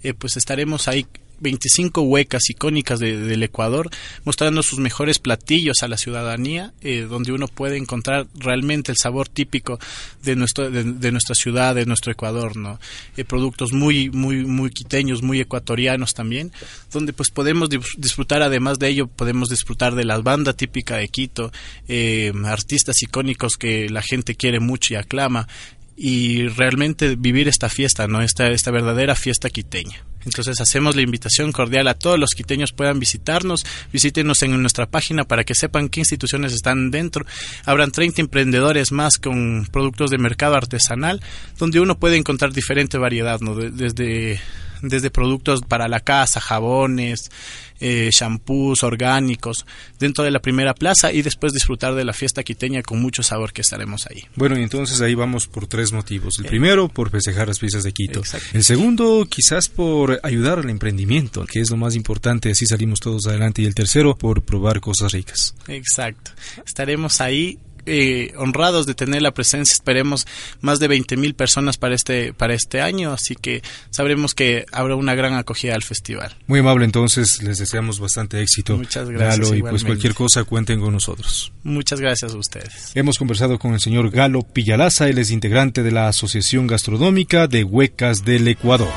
eh, 0.03 0.15
pues 0.15 0.37
estaremos 0.37 0.87
ahí 0.87 1.07
25 1.41 2.03
huecas 2.03 2.49
icónicas 2.49 2.99
del 2.99 3.43
Ecuador, 3.43 3.91
mostrando 4.25 4.63
sus 4.63 4.79
mejores 4.79 5.19
platillos 5.19 5.83
a 5.83 5.89
la 5.89 5.97
ciudadanía, 5.97 6.73
eh, 6.81 7.07
donde 7.09 7.33
uno 7.33 7.49
puede 7.49 7.77
encontrar 7.77 8.27
realmente 8.35 8.93
el 8.93 8.99
sabor 8.99 9.29
típico 9.29 9.79
de, 10.23 10.37
nuestro, 10.37 10.71
de, 10.71 11.13
nuestra 11.13 11.35
ciudad, 11.35 11.75
de 11.75 11.87
nuestro 11.87 12.13
Ecuador, 12.13 12.57
¿no? 12.57 12.81
Eh, 13.17 13.25
productos 13.25 13.73
muy, 13.73 14.11
muy, 14.11 14.45
muy 14.45 14.71
quiteños, 14.71 15.23
muy 15.23 15.41
ecuatorianos 15.41 16.15
también, 16.15 16.53
donde 16.93 17.13
pues 17.13 17.31
podemos 17.31 17.69
disfrutar, 17.99 18.43
además 18.43 18.79
de 18.79 18.89
ello, 18.89 19.07
podemos 19.07 19.49
disfrutar 19.49 19.95
de 19.95 20.05
la 20.05 20.19
banda 20.19 20.53
típica 20.53 20.97
de 20.97 21.09
Quito, 21.09 21.53
eh, 21.89 22.33
artistas 22.45 23.03
icónicos 23.03 23.57
que 23.57 23.89
la 23.89 24.03
gente 24.03 24.35
quiere 24.35 24.61
mucho 24.61 24.95
y 24.95 24.97
aclama, 24.97 25.49
y 25.97 26.47
realmente 26.49 27.17
vivir 27.17 27.49
esta 27.49 27.69
fiesta, 27.69 28.07
¿no? 28.07 28.21
Esta, 28.21 28.49
esta 28.49 28.71
verdadera 28.71 29.15
fiesta 29.15 29.49
quiteña. 29.49 30.05
Entonces 30.27 30.61
hacemos 30.61 30.97
la 30.97 31.03
invitación 31.03 31.53
cordial 31.53 31.89
a 31.89 31.95
todos 31.95 32.19
los 32.19 32.31
quiteños 32.31 32.73
puedan 32.73 32.99
visitarnos, 32.99 33.65
visítenos 33.93 34.43
en 34.43 34.61
nuestra 34.61 34.87
página 34.87 35.25
para 35.25 35.45
que 35.45 35.55
sepan 35.55 35.89
qué 35.89 36.01
instituciones 36.01 36.53
están 36.53 36.91
dentro. 36.91 37.25
Habrán 37.65 37.93
30 37.93 38.21
emprendedores 38.21 38.93
más 38.93 39.19
con 39.19 39.67
productos 39.73 40.11
de 40.11 40.19
mercado 40.19 40.57
artesanal, 40.57 41.23
donde 41.59 41.81
uno 41.81 41.99
puede 41.99 42.17
encontrar 42.17 42.53
diferente 42.53 42.99
variedad, 42.99 43.41
¿no? 43.41 43.55
desde 43.55 44.41
desde 44.89 45.11
productos 45.11 45.63
para 45.63 45.89
la 45.89 46.01
casa, 46.01 46.41
jabones, 46.41 47.31
eh, 47.81 48.09
shampoos 48.11 48.83
orgánicos, 48.83 49.67
dentro 49.99 50.25
de 50.25 50.31
la 50.31 50.41
primera 50.41 50.75
plaza 50.75 51.13
y 51.13 51.23
después 51.23 51.53
disfrutar 51.53 51.95
de 51.95 52.05
la 52.05 52.13
fiesta 52.13 52.43
quiteña 52.43 52.83
con 52.83 53.01
mucho 53.01 53.23
sabor 53.23 53.53
que 53.53 53.61
estaremos 53.61 54.07
ahí. 54.07 54.25
Bueno, 54.35 54.59
y 54.59 54.63
entonces 54.63 55.01
ahí 55.01 55.15
vamos 55.15 55.47
por 55.47 55.67
tres 55.67 55.93
motivos. 55.93 56.39
El 56.39 56.47
primero, 56.47 56.89
por 56.89 57.11
festejar 57.11 57.49
las 57.49 57.59
fiestas 57.59 57.85
de 57.85 57.93
Quito. 57.93 58.23
El 58.53 58.65
segundo, 58.65 59.27
quizás 59.29 59.69
por 59.69 60.21
ayudar 60.23 60.59
al 60.59 60.71
emprendimiento, 60.71 61.45
que 61.45 61.61
es 61.61 61.71
lo 61.71 61.77
más 61.77 61.95
importante, 61.95 62.51
así 62.51 62.67
salimos 62.67 63.01
todos 63.01 63.27
adelante. 63.27 63.63
Y 63.63 63.67
el 63.67 63.75
tercero, 63.75 64.17
por 64.17 64.43
probar 64.43 64.81
cosas 64.81 65.13
ricas. 65.13 65.55
Exacto. 65.69 66.33
Estaremos 66.65 67.21
ahí 67.21 67.59
eh, 67.87 68.33
honrados 68.37 68.87
de 68.87 68.95
tener 68.95 69.23
la 69.23 69.33
presencia. 69.33 69.73
Esperemos 69.73 70.27
más 70.61 70.79
de 70.79 70.89
20 70.89 71.17
mil 71.17 71.35
personas 71.35 71.79
para 71.79 71.95
este, 71.95 72.33
para 72.33 72.55
este 72.55 72.81
año, 72.81 73.13
así 73.13 73.35
que 73.35 73.63
sabremos 73.91 74.35
que 74.35 74.67
habrá 74.73 74.97
una 74.97 75.15
gran 75.15 75.35
acogida 75.35 75.75
al 75.75 75.83
festival. 75.83 76.37
Muy 76.47 76.61
amable, 76.61 76.85
entonces 76.85 77.43
les 77.43 77.59
deseamos 77.59 78.01
bastante 78.01 78.41
éxito. 78.41 78.77
Muchas 78.77 79.09
gracias. 79.09 79.53
y 79.53 79.63
pues 79.63 79.85
cualquier 79.85 80.15
cosa 80.15 80.45
cuenten 80.45 80.81
con 80.81 80.93
nosotros. 80.93 81.53
Muchas 81.63 82.01
gracias 82.01 82.35
a 82.35 82.37
ustedes. 82.37 82.93
Hemos 82.95 83.19
conversado 83.19 83.59
con 83.59 83.75
el 83.75 83.81
señor 83.81 84.11
Galo 84.11 84.43
Pillalaza, 84.43 85.09
él 85.09 85.19
es 85.19 85.31
integrante 85.31 85.83
de 85.83 85.93
la 85.93 86.09
Asociación 86.09 86.67
Gastronómica 86.67 87.47
de 87.47 87.65
Huecas 87.65 88.25
del 88.25 88.49
Ecuador. 88.49 88.89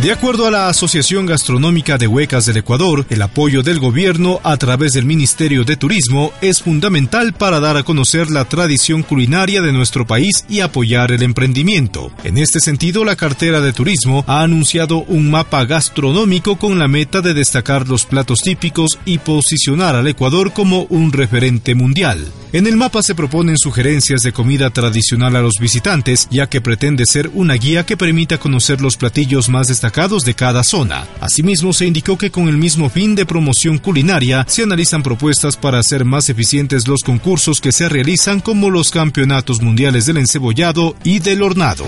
De 0.00 0.12
acuerdo 0.12 0.46
a 0.46 0.52
la 0.52 0.68
Asociación 0.68 1.26
Gastronómica 1.26 1.98
de 1.98 2.06
Huecas 2.06 2.46
del 2.46 2.58
Ecuador, 2.58 3.04
el 3.10 3.20
apoyo 3.20 3.64
del 3.64 3.80
gobierno 3.80 4.38
a 4.44 4.56
través 4.56 4.92
del 4.92 5.04
Ministerio 5.04 5.64
de 5.64 5.76
Turismo 5.76 6.32
es 6.40 6.62
fundamental 6.62 7.32
para 7.32 7.58
dar 7.58 7.76
a 7.76 7.82
conocer 7.82 8.30
la 8.30 8.44
tradición 8.44 9.02
culinaria 9.02 9.60
de 9.60 9.72
nuestro 9.72 10.06
país 10.06 10.44
y 10.48 10.60
apoyar 10.60 11.10
el 11.10 11.24
emprendimiento. 11.24 12.12
En 12.22 12.38
este 12.38 12.60
sentido, 12.60 13.04
la 13.04 13.16
cartera 13.16 13.60
de 13.60 13.72
turismo 13.72 14.24
ha 14.28 14.42
anunciado 14.42 14.98
un 14.98 15.32
mapa 15.32 15.64
gastronómico 15.64 16.60
con 16.60 16.78
la 16.78 16.86
meta 16.86 17.20
de 17.20 17.34
destacar 17.34 17.88
los 17.88 18.06
platos 18.06 18.38
típicos 18.42 19.00
y 19.04 19.18
posicionar 19.18 19.96
al 19.96 20.06
Ecuador 20.06 20.52
como 20.52 20.84
un 20.90 21.12
referente 21.12 21.74
mundial. 21.74 22.24
En 22.52 22.66
el 22.66 22.76
mapa 22.76 23.02
se 23.02 23.16
proponen 23.16 23.58
sugerencias 23.58 24.22
de 24.22 24.32
comida 24.32 24.70
tradicional 24.70 25.34
a 25.36 25.42
los 25.42 25.54
visitantes, 25.60 26.28
ya 26.30 26.48
que 26.48 26.62
pretende 26.62 27.04
ser 27.04 27.30
una 27.34 27.54
guía 27.54 27.84
que 27.84 27.96
permita 27.96 28.38
conocer 28.38 28.80
los 28.80 28.96
platillos 28.96 29.50
más 29.50 29.66
destacados 29.66 29.87
de 30.24 30.34
cada 30.34 30.62
zona. 30.62 31.06
Asimismo, 31.20 31.72
se 31.72 31.86
indicó 31.86 32.18
que 32.18 32.30
con 32.30 32.48
el 32.48 32.56
mismo 32.56 32.88
fin 32.90 33.14
de 33.14 33.26
promoción 33.26 33.78
culinaria, 33.78 34.44
se 34.46 34.62
analizan 34.62 35.02
propuestas 35.02 35.56
para 35.56 35.78
hacer 35.78 36.04
más 36.04 36.28
eficientes 36.28 36.86
los 36.86 37.02
concursos 37.02 37.60
que 37.60 37.72
se 37.72 37.88
realizan 37.88 38.40
como 38.40 38.70
los 38.70 38.90
campeonatos 38.90 39.62
mundiales 39.62 40.06
del 40.06 40.18
encebollado 40.18 40.94
y 41.04 41.20
del 41.20 41.42
hornado. 41.42 41.86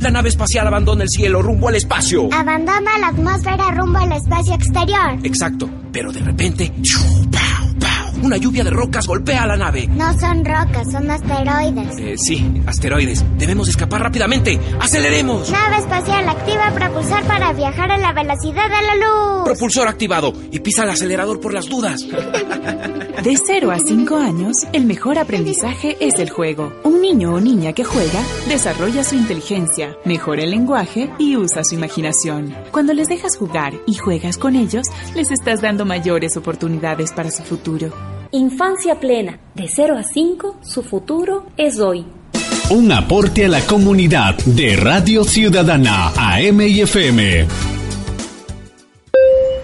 La 0.00 0.10
nave 0.10 0.30
espacial 0.30 0.66
abandona 0.66 1.02
el 1.02 1.10
cielo 1.10 1.42
rumbo 1.42 1.68
al 1.68 1.76
espacio. 1.76 2.28
Abandona 2.32 2.98
la 2.98 3.08
atmósfera 3.08 3.70
rumbo 3.72 3.98
al 3.98 4.12
espacio 4.12 4.54
exterior. 4.54 5.18
Exacto, 5.22 5.68
pero 5.92 6.10
de 6.10 6.20
repente... 6.20 6.72
Una 8.22 8.36
lluvia 8.36 8.62
de 8.62 8.70
rocas 8.70 9.06
golpea 9.06 9.44
a 9.44 9.46
la 9.46 9.56
nave. 9.56 9.86
No 9.88 10.12
son 10.18 10.44
rocas, 10.44 10.92
son 10.92 11.10
asteroides. 11.10 11.98
Eh, 11.98 12.18
sí, 12.18 12.62
asteroides. 12.66 13.24
Debemos 13.38 13.68
escapar 13.68 14.02
rápidamente. 14.02 14.60
¡Aceleremos! 14.78 15.50
Nave 15.50 15.76
espacial 15.78 16.28
activa 16.28 16.70
propulsión 16.74 17.00
usar 17.00 17.24
para 17.24 17.52
viajar 17.54 17.90
a 17.90 17.96
la 17.96 18.12
velocidad 18.12 18.68
de 18.68 18.86
la 18.86 18.94
luz. 18.96 19.44
Propulsor 19.44 19.88
activado 19.88 20.34
y 20.52 20.60
pisa 20.60 20.84
el 20.84 20.90
acelerador 20.90 21.40
por 21.40 21.54
las 21.54 21.66
dudas. 21.66 22.06
De 23.22 23.36
0 23.36 23.70
a 23.70 23.78
5 23.78 24.16
años, 24.16 24.56
el 24.72 24.86
mejor 24.86 25.18
aprendizaje 25.18 25.94
es 26.00 26.18
el 26.18 26.30
juego. 26.30 26.72
Un 26.84 27.02
niño 27.02 27.34
o 27.34 27.40
niña 27.40 27.74
que 27.74 27.84
juega 27.84 28.22
desarrolla 28.48 29.04
su 29.04 29.14
inteligencia, 29.14 29.94
mejora 30.06 30.42
el 30.42 30.52
lenguaje 30.52 31.10
y 31.18 31.36
usa 31.36 31.62
su 31.62 31.74
imaginación. 31.74 32.54
Cuando 32.70 32.94
les 32.94 33.08
dejas 33.08 33.36
jugar 33.36 33.74
y 33.86 33.94
juegas 33.96 34.38
con 34.38 34.56
ellos, 34.56 34.86
les 35.14 35.30
estás 35.32 35.60
dando 35.60 35.84
mayores 35.84 36.38
oportunidades 36.38 37.12
para 37.12 37.30
su 37.30 37.42
futuro. 37.42 37.92
Infancia 38.30 38.98
plena. 38.98 39.38
De 39.54 39.68
0 39.68 39.98
a 39.98 40.02
5, 40.02 40.60
su 40.62 40.82
futuro 40.82 41.44
es 41.58 41.78
hoy. 41.78 42.06
Un 42.70 42.90
aporte 42.90 43.44
a 43.44 43.48
la 43.48 43.60
comunidad 43.66 44.34
de 44.46 44.76
Radio 44.76 45.24
Ciudadana, 45.24 46.12
AM 46.16 46.62
y 46.62 46.80
FM. 46.80 47.46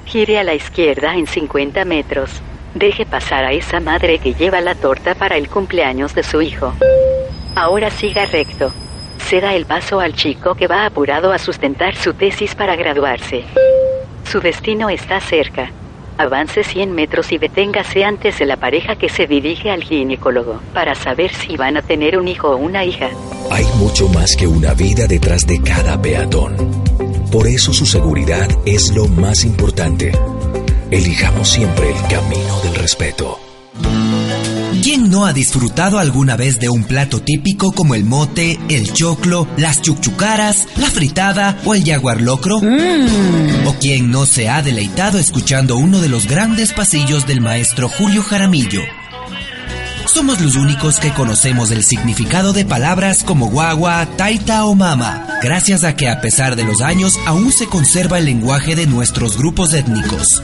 Gire 0.04 0.38
a 0.40 0.44
la 0.44 0.54
izquierda 0.54 1.14
en 1.16 1.26
50 1.26 1.86
metros. 1.86 2.42
Deje 2.76 3.06
pasar 3.06 3.46
a 3.46 3.52
esa 3.52 3.80
madre 3.80 4.18
que 4.18 4.34
lleva 4.34 4.60
la 4.60 4.74
torta 4.74 5.14
para 5.14 5.38
el 5.38 5.48
cumpleaños 5.48 6.14
de 6.14 6.22
su 6.22 6.42
hijo. 6.42 6.74
Ahora 7.54 7.90
siga 7.90 8.26
recto. 8.26 8.70
Ceda 9.18 9.54
el 9.54 9.64
paso 9.64 9.98
al 9.98 10.12
chico 10.12 10.54
que 10.54 10.66
va 10.66 10.84
apurado 10.84 11.32
a 11.32 11.38
sustentar 11.38 11.96
su 11.96 12.12
tesis 12.12 12.54
para 12.54 12.76
graduarse. 12.76 13.44
Su 14.30 14.40
destino 14.40 14.90
está 14.90 15.20
cerca. 15.20 15.70
Avance 16.18 16.64
100 16.64 16.92
metros 16.92 17.32
y 17.32 17.38
deténgase 17.38 18.04
antes 18.04 18.38
de 18.38 18.44
la 18.44 18.58
pareja 18.58 18.96
que 18.96 19.08
se 19.08 19.26
dirige 19.26 19.70
al 19.70 19.82
ginecólogo 19.82 20.60
para 20.74 20.94
saber 20.94 21.32
si 21.32 21.56
van 21.56 21.78
a 21.78 21.82
tener 21.82 22.18
un 22.18 22.28
hijo 22.28 22.50
o 22.50 22.56
una 22.58 22.84
hija. 22.84 23.08
Hay 23.50 23.64
mucho 23.78 24.06
más 24.10 24.36
que 24.36 24.46
una 24.46 24.74
vida 24.74 25.06
detrás 25.06 25.46
de 25.46 25.62
cada 25.62 26.00
peatón. 26.00 26.56
Por 27.32 27.46
eso 27.46 27.72
su 27.72 27.86
seguridad 27.86 28.48
es 28.66 28.94
lo 28.94 29.08
más 29.08 29.44
importante. 29.44 30.12
Elijamos 30.90 31.48
siempre 31.48 31.90
el 31.90 32.00
camino 32.02 32.60
del 32.62 32.74
respeto. 32.76 33.40
¿Quién 34.82 35.10
no 35.10 35.26
ha 35.26 35.32
disfrutado 35.32 35.98
alguna 35.98 36.36
vez 36.36 36.60
de 36.60 36.68
un 36.68 36.84
plato 36.84 37.20
típico 37.20 37.72
como 37.72 37.96
el 37.96 38.04
mote, 38.04 38.56
el 38.68 38.92
choclo, 38.92 39.48
las 39.56 39.82
chuchucaras, 39.82 40.68
la 40.76 40.88
fritada 40.88 41.58
o 41.64 41.74
el 41.74 41.84
jaguar 41.84 42.20
locro? 42.20 42.58
¿O 42.58 43.74
quién 43.80 44.12
no 44.12 44.26
se 44.26 44.48
ha 44.48 44.62
deleitado 44.62 45.18
escuchando 45.18 45.76
uno 45.76 46.00
de 46.00 46.08
los 46.08 46.28
grandes 46.28 46.72
pasillos 46.72 47.26
del 47.26 47.40
maestro 47.40 47.88
Julio 47.88 48.22
Jaramillo? 48.22 48.82
Somos 50.06 50.40
los 50.40 50.56
únicos 50.56 50.98
que 50.98 51.12
conocemos 51.12 51.70
el 51.70 51.84
significado 51.84 52.52
de 52.52 52.64
palabras 52.64 53.22
como 53.24 53.50
guagua, 53.50 54.06
taita 54.16 54.64
o 54.64 54.74
mama, 54.74 55.26
gracias 55.42 55.84
a 55.84 55.96
que 55.96 56.08
a 56.08 56.20
pesar 56.20 56.56
de 56.56 56.64
los 56.64 56.80
años 56.80 57.18
aún 57.26 57.52
se 57.52 57.66
conserva 57.66 58.18
el 58.18 58.26
lenguaje 58.26 58.76
de 58.76 58.86
nuestros 58.86 59.36
grupos 59.36 59.74
étnicos. 59.74 60.42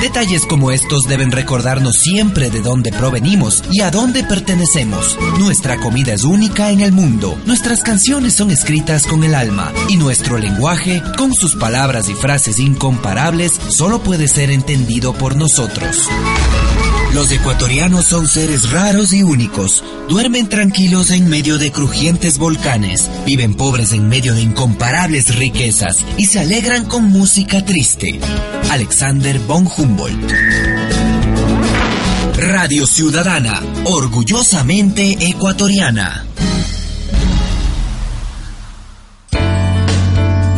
Detalles 0.00 0.46
como 0.46 0.70
estos 0.70 1.04
deben 1.04 1.30
recordarnos 1.30 1.96
siempre 1.96 2.50
de 2.50 2.62
dónde 2.62 2.90
provenimos 2.90 3.62
y 3.70 3.82
a 3.82 3.90
dónde 3.90 4.24
pertenecemos. 4.24 5.18
Nuestra 5.38 5.76
comida 5.76 6.14
es 6.14 6.24
única 6.24 6.70
en 6.70 6.80
el 6.80 6.90
mundo, 6.90 7.38
nuestras 7.44 7.82
canciones 7.82 8.34
son 8.34 8.50
escritas 8.50 9.06
con 9.06 9.24
el 9.24 9.34
alma 9.34 9.72
y 9.88 9.98
nuestro 9.98 10.38
lenguaje, 10.38 11.02
con 11.18 11.34
sus 11.34 11.54
palabras 11.54 12.08
y 12.08 12.14
frases 12.14 12.58
incomparables, 12.58 13.52
solo 13.68 14.02
puede 14.02 14.26
ser 14.26 14.50
entendido 14.50 15.12
por 15.12 15.36
nosotros. 15.36 16.08
Los 17.14 17.32
ecuatorianos 17.32 18.04
son 18.04 18.28
seres 18.28 18.70
raros 18.70 19.12
y 19.12 19.24
únicos. 19.24 19.82
Duermen 20.08 20.48
tranquilos 20.48 21.10
en 21.10 21.28
medio 21.28 21.58
de 21.58 21.72
crujientes 21.72 22.38
volcanes, 22.38 23.10
viven 23.26 23.54
pobres 23.54 23.92
en 23.92 24.08
medio 24.08 24.34
de 24.34 24.42
incomparables 24.42 25.36
riquezas 25.36 26.04
y 26.16 26.26
se 26.26 26.38
alegran 26.38 26.84
con 26.84 27.08
música 27.10 27.64
triste. 27.64 28.20
Alexander 28.70 29.40
von 29.40 29.66
Humboldt. 29.66 30.32
Radio 32.36 32.86
Ciudadana, 32.86 33.60
orgullosamente 33.84 35.16
ecuatoriana. 35.20 36.26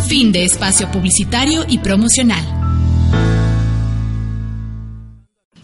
Fin 0.06 0.32
de 0.32 0.44
espacio 0.44 0.90
publicitario 0.90 1.64
y 1.66 1.78
promocional. 1.78 2.44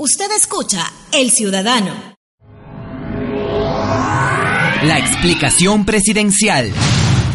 Usted 0.01 0.31
escucha 0.31 0.93
El 1.13 1.33
Ciudadano. 1.33 2.15
La 4.85 4.97
explicación 4.97 5.85
presidencial. 5.85 6.73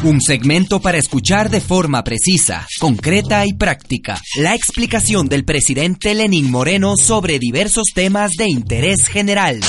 Un 0.03 0.21
segmento 0.21 0.79
para 0.79 0.97
escuchar 0.97 1.49
de 1.49 1.59
forma 1.59 2.05
precisa, 2.05 2.65
concreta 2.79 3.45
y 3.45 3.51
práctica 3.51 4.17
la 4.37 4.55
explicación 4.55 5.27
del 5.27 5.43
presidente 5.43 6.15
Lenín 6.15 6.49
Moreno 6.49 6.93
sobre 6.95 7.37
diversos 7.37 7.87
temas 7.93 8.31
de 8.37 8.45
interés 8.47 9.09
general. 9.09 9.59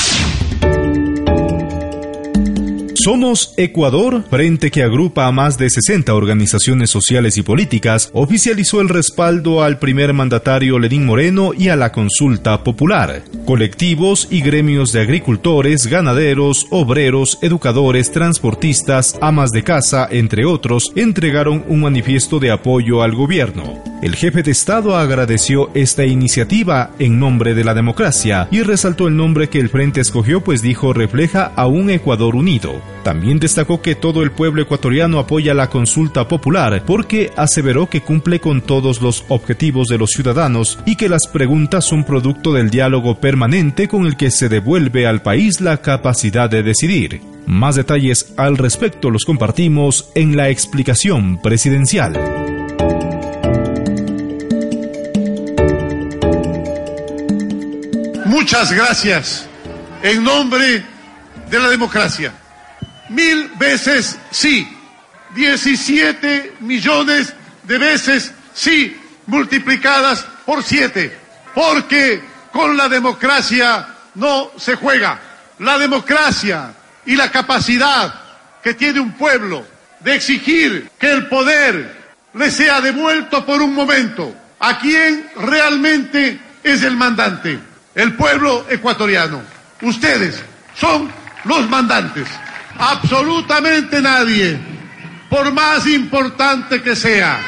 Somos 3.05 3.53
Ecuador, 3.59 4.25
frente 4.31 4.71
que 4.71 4.83
agrupa 4.83 5.27
a 5.27 5.31
más 5.31 5.59
de 5.59 5.69
60 5.69 6.15
organizaciones 6.15 6.89
sociales 6.89 7.37
y 7.37 7.43
políticas, 7.43 8.09
oficializó 8.15 8.81
el 8.81 8.89
respaldo 8.89 9.63
al 9.63 9.79
primer 9.79 10.15
mandatario 10.15 10.79
Lenín 10.79 11.05
Moreno 11.05 11.51
y 11.53 11.69
a 11.69 11.77
la 11.77 11.93
consulta 11.93 12.65
popular. 12.65 13.23
Colectivos 13.45 14.27
y 14.31 14.41
gremios 14.41 14.91
de 14.93 15.03
agricultores, 15.03 15.87
ganaderos, 15.87 16.67
obreros, 16.71 17.37
educadores, 17.43 18.11
transportistas, 18.11 19.19
amas 19.21 19.51
de 19.51 19.63
casa, 19.63 20.09
entre 20.11 20.47
otros, 20.47 20.91
entregaron 20.97 21.63
un 21.69 21.83
manifiesto 21.83 22.41
de 22.41 22.53
apoyo 22.53 23.03
al 23.03 23.15
gobierno. 23.15 23.83
El 24.01 24.17
jefe 24.17 24.43
de 24.43 24.53
Estado 24.53 24.97
agradeció 24.97 25.71
esta 25.75 26.07
iniciativa 26.07 26.93
en 26.99 27.19
nombre 27.19 27.53
de 27.53 27.65
la 27.65 27.75
democracia 27.75 28.49
y 28.51 28.63
resaltó 28.63 29.09
el 29.09 29.17
nombre 29.17 29.51
que 29.51 29.59
el 29.59 29.69
frente 29.69 30.01
escogió 30.01 30.43
pues 30.43 30.63
dijo 30.63 30.95
refleja 30.95 31.53
a 31.55 31.67
un 31.67 31.91
Ecuador 31.91 32.35
unido. 32.35 32.94
También 33.05 33.39
destacó 33.39 33.83
que 33.83 33.95
todo 33.95 34.23
el 34.23 34.33
pueblo 34.33 34.63
ecuatoriano 34.63 35.19
apoya 35.19 35.53
la 35.53 35.69
consulta 35.69 36.27
popular 36.27 36.83
porque 36.87 37.31
aseveró 37.37 37.87
que 37.91 38.01
cumple 38.01 38.41
con 38.41 38.63
todos 38.63 39.03
los 39.03 39.27
objetivos 39.29 39.89
de 39.89 39.99
los 39.99 40.13
ciudadanos 40.13 40.79
y 40.87 40.97
que 40.97 41.11
las 41.11 41.27
preguntas 41.27 41.85
son 41.85 42.05
producto 42.05 42.55
del 42.55 42.71
diálogo 42.71 43.21
permanente 43.21 43.89
con 43.89 44.07
el 44.07 44.17
que 44.17 44.31
se 44.31 44.49
devuelve 44.49 45.07
al 45.07 45.21
país 45.21 45.61
la 45.61 45.83
capacidad 45.83 46.49
de 46.49 46.63
decidir. 46.63 47.21
Más 47.47 47.77
detalles 47.77 48.33
al 48.39 48.57
respecto 48.57 49.11
los 49.11 49.27
compartimos 49.27 50.09
en 50.15 50.35
la 50.35 50.49
explicación 50.49 51.43
presidencial. 51.43 52.15
Muchas 58.25 58.73
gracias 58.73 59.47
en 60.03 60.25
nombre 60.25 60.83
de 61.51 61.59
la 61.59 61.69
democracia. 61.69 62.33
Mil 63.09 63.51
veces 63.57 64.19
sí. 64.31 64.69
17 65.35 66.55
millones 66.61 67.35
de 67.65 67.79
veces 67.79 68.33
sí, 68.55 68.97
multiplicadas 69.27 70.25
por 70.47 70.63
siete. 70.63 71.17
Porque 71.55 72.23
con 72.53 72.77
la 72.77 72.89
democracia 72.89 73.87
no 74.15 74.51
se 74.57 74.77
juega. 74.77 75.21
La 75.59 75.79
democracia 75.79 76.73
y 77.07 77.17
la 77.17 77.31
capacidad 77.31 78.15
que 78.63 78.75
tiene 78.75 79.01
un 79.01 79.13
pueblo 79.13 79.67
de 80.01 80.15
exigir 80.15 80.91
que 80.99 81.11
el 81.11 81.29
poder 81.29 82.05
le 82.35 82.51
sea 82.51 82.81
devuelto 82.81 83.45
por 83.45 83.63
un 83.63 83.75
momento 83.75 84.35
a 84.61 84.79
quien 84.79 85.31
realmente 85.37 86.41
es 86.63 86.83
el 86.83 86.97
mandante, 86.97 87.59
el 87.95 88.15
pueblo 88.15 88.67
ecuatoriano. 88.71 89.43
Ustedes 89.83 90.43
son 90.75 91.11
los 91.45 91.69
mandantes. 91.69 92.27
Absolutamente 92.79 94.01
nadie, 94.03 94.59
por 95.31 95.53
más 95.53 95.87
importante 95.87 96.83
que 96.83 96.97
sea, 96.97 97.41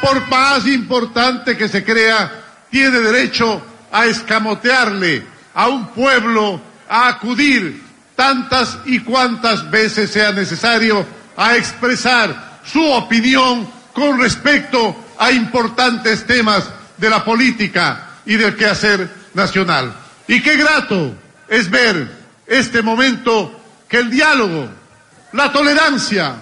por 0.00 0.26
más 0.28 0.66
importante 0.66 1.56
que 1.56 1.68
se 1.68 1.84
crea, 1.84 2.30
tiene 2.70 3.00
derecho 3.00 3.62
a 3.90 4.06
escamotearle 4.06 5.24
a 5.54 5.68
un 5.68 5.88
pueblo, 5.88 6.60
a 6.88 7.08
acudir 7.08 7.82
tantas 8.16 8.78
y 8.86 9.00
cuantas 9.00 9.70
veces 9.70 10.10
sea 10.10 10.32
necesario 10.32 11.04
a 11.36 11.56
expresar 11.56 12.60
su 12.64 12.84
opinión 12.92 13.68
con 13.92 14.20
respecto 14.20 14.96
a 15.18 15.30
importantes 15.32 16.26
temas 16.26 16.64
de 16.96 17.10
la 17.10 17.24
política 17.24 18.10
y 18.26 18.36
del 18.36 18.56
quehacer 18.56 19.08
nacional. 19.34 19.94
Y 20.26 20.40
qué 20.42 20.56
grato 20.56 21.14
es 21.48 21.70
ver 21.70 22.08
este 22.46 22.82
momento 22.82 23.63
que 23.88 23.98
el 23.98 24.10
diálogo, 24.10 24.68
la 25.32 25.52
tolerancia, 25.52 26.36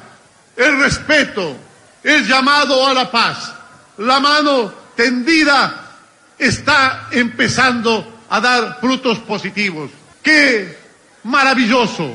el 0.56 0.78
respeto, 0.78 1.56
el 2.02 2.26
llamado 2.26 2.86
a 2.86 2.94
la 2.94 3.10
paz, 3.10 3.52
la 3.98 4.20
mano 4.20 4.72
tendida 4.96 5.90
está 6.38 7.08
empezando 7.10 8.22
a 8.28 8.40
dar 8.40 8.78
frutos 8.80 9.18
positivos. 9.20 9.90
Qué 10.22 10.78
maravilloso 11.24 12.10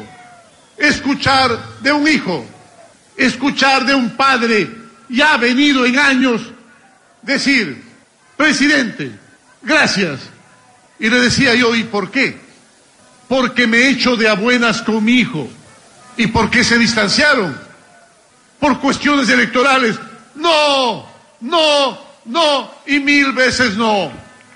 escuchar 0.77 1.79
de 1.81 1.91
un 1.91 2.07
hijo, 2.07 2.45
escuchar 3.15 3.85
de 3.85 3.95
un 3.95 4.15
padre 4.15 4.69
ya 5.09 5.37
venido 5.37 5.85
en 5.85 5.97
años 5.97 6.41
decir, 7.21 7.83
presidente, 8.35 9.11
gracias. 9.61 10.19
Y 10.99 11.09
le 11.09 11.19
decía 11.19 11.53
yo, 11.55 11.75
¿y 11.75 11.83
por 11.83 12.09
qué? 12.09 12.39
Porque 13.27 13.67
me 13.67 13.77
he 13.77 13.89
hecho 13.89 14.15
de 14.15 14.29
a 14.29 14.35
buenas 14.35 14.81
con 14.81 15.03
mi 15.03 15.19
hijo. 15.19 15.47
¿Y 16.15 16.27
por 16.27 16.49
qué 16.49 16.63
se 16.63 16.77
distanciaron? 16.77 17.57
Por 18.59 18.79
cuestiones 18.79 19.29
electorales. 19.29 19.99
No, 20.35 21.05
no, 21.41 21.97
no 22.25 22.71
y 22.85 22.99
mil 22.99 23.33
veces 23.33 23.75
no. 23.75 24.11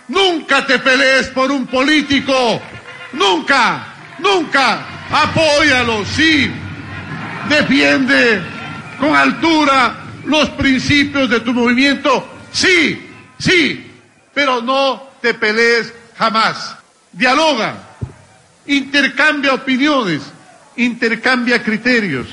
Nunca 0.08 0.66
te 0.66 0.80
pelees 0.80 1.28
por 1.28 1.52
un 1.52 1.68
político. 1.68 2.62
Nunca, 3.14 3.88
nunca. 4.20 4.86
Apóyalo, 5.12 6.06
sí. 6.06 6.50
Defiende 7.50 8.42
con 9.00 9.16
altura 9.16 9.96
los 10.26 10.50
principios 10.52 11.30
de 11.30 11.40
tu 11.42 11.54
movimiento. 11.54 12.28
Sí, 12.52 13.10
sí. 13.38 13.92
Pero 14.34 14.62
no 14.62 15.12
te 15.22 15.34
pelees 15.34 15.94
jamás. 16.18 16.76
Dialoga. 17.12 17.91
Intercambia 18.68 19.54
opiniones. 19.54 20.22
Intercambia 20.76 21.62
criterios. 21.64 22.28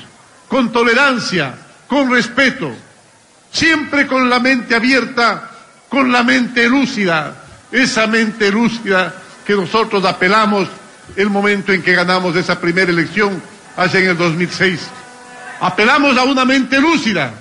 Con 0.49 0.73
tolerancia. 0.73 1.55
Con 1.87 2.11
respeto. 2.11 2.75
Siempre 3.51 4.07
con 4.07 4.29
la 4.29 4.41
mente 4.41 4.75
abierta. 4.75 5.51
Con 5.89 6.13
la 6.13 6.23
mente 6.23 6.69
lúcida. 6.69 7.45
Esa 7.71 8.07
mente 8.07 8.51
lúcida 8.51 9.15
que 9.45 9.55
nosotros 9.55 10.05
apelamos 10.05 10.69
el 11.17 11.31
momento 11.31 11.73
en 11.73 11.83
que 11.83 11.95
ganamos 11.95 12.37
esa 12.37 12.61
primera 12.61 12.91
elección 12.91 13.43
allá 13.77 13.99
en 13.99 14.09
el 14.09 14.17
2006. 14.17 14.81
Apelamos 15.61 16.17
a 16.17 16.25
una 16.25 16.45
mente 16.45 16.79
lúcida. 16.81 17.33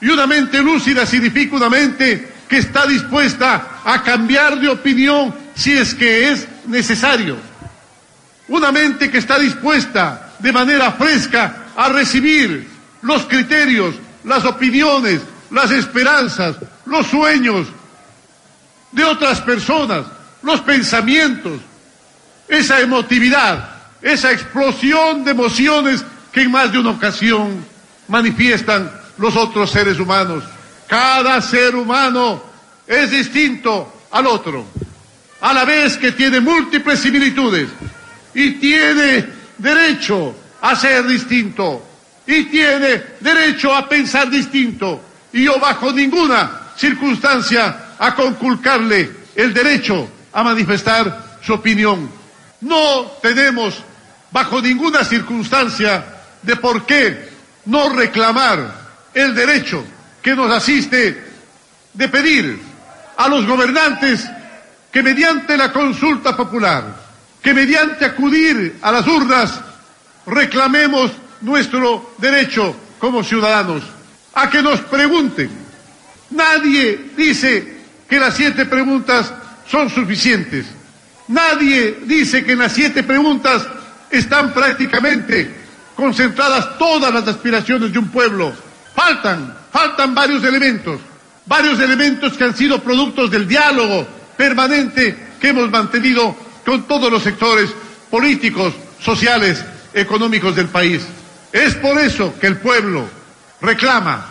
Y 0.00 0.08
una 0.08 0.26
mente 0.26 0.60
lúcida 0.62 1.06
significa 1.06 1.56
una 1.56 1.70
mente 1.70 2.32
que 2.48 2.58
está 2.58 2.86
dispuesta 2.86 3.80
a 3.84 4.02
cambiar 4.02 4.60
de 4.60 4.68
opinión 4.68 5.34
si 5.54 5.72
es 5.72 5.94
que 5.94 6.30
es 6.30 6.46
necesario. 6.66 7.36
Una 8.48 8.70
mente 8.70 9.10
que 9.10 9.18
está 9.18 9.38
dispuesta 9.38 10.34
de 10.38 10.52
manera 10.52 10.92
fresca 10.92 11.66
a 11.76 11.88
recibir 11.88 12.68
los 13.02 13.24
criterios, 13.24 13.94
las 14.24 14.44
opiniones, 14.44 15.20
las 15.50 15.70
esperanzas, 15.70 16.56
los 16.84 17.06
sueños 17.06 17.66
de 18.92 19.04
otras 19.04 19.40
personas, 19.40 20.06
los 20.42 20.60
pensamientos, 20.60 21.60
esa 22.48 22.80
emotividad, 22.80 23.68
esa 24.00 24.30
explosión 24.30 25.24
de 25.24 25.32
emociones 25.32 26.04
que 26.32 26.42
en 26.42 26.50
más 26.50 26.70
de 26.70 26.78
una 26.78 26.90
ocasión 26.90 27.64
manifiestan 28.08 28.90
los 29.18 29.34
otros 29.36 29.70
seres 29.70 29.98
humanos. 29.98 30.44
Cada 30.86 31.42
ser 31.42 31.74
humano 31.74 32.42
es 32.86 33.10
distinto 33.10 33.92
al 34.12 34.26
otro, 34.26 34.64
a 35.40 35.52
la 35.52 35.64
vez 35.64 35.96
que 35.96 36.12
tiene 36.12 36.38
múltiples 36.38 37.00
similitudes 37.00 37.68
y 38.36 38.50
tiene 38.52 39.24
derecho 39.56 40.36
a 40.60 40.76
ser 40.76 41.06
distinto 41.06 41.82
y 42.26 42.44
tiene 42.44 43.02
derecho 43.18 43.74
a 43.74 43.88
pensar 43.88 44.28
distinto 44.28 45.00
y 45.32 45.44
yo 45.44 45.58
bajo 45.58 45.90
ninguna 45.90 46.72
circunstancia 46.76 47.94
a 47.98 48.14
conculcarle 48.14 49.10
el 49.34 49.54
derecho 49.54 50.10
a 50.34 50.42
manifestar 50.42 51.38
su 51.40 51.54
opinión. 51.54 52.10
No 52.60 53.06
tenemos 53.22 53.82
bajo 54.30 54.60
ninguna 54.60 55.02
circunstancia 55.02 56.04
de 56.42 56.56
por 56.56 56.84
qué 56.84 57.30
no 57.64 57.88
reclamar 57.88 58.70
el 59.14 59.34
derecho 59.34 59.82
que 60.20 60.36
nos 60.36 60.52
asiste 60.52 61.24
de 61.94 62.08
pedir 62.08 62.60
a 63.16 63.28
los 63.28 63.46
gobernantes 63.46 64.28
que 64.92 65.02
mediante 65.02 65.56
la 65.56 65.72
consulta 65.72 66.36
popular, 66.36 67.05
que 67.46 67.54
mediante 67.54 68.04
acudir 68.04 68.74
a 68.82 68.90
las 68.90 69.06
urnas, 69.06 69.60
reclamemos 70.26 71.12
nuestro 71.42 72.14
derecho 72.18 72.74
como 72.98 73.22
ciudadanos 73.22 73.84
a 74.34 74.50
que 74.50 74.60
nos 74.60 74.80
pregunten. 74.80 75.48
Nadie 76.30 77.12
dice 77.16 77.82
que 78.08 78.18
las 78.18 78.34
siete 78.34 78.66
preguntas 78.66 79.32
son 79.70 79.88
suficientes. 79.88 80.66
Nadie 81.28 81.98
dice 82.02 82.44
que 82.44 82.50
en 82.50 82.58
las 82.58 82.72
siete 82.72 83.04
preguntas 83.04 83.64
están 84.10 84.52
prácticamente 84.52 85.48
concentradas 85.94 86.76
todas 86.78 87.14
las 87.14 87.28
aspiraciones 87.28 87.92
de 87.92 87.98
un 88.00 88.08
pueblo. 88.08 88.52
Faltan, 88.92 89.56
faltan 89.70 90.16
varios 90.16 90.42
elementos, 90.42 91.00
varios 91.46 91.78
elementos 91.78 92.36
que 92.36 92.42
han 92.42 92.56
sido 92.56 92.82
productos 92.82 93.30
del 93.30 93.46
diálogo 93.46 94.04
permanente 94.36 95.16
que 95.40 95.50
hemos 95.50 95.70
mantenido 95.70 96.45
con 96.66 96.82
todos 96.82 97.10
los 97.12 97.22
sectores 97.22 97.70
políticos, 98.10 98.74
sociales, 99.00 99.64
económicos 99.94 100.56
del 100.56 100.66
país. 100.66 101.06
Es 101.52 101.76
por 101.76 101.96
eso 101.98 102.34
que 102.40 102.48
el 102.48 102.58
pueblo 102.58 103.08
reclama 103.60 104.26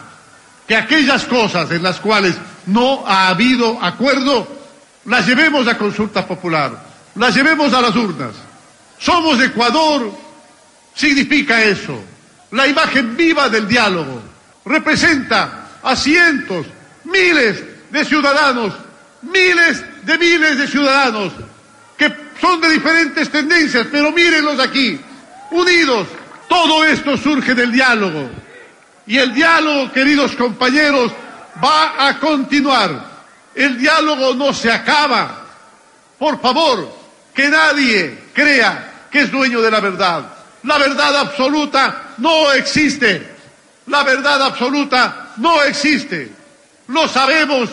que 0.67 0.75
aquellas 0.75 1.23
cosas 1.23 1.71
en 1.71 1.81
las 1.81 1.99
cuales 2.01 2.35
no 2.65 3.07
ha 3.07 3.29
habido 3.29 3.81
acuerdo, 3.81 4.47
las 5.05 5.25
llevemos 5.25 5.65
a 5.67 5.77
consulta 5.77 6.27
popular, 6.27 6.85
las 7.15 7.33
llevemos 7.33 7.73
a 7.73 7.81
las 7.81 7.95
urnas. 7.95 8.35
Somos 8.99 9.41
Ecuador, 9.41 10.11
significa 10.93 11.63
eso. 11.63 11.97
La 12.51 12.67
imagen 12.67 13.15
viva 13.15 13.47
del 13.47 13.67
diálogo 13.67 14.21
representa 14.65 15.67
a 15.81 15.95
cientos, 15.95 16.65
miles 17.05 17.63
de 17.91 18.03
ciudadanos, 18.03 18.73
miles 19.21 19.83
de 20.03 20.17
miles 20.17 20.57
de 20.57 20.67
ciudadanos 20.67 21.31
que 21.97 22.24
son 22.39 22.61
de 22.61 22.69
diferentes 22.69 23.29
tendencias, 23.29 23.87
pero 23.91 24.11
mírenlos 24.11 24.59
aquí, 24.59 24.99
unidos. 25.51 26.07
Todo 26.47 26.83
esto 26.85 27.17
surge 27.17 27.55
del 27.55 27.71
diálogo. 27.71 28.29
Y 29.07 29.17
el 29.17 29.33
diálogo, 29.33 29.91
queridos 29.91 30.35
compañeros, 30.35 31.11
va 31.63 32.07
a 32.07 32.19
continuar. 32.19 33.15
El 33.53 33.77
diálogo 33.77 34.33
no 34.33 34.53
se 34.53 34.71
acaba. 34.71 35.45
Por 36.17 36.39
favor, 36.41 36.91
que 37.33 37.49
nadie 37.49 38.17
crea 38.33 39.07
que 39.11 39.21
es 39.21 39.31
dueño 39.31 39.61
de 39.61 39.71
la 39.71 39.79
verdad. 39.79 40.25
La 40.63 40.77
verdad 40.77 41.15
absoluta 41.17 42.13
no 42.17 42.51
existe. 42.51 43.35
La 43.87 44.03
verdad 44.03 44.41
absoluta 44.41 45.33
no 45.37 45.61
existe. 45.63 46.31
Lo 46.87 47.07
sabemos 47.07 47.69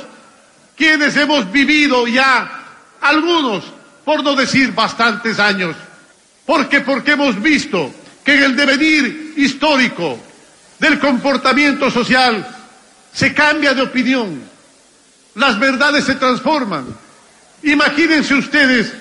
quienes 0.76 1.16
hemos 1.16 1.50
vivido 1.50 2.06
ya, 2.06 2.64
algunos, 3.00 3.64
por 4.05 4.22
no 4.22 4.34
decir 4.34 4.72
bastantes 4.72 5.38
años. 5.38 5.76
Porque, 6.46 6.80
porque 6.80 7.12
hemos 7.12 7.40
visto 7.40 7.92
que 8.24 8.34
en 8.34 8.42
el 8.44 8.57
devenir 8.57 9.34
histórico 9.36 10.18
del 10.78 10.98
comportamiento 10.98 11.90
social 11.90 12.46
se 13.12 13.32
cambia 13.32 13.74
de 13.74 13.82
opinión, 13.82 14.42
las 15.34 15.59
verdades 15.59 16.05
se 16.05 16.16
transforman. 16.16 16.86
Imagínense 17.62 18.34
ustedes 18.34 18.92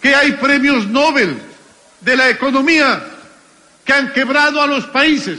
que 0.00 0.14
hay 0.14 0.32
premios 0.32 0.86
Nobel 0.86 1.36
de 2.00 2.16
la 2.16 2.30
economía 2.30 3.02
que 3.84 3.92
han 3.92 4.12
quebrado 4.12 4.62
a 4.62 4.66
los 4.66 4.86
países, 4.86 5.38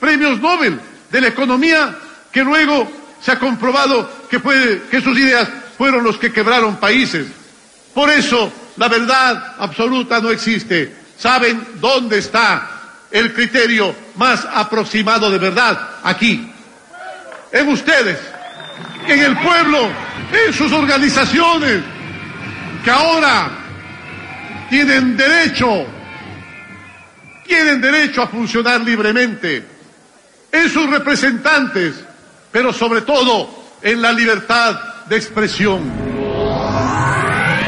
premios 0.00 0.40
Nobel 0.40 0.80
de 1.10 1.20
la 1.20 1.28
economía 1.28 1.96
que 2.32 2.42
luego 2.42 2.90
se 3.20 3.32
ha 3.32 3.38
comprobado 3.38 4.10
que, 4.28 4.40
que 4.90 5.00
sus 5.00 5.18
ideas 5.18 5.48
fueron 5.76 6.04
los 6.04 6.18
que 6.18 6.32
quebraron 6.32 6.76
países. 6.76 7.26
Por 7.98 8.10
eso 8.10 8.52
la 8.76 8.86
verdad 8.86 9.56
absoluta 9.58 10.20
no 10.20 10.30
existe. 10.30 10.94
¿Saben 11.18 11.66
dónde 11.80 12.18
está 12.18 12.70
el 13.10 13.34
criterio 13.34 13.92
más 14.14 14.46
aproximado 14.48 15.28
de 15.28 15.38
verdad? 15.38 15.76
Aquí. 16.04 16.48
En 17.50 17.68
ustedes, 17.70 18.16
en 19.04 19.18
el 19.18 19.36
pueblo, 19.38 19.90
en 20.32 20.52
sus 20.52 20.70
organizaciones, 20.70 21.82
que 22.84 22.90
ahora 22.92 23.50
tienen 24.70 25.16
derecho, 25.16 25.84
tienen 27.48 27.80
derecho 27.80 28.22
a 28.22 28.28
funcionar 28.28 28.80
libremente, 28.82 29.64
en 30.52 30.70
sus 30.70 30.88
representantes, 30.88 31.96
pero 32.52 32.72
sobre 32.72 33.00
todo 33.00 33.50
en 33.82 34.00
la 34.00 34.12
libertad 34.12 34.78
de 35.08 35.16
expresión. 35.16 36.07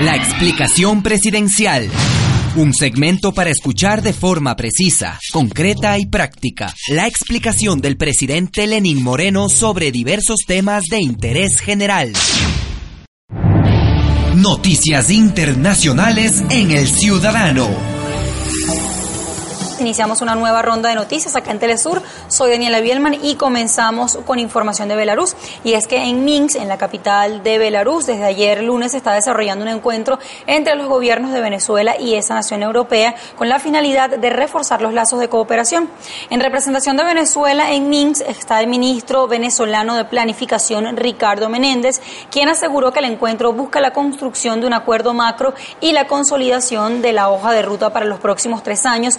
La 0.01 0.16
explicación 0.16 1.03
presidencial. 1.03 1.86
Un 2.57 2.72
segmento 2.72 3.32
para 3.32 3.51
escuchar 3.51 4.01
de 4.01 4.14
forma 4.14 4.57
precisa, 4.57 5.18
concreta 5.30 5.98
y 5.98 6.07
práctica 6.07 6.74
la 6.88 7.07
explicación 7.07 7.82
del 7.82 7.98
presidente 7.98 8.66
Lenín 8.66 9.03
Moreno 9.03 9.51
sobre 9.51 9.92
diversos 9.92 10.38
temas 10.46 10.84
de 10.90 11.03
interés 11.03 11.61
general. 11.61 12.14
Noticias 14.36 15.11
internacionales 15.11 16.42
en 16.48 16.70
el 16.70 16.88
ciudadano. 16.88 17.68
Iniciamos 19.81 20.20
una 20.20 20.35
nueva 20.35 20.61
ronda 20.61 20.91
de 20.91 20.95
noticias 20.95 21.37
acá 21.37 21.53
en 21.53 21.59
Telesur. 21.59 22.03
Soy 22.28 22.51
Daniela 22.51 22.81
Bielman 22.81 23.16
y 23.22 23.37
comenzamos 23.37 24.18
con 24.26 24.39
información 24.39 24.89
de 24.89 24.97
Belarus. 24.97 25.35
Y 25.64 25.72
es 25.72 25.87
que 25.87 25.97
en 26.05 26.22
Minsk, 26.22 26.57
en 26.57 26.68
la 26.68 26.76
capital 26.76 27.43
de 27.43 27.59
Belarus, 27.59 28.05
desde 28.05 28.24
ayer 28.24 28.62
lunes 28.62 28.93
se 28.93 28.99
está 28.99 29.14
desarrollando 29.14 29.64
un 29.64 29.70
encuentro 29.70 30.18
entre 30.47 30.74
los 30.74 30.87
gobiernos 30.87 31.33
de 31.33 31.41
Venezuela 31.41 31.99
y 31.99 32.14
esa 32.14 32.35
nación 32.35 32.62
europea 32.62 33.14
con 33.37 33.49
la 33.49 33.59
finalidad 33.59 34.11
de 34.11 34.31
reforzar 34.31 34.83
los 34.83 34.93
lazos 34.93 35.18
de 35.18 35.31
cooperación. 35.31 35.89
En 36.28 36.41
representación 36.41 36.99
de 36.99 37.05
Venezuela 37.05 37.72
en 37.72 37.89
Minsk 37.89 38.22
está 38.28 38.61
el 38.61 38.66
ministro 38.66 39.28
venezolano 39.28 39.97
de 39.97 40.05
Planificación 40.05 40.95
Ricardo 40.99 41.49
Menéndez, 41.49 42.03
quien 42.31 42.51
aseguró 42.51 42.93
que 42.93 42.99
el 42.99 43.07
encuentro 43.07 43.55
busca 43.55 43.81
la 43.81 43.95
construcción 43.95 44.61
de 44.61 44.66
un 44.66 44.74
acuerdo 44.74 45.14
macro 45.14 45.55
y 45.81 45.93
la 45.93 46.07
consolidación 46.07 47.01
de 47.01 47.14
la 47.14 47.31
hoja 47.31 47.53
de 47.53 47.62
ruta 47.62 47.95
para 47.95 48.05
los 48.05 48.20
próximos 48.20 48.62
tres 48.62 48.85
años, 48.85 49.18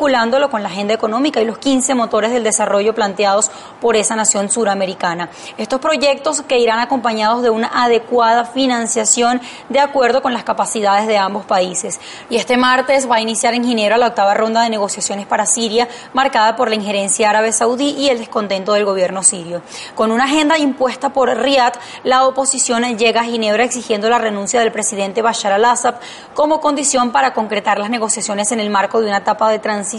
vinculándolo 0.00 0.48
con 0.48 0.62
la 0.62 0.70
agenda 0.70 0.94
económica 0.94 1.42
y 1.42 1.44
los 1.44 1.58
15 1.58 1.94
motores 1.94 2.32
del 2.32 2.42
desarrollo 2.42 2.94
planteados 2.94 3.50
por 3.82 3.96
esa 3.96 4.16
nación 4.16 4.50
suramericana. 4.50 5.28
Estos 5.58 5.78
proyectos 5.78 6.40
que 6.40 6.58
irán 6.58 6.78
acompañados 6.78 7.42
de 7.42 7.50
una 7.50 7.70
adecuada 7.84 8.46
financiación 8.46 9.42
de 9.68 9.78
acuerdo 9.78 10.22
con 10.22 10.32
las 10.32 10.42
capacidades 10.42 11.06
de 11.06 11.18
ambos 11.18 11.44
países. 11.44 12.00
Y 12.30 12.36
este 12.36 12.56
martes 12.56 13.10
va 13.10 13.16
a 13.16 13.20
iniciar 13.20 13.52
en 13.52 13.62
Ginebra 13.62 13.98
la 13.98 14.06
octava 14.06 14.32
ronda 14.32 14.62
de 14.62 14.70
negociaciones 14.70 15.26
para 15.26 15.44
Siria, 15.44 15.86
marcada 16.14 16.56
por 16.56 16.70
la 16.70 16.76
injerencia 16.76 17.28
árabe 17.28 17.52
saudí 17.52 17.90
y 17.90 18.08
el 18.08 18.20
descontento 18.20 18.72
del 18.72 18.86
gobierno 18.86 19.22
sirio. 19.22 19.60
Con 19.94 20.12
una 20.12 20.24
agenda 20.24 20.56
impuesta 20.56 21.10
por 21.10 21.28
Riyadh, 21.28 21.74
la 22.04 22.24
oposición 22.24 22.96
llega 22.96 23.20
a 23.20 23.24
Ginebra 23.24 23.64
exigiendo 23.64 24.08
la 24.08 24.18
renuncia 24.18 24.60
del 24.60 24.72
presidente 24.72 25.20
Bashar 25.20 25.52
al-Assad 25.52 25.96
como 26.32 26.58
condición 26.62 27.12
para 27.12 27.34
concretar 27.34 27.78
las 27.78 27.90
negociaciones 27.90 28.50
en 28.50 28.60
el 28.60 28.70
marco 28.70 29.02
de 29.02 29.08
una 29.08 29.18
etapa 29.18 29.50
de 29.50 29.58
transición, 29.58 29.89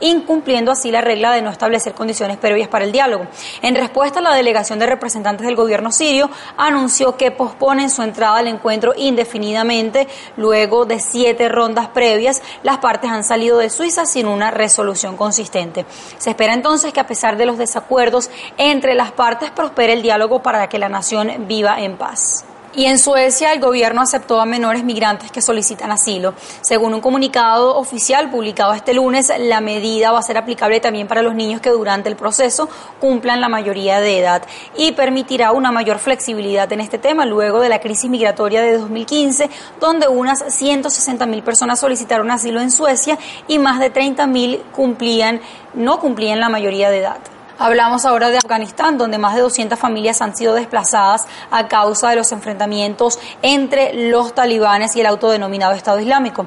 incumpliendo 0.00 0.72
así 0.72 0.90
la 0.90 1.00
regla 1.00 1.32
de 1.32 1.42
no 1.42 1.50
establecer 1.50 1.94
condiciones 1.94 2.36
previas 2.36 2.68
para 2.68 2.84
el 2.84 2.92
diálogo. 2.92 3.26
En 3.62 3.74
respuesta, 3.74 4.20
la 4.20 4.34
delegación 4.34 4.78
de 4.78 4.86
representantes 4.86 5.46
del 5.46 5.56
gobierno 5.56 5.92
sirio 5.92 6.30
anunció 6.56 7.16
que 7.16 7.30
posponen 7.30 7.90
su 7.90 8.02
entrada 8.02 8.38
al 8.38 8.48
encuentro 8.48 8.92
indefinidamente. 8.96 10.08
Luego 10.36 10.84
de 10.84 11.00
siete 11.00 11.48
rondas 11.48 11.88
previas, 11.88 12.42
las 12.62 12.78
partes 12.78 13.10
han 13.10 13.24
salido 13.24 13.58
de 13.58 13.70
Suiza 13.70 14.06
sin 14.06 14.26
una 14.26 14.50
resolución 14.50 15.16
consistente. 15.16 15.86
Se 16.18 16.30
espera 16.30 16.54
entonces 16.54 16.92
que 16.92 17.00
a 17.00 17.06
pesar 17.06 17.36
de 17.36 17.46
los 17.46 17.58
desacuerdos 17.58 18.30
entre 18.58 18.94
las 18.94 19.12
partes 19.12 19.50
prospere 19.50 19.92
el 19.92 20.02
diálogo 20.02 20.42
para 20.42 20.68
que 20.68 20.78
la 20.78 20.88
nación 20.88 21.46
viva 21.46 21.80
en 21.80 21.96
paz. 21.96 22.44
Y 22.72 22.84
en 22.84 23.00
Suecia 23.00 23.52
el 23.52 23.58
gobierno 23.58 24.00
aceptó 24.00 24.40
a 24.40 24.46
menores 24.46 24.84
migrantes 24.84 25.32
que 25.32 25.42
solicitan 25.42 25.90
asilo. 25.90 26.34
Según 26.60 26.94
un 26.94 27.00
comunicado 27.00 27.76
oficial 27.76 28.30
publicado 28.30 28.74
este 28.74 28.94
lunes, 28.94 29.32
la 29.40 29.60
medida 29.60 30.12
va 30.12 30.20
a 30.20 30.22
ser 30.22 30.38
aplicable 30.38 30.78
también 30.78 31.08
para 31.08 31.22
los 31.22 31.34
niños 31.34 31.60
que 31.60 31.70
durante 31.70 32.08
el 32.08 32.14
proceso 32.14 32.68
cumplan 33.00 33.40
la 33.40 33.48
mayoría 33.48 34.00
de 34.00 34.20
edad 34.20 34.42
y 34.76 34.92
permitirá 34.92 35.50
una 35.50 35.72
mayor 35.72 35.98
flexibilidad 35.98 36.72
en 36.72 36.80
este 36.80 36.98
tema 36.98 37.26
luego 37.26 37.58
de 37.58 37.68
la 37.68 37.80
crisis 37.80 38.08
migratoria 38.08 38.62
de 38.62 38.78
2015, 38.78 39.50
donde 39.80 40.06
unas 40.06 40.40
160.000 40.40 41.42
personas 41.42 41.80
solicitaron 41.80 42.30
asilo 42.30 42.60
en 42.60 42.70
Suecia 42.70 43.18
y 43.48 43.58
más 43.58 43.80
de 43.80 43.92
30.000 43.92 44.62
cumplían, 44.70 45.40
no 45.74 45.98
cumplían 45.98 46.38
la 46.38 46.48
mayoría 46.48 46.88
de 46.90 46.98
edad. 46.98 47.18
Hablamos 47.62 48.06
ahora 48.06 48.30
de 48.30 48.38
Afganistán, 48.38 48.96
donde 48.96 49.18
más 49.18 49.34
de 49.34 49.42
200 49.42 49.78
familias 49.78 50.22
han 50.22 50.34
sido 50.34 50.54
desplazadas 50.54 51.26
a 51.50 51.68
causa 51.68 52.08
de 52.08 52.16
los 52.16 52.32
enfrentamientos 52.32 53.18
entre 53.42 54.08
los 54.08 54.34
talibanes 54.34 54.96
y 54.96 55.00
el 55.00 55.06
autodenominado 55.06 55.74
Estado 55.74 56.00
Islámico. 56.00 56.46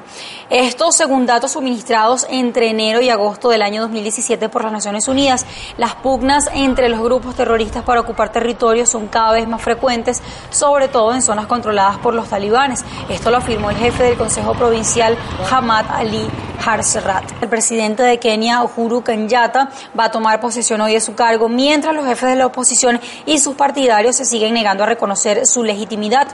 Esto 0.50 0.90
según 0.90 1.24
datos 1.24 1.52
suministrados 1.52 2.26
entre 2.30 2.68
enero 2.68 3.00
y 3.00 3.10
agosto 3.10 3.48
del 3.48 3.62
año 3.62 3.82
2017 3.82 4.48
por 4.48 4.64
las 4.64 4.72
Naciones 4.72 5.06
Unidas. 5.06 5.46
Las 5.76 5.94
pugnas 5.94 6.50
entre 6.52 6.88
los 6.88 6.98
grupos 6.98 7.36
terroristas 7.36 7.84
para 7.84 8.00
ocupar 8.00 8.32
territorios 8.32 8.88
son 8.88 9.06
cada 9.06 9.34
vez 9.34 9.46
más 9.46 9.62
frecuentes, 9.62 10.20
sobre 10.50 10.88
todo 10.88 11.14
en 11.14 11.22
zonas 11.22 11.46
controladas 11.46 11.98
por 11.98 12.14
los 12.14 12.28
talibanes. 12.28 12.84
Esto 13.08 13.30
lo 13.30 13.36
afirmó 13.36 13.70
el 13.70 13.76
jefe 13.76 14.02
del 14.02 14.16
Consejo 14.16 14.54
Provincial, 14.54 15.16
Hamad 15.48 15.86
Ali 15.90 16.28
Harserat. 16.66 17.24
El 17.40 17.48
presidente 17.48 18.02
de 18.02 18.18
Kenia, 18.18 18.64
Uhuru 18.64 19.04
Kenyatta, 19.04 19.68
va 19.96 20.06
a 20.06 20.10
tomar 20.10 20.40
posesión 20.40 20.80
hoy 20.80 20.94
de 20.94 21.03
su 21.04 21.14
cargo, 21.14 21.48
mientras 21.48 21.94
los 21.94 22.04
jefes 22.06 22.30
de 22.30 22.36
la 22.36 22.46
oposición 22.46 23.00
y 23.26 23.38
sus 23.38 23.54
partidarios 23.54 24.16
se 24.16 24.24
siguen 24.24 24.54
negando 24.54 24.82
a 24.82 24.86
reconocer 24.86 25.46
su 25.46 25.62
legitimidad. 25.62 26.26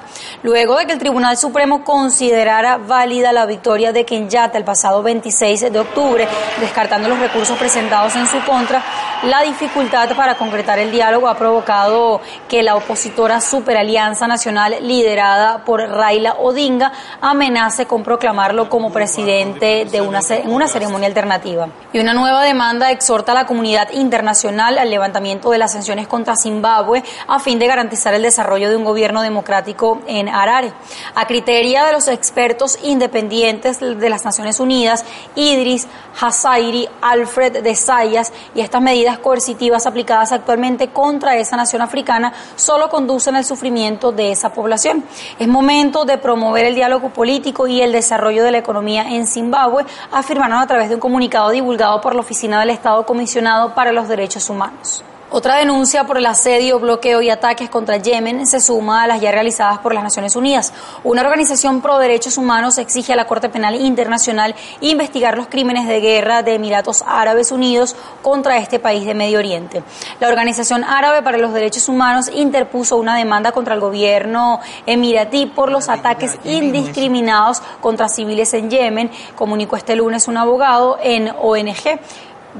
Luego 0.43 0.77
de 0.77 0.87
que 0.87 0.93
el 0.93 0.99
Tribunal 0.99 1.37
Supremo 1.37 1.85
considerara 1.85 2.79
válida 2.79 3.33
la 3.33 3.47
victoria 3.47 3.93
de 3.93 4.05
Kenyatta 4.05 4.57
el 4.57 4.65
pasado 4.65 5.03
26 5.03 5.73
de 5.73 5.79
octubre, 5.79 6.29
descartando 6.61 7.09
los 7.09 7.19
recursos 7.19 7.59
presentados 7.59 8.17
en 8.17 8.27
su 8.27 8.41
contra, 8.45 8.83
la 9.25 9.43
dificultad 9.43 10.17
para 10.17 10.37
concretar 10.37 10.79
el 10.79 10.91
diálogo 10.91 11.29
ha 11.29 11.37
provocado 11.37 12.21
que 12.49 12.63
la 12.63 12.77
opositora 12.77 13.41
Superalianza 13.41 14.27
Nacional, 14.27 14.77
liderada 14.81 15.65
por 15.65 15.81
Raila 15.81 16.37
Odinga, 16.39 16.93
amenace 17.21 17.87
con 17.87 18.03
proclamarlo 18.03 18.71
como 18.71 18.93
presidente 18.93 19.87
de 19.91 20.01
una, 20.01 20.21
en 20.31 20.51
una 20.51 20.69
ceremonia 20.69 21.09
alternativa. 21.09 21.69
Y 21.93 21.99
una 21.99 22.15
nueva 22.15 22.45
demanda 22.45 22.91
exhorta 22.91 23.33
a 23.33 23.35
la 23.35 23.47
comunidad 23.47 23.91
internacional 23.93 24.60
al 24.61 24.91
levantamiento 24.91 25.51
de 25.51 25.59
las 25.59 25.73
sanciones 25.73 26.07
contra 26.07 26.37
Zimbabue 26.37 27.03
a 27.27 27.39
fin 27.39 27.59
de 27.59 27.67
garantizar 27.67 28.15
el 28.15 28.23
desarrollo 28.23 28.69
de 28.69 28.77
un 28.77 28.85
gobierno 28.85 29.23
democrático 29.23 30.01
en 30.07 30.29
Harare. 30.29 30.73
A 31.15 31.27
criterio 31.27 31.85
de 31.85 31.93
los 31.93 32.09
expertos 32.09 32.79
independientes 32.83 33.81
de 33.81 34.11
las 34.11 34.25
Naciones 34.25 34.61
Unidas, 34.61 35.05
Idris 35.35 35.87
Hasairi, 36.21 36.89
Alfred 37.01 37.63
de 37.63 37.75
Sayas 37.75 38.33
y 38.55 38.61
estas 38.61 38.83
medidas 38.83 39.19
coercitivas 39.19 39.87
aplicadas 39.87 40.33
actualmente 40.33 40.89
contra 40.89 41.37
esa 41.37 41.57
nación 41.57 41.83
africana 41.83 42.33
solo 42.57 42.89
conducen 42.89 43.37
al 43.37 43.45
sufrimiento 43.45 44.13
de 44.13 44.33
esa 44.33 44.53
población. 44.53 45.05
Es 45.39 45.49
momento 45.49 46.05
de 46.05 46.19
promover 46.19 46.67
el 46.67 46.75
diálogo 46.75 47.11
político 47.11 47.67
y 47.67 47.81
el 47.81 47.93
desarrollo 47.93 48.45
de 48.45 48.51
la 48.51 48.59
economía 48.59 49.03
en 49.11 49.27
Zimbabue, 49.27 49.85
afirmaron 50.13 50.59
a 50.59 50.67
través 50.67 50.89
de 50.89 50.97
un 50.97 51.01
comunicado 51.01 51.51
divulgado 51.51 52.01
por 52.01 52.15
la 52.15 52.21
Oficina 52.21 52.61
del 52.61 52.71
Estado 52.71 53.05
Comisionado 53.07 53.75
para 53.75 53.93
los 53.93 54.09
Derechos 54.09 54.40
Humanos. 54.49 55.05
Otra 55.33 55.59
denuncia 55.59 56.09
por 56.09 56.19
el 56.19 56.27
asedio, 56.27 56.81
bloqueo 56.81 57.23
y 57.23 57.31
ataques 57.31 57.71
contra 57.71 57.99
Yemen 57.99 58.49
se 58.49 58.59
suma 58.59 59.05
a 59.05 59.07
las 59.07 59.21
ya 59.21 59.31
realizadas 59.31 59.79
por 59.79 59.95
las 59.95 60.03
Naciones 60.03 60.35
Unidas. 60.35 60.73
Una 61.05 61.23
organización 61.23 61.81
pro 61.83 61.99
derechos 61.99 62.37
humanos 62.37 62.79
exige 62.79 63.13
a 63.13 63.17
la 63.17 63.29
Corte 63.29 63.49
Penal 63.49 63.77
Internacional 63.77 64.57
investigar 64.81 65.37
los 65.37 65.47
crímenes 65.47 65.87
de 65.87 66.01
guerra 66.01 66.43
de 66.43 66.55
Emiratos 66.55 67.05
Árabes 67.07 67.53
Unidos 67.53 67.95
contra 68.23 68.59
este 68.59 68.81
país 68.81 69.05
de 69.05 69.15
Medio 69.15 69.39
Oriente. 69.39 69.85
La 70.19 70.27
Organización 70.27 70.83
Árabe 70.83 71.23
para 71.23 71.39
los 71.39 71.53
Derechos 71.53 71.89
Humanos 71.89 72.29
interpuso 72.35 72.97
una 72.97 73.15
demanda 73.15 73.53
contra 73.53 73.75
el 73.75 73.81
gobierno 73.81 74.59
emiratí 74.85 75.47
por 75.47 75.71
los 75.71 75.89
ataques 75.89 76.39
indiscriminados 76.43 77.63
contra 77.81 78.09
civiles 78.09 78.53
en 78.55 78.69
Yemen, 78.69 79.13
comunicó 79.37 79.77
este 79.77 79.95
lunes 79.95 80.27
un 80.27 80.39
abogado 80.39 80.99
en 81.01 81.31
ONG. 81.41 82.01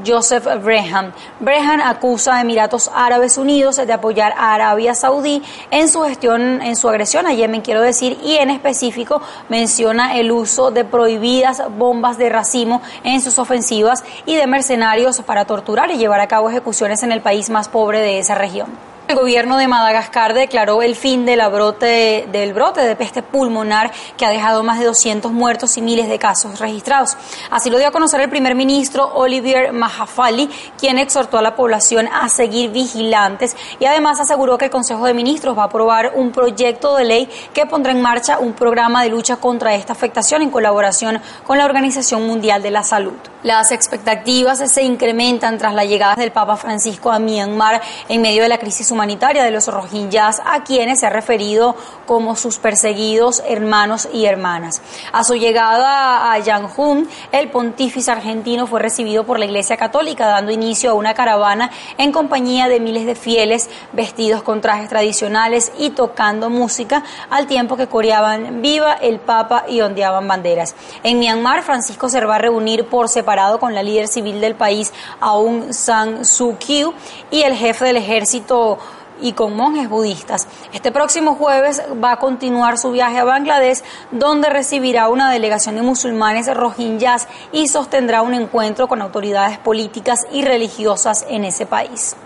Joseph 0.07 0.47
Brehan. 0.63 1.13
Brehan 1.41 1.81
acusa 1.81 2.37
a 2.37 2.41
Emiratos 2.41 2.91
Árabes 2.95 3.39
Unidos 3.39 3.77
de 3.77 3.93
apoyar 3.93 4.33
a 4.37 4.55
Arabia 4.55 4.95
Saudí 4.95 5.43
en 5.71 5.89
su 5.89 6.03
gestión, 6.03 6.63
en 6.63 6.77
su 6.77 6.89
agresión 6.89 7.27
a 7.27 7.33
Yemen, 7.33 7.63
quiero 7.63 7.83
decir, 7.83 8.19
y 8.23 8.37
en 8.37 8.51
específico 8.51 9.21
menciona 9.49 10.17
el 10.17 10.31
uso 10.33 10.71
de 10.71 10.85
prohibidas 10.85 11.63
bombas 11.77 12.19
de 12.19 12.29
racimo 12.29 12.83
en 13.05 13.21
sus 13.21 13.39
ofensivas 13.39 14.05
y 14.27 14.37
de 14.37 14.47
mercenarios 14.47 15.21
para 15.23 15.45
torturar 15.45 15.91
y 15.91 15.99
llevar 15.99 16.21
a 16.21 16.29
cabo 16.29 16.51
ejecuciones 16.51 17.03
en 17.03 17.13
el 17.13 17.21
país 17.21 17.51
más 17.51 17.69
pobre 17.69 18.01
de 18.01 18.19
esa 18.19 18.35
región. 18.35 18.69
El 19.11 19.17
gobierno 19.17 19.57
de 19.57 19.67
Madagascar 19.67 20.35
declaró 20.35 20.83
el 20.83 20.95
fin 20.95 21.27
de 21.27 21.35
la 21.35 21.49
brote, 21.49 22.29
del 22.31 22.53
brote 22.53 22.83
de 22.83 22.95
peste 22.95 23.25
pulmonar 23.25 23.91
que 24.17 24.25
ha 24.25 24.31
dejado 24.31 24.63
más 24.63 24.79
de 24.79 24.85
200 24.85 25.33
muertos 25.33 25.77
y 25.77 25.83
miles 25.83 26.09
de 26.09 26.17
casos 26.21 26.61
registrados. 26.61 27.17
Así 27.51 27.71
lo 27.71 27.79
dio 27.79 27.89
a 27.89 27.91
conocer 27.91 28.21
el 28.21 28.31
primer 28.31 28.55
ministro 28.55 29.05
Olivier 29.15 29.73
Mahafali, 29.73 30.49
quien 30.79 30.97
exhortó 30.97 31.39
a 31.39 31.43
la 31.43 31.57
población 31.57 32.07
a 32.07 32.29
seguir 32.29 32.71
vigilantes 32.71 33.57
y 33.81 33.87
además 33.87 34.21
aseguró 34.21 34.57
que 34.57 34.67
el 34.67 34.71
Consejo 34.71 35.05
de 35.05 35.13
Ministros 35.13 35.59
va 35.59 35.63
a 35.63 35.67
aprobar 35.67 36.13
un 36.15 36.31
proyecto 36.31 36.95
de 36.95 37.05
ley 37.05 37.29
que 37.53 37.67
pondrá 37.67 37.91
en 37.91 38.01
marcha 38.01 38.39
un 38.39 38.53
programa 38.53 39.03
de 39.03 39.09
lucha 39.09 39.39
contra 39.39 39.75
esta 39.75 39.93
afectación 39.93 40.43
en 40.43 40.51
colaboración 40.51 41.21
con 41.45 41.59
la 41.59 41.65
Organización 41.65 42.29
Mundial 42.29 42.63
de 42.63 42.71
la 42.71 42.85
Salud. 42.85 43.15
Las 43.43 43.73
expectativas 43.73 44.59
se 44.71 44.83
incrementan 44.83 45.59
tras 45.59 45.75
la 45.75 45.85
llegada 45.85 46.15
del 46.15 46.31
Papa 46.31 46.57
Francisco 46.57 47.11
a 47.11 47.19
Myanmar 47.19 47.81
en 48.09 48.23
medio 48.23 48.43
de 48.43 48.49
la 48.51 48.59
crisis 48.59 48.89
humanitaria 48.91 49.00
humanitaria 49.01 49.45
de 49.45 49.51
los 49.51 49.67
rohingyas 49.67 50.43
a 50.45 50.63
quienes 50.63 51.01
se 51.01 51.07
ha 51.07 51.11
referido 51.11 51.75
como 52.05 52.37
sus 52.37 52.59
perseguidos 52.59 53.43
hermanos 53.49 54.07
y 54.13 54.27
hermanas. 54.27 54.83
A 55.11 55.25
su 55.25 55.37
llegada 55.37 56.31
a 56.31 56.39
Yangon, 56.39 57.09
el 57.33 57.49
pontífice 57.49 58.11
argentino 58.11 58.67
fue 58.67 58.79
recibido 58.79 59.25
por 59.25 59.39
la 59.39 59.47
Iglesia 59.47 59.79
Católica, 59.79 60.27
dando 60.27 60.53
inicio 60.53 60.91
a 60.91 60.95
una 60.95 61.15
caravana 61.15 61.71
en 61.97 62.13
compañía 62.13 62.69
de 62.69 62.79
miles 62.79 63.07
de 63.07 63.15
fieles 63.15 63.71
vestidos 63.95 64.43
con 64.43 64.61
trajes 64.61 64.91
tradicionales 64.91 65.73
y 65.79 65.91
tocando 65.91 66.51
música 66.51 67.03
al 67.31 67.47
tiempo 67.47 67.79
que 67.79 67.87
coreaban 67.87 68.61
Viva 68.61 68.93
el 68.93 69.19
Papa 69.19 69.65
y 69.67 69.81
ondeaban 69.81 70.29
banderas. 70.29 70.75
En 71.03 71.19
Myanmar, 71.21 71.63
Francisco 71.63 72.11
se 72.11 72.23
va 72.23 72.35
a 72.35 72.39
reunir 72.39 72.85
por 72.85 73.09
separado 73.09 73.59
con 73.59 73.75
la 73.75 73.83
líder 73.83 74.09
civil 74.09 74.43
del 74.43 74.57
país, 74.57 74.93
Aung 75.21 75.73
San 75.73 76.27
Suu 76.27 76.59
Kyi, 76.59 76.85
y 77.31 77.43
el 77.45 77.55
jefe 77.55 77.87
del 77.87 77.97
ejército 77.97 78.79
y 79.21 79.33
con 79.33 79.57
monjes 79.57 79.89
budistas. 79.89 80.49
Este 80.73 80.93
próximo 80.93 81.35
jueves 81.35 81.83
va 82.03 82.13
a 82.13 82.19
continuar 82.19 82.79
su 82.79 82.91
viaje 82.91 83.19
a 83.19 83.25
Bangladesh, 83.25 83.83
donde 84.11 84.49
recibirá 84.51 85.09
una 85.09 85.31
delegación 85.31 85.77
de 85.77 85.83
musulmanes 85.83 86.53
rohingyas 86.55 87.29
y 87.53 87.69
sostendrá 87.69 88.23
un 88.23 88.35
encuentro 88.35 88.89
con 88.89 89.03
autoridades 89.03 89.59
políticas 89.59 90.27
y 90.33 90.45
religiosas 90.45 91.25
en 91.29 91.45
ese 91.45 91.67
país. 91.67 92.17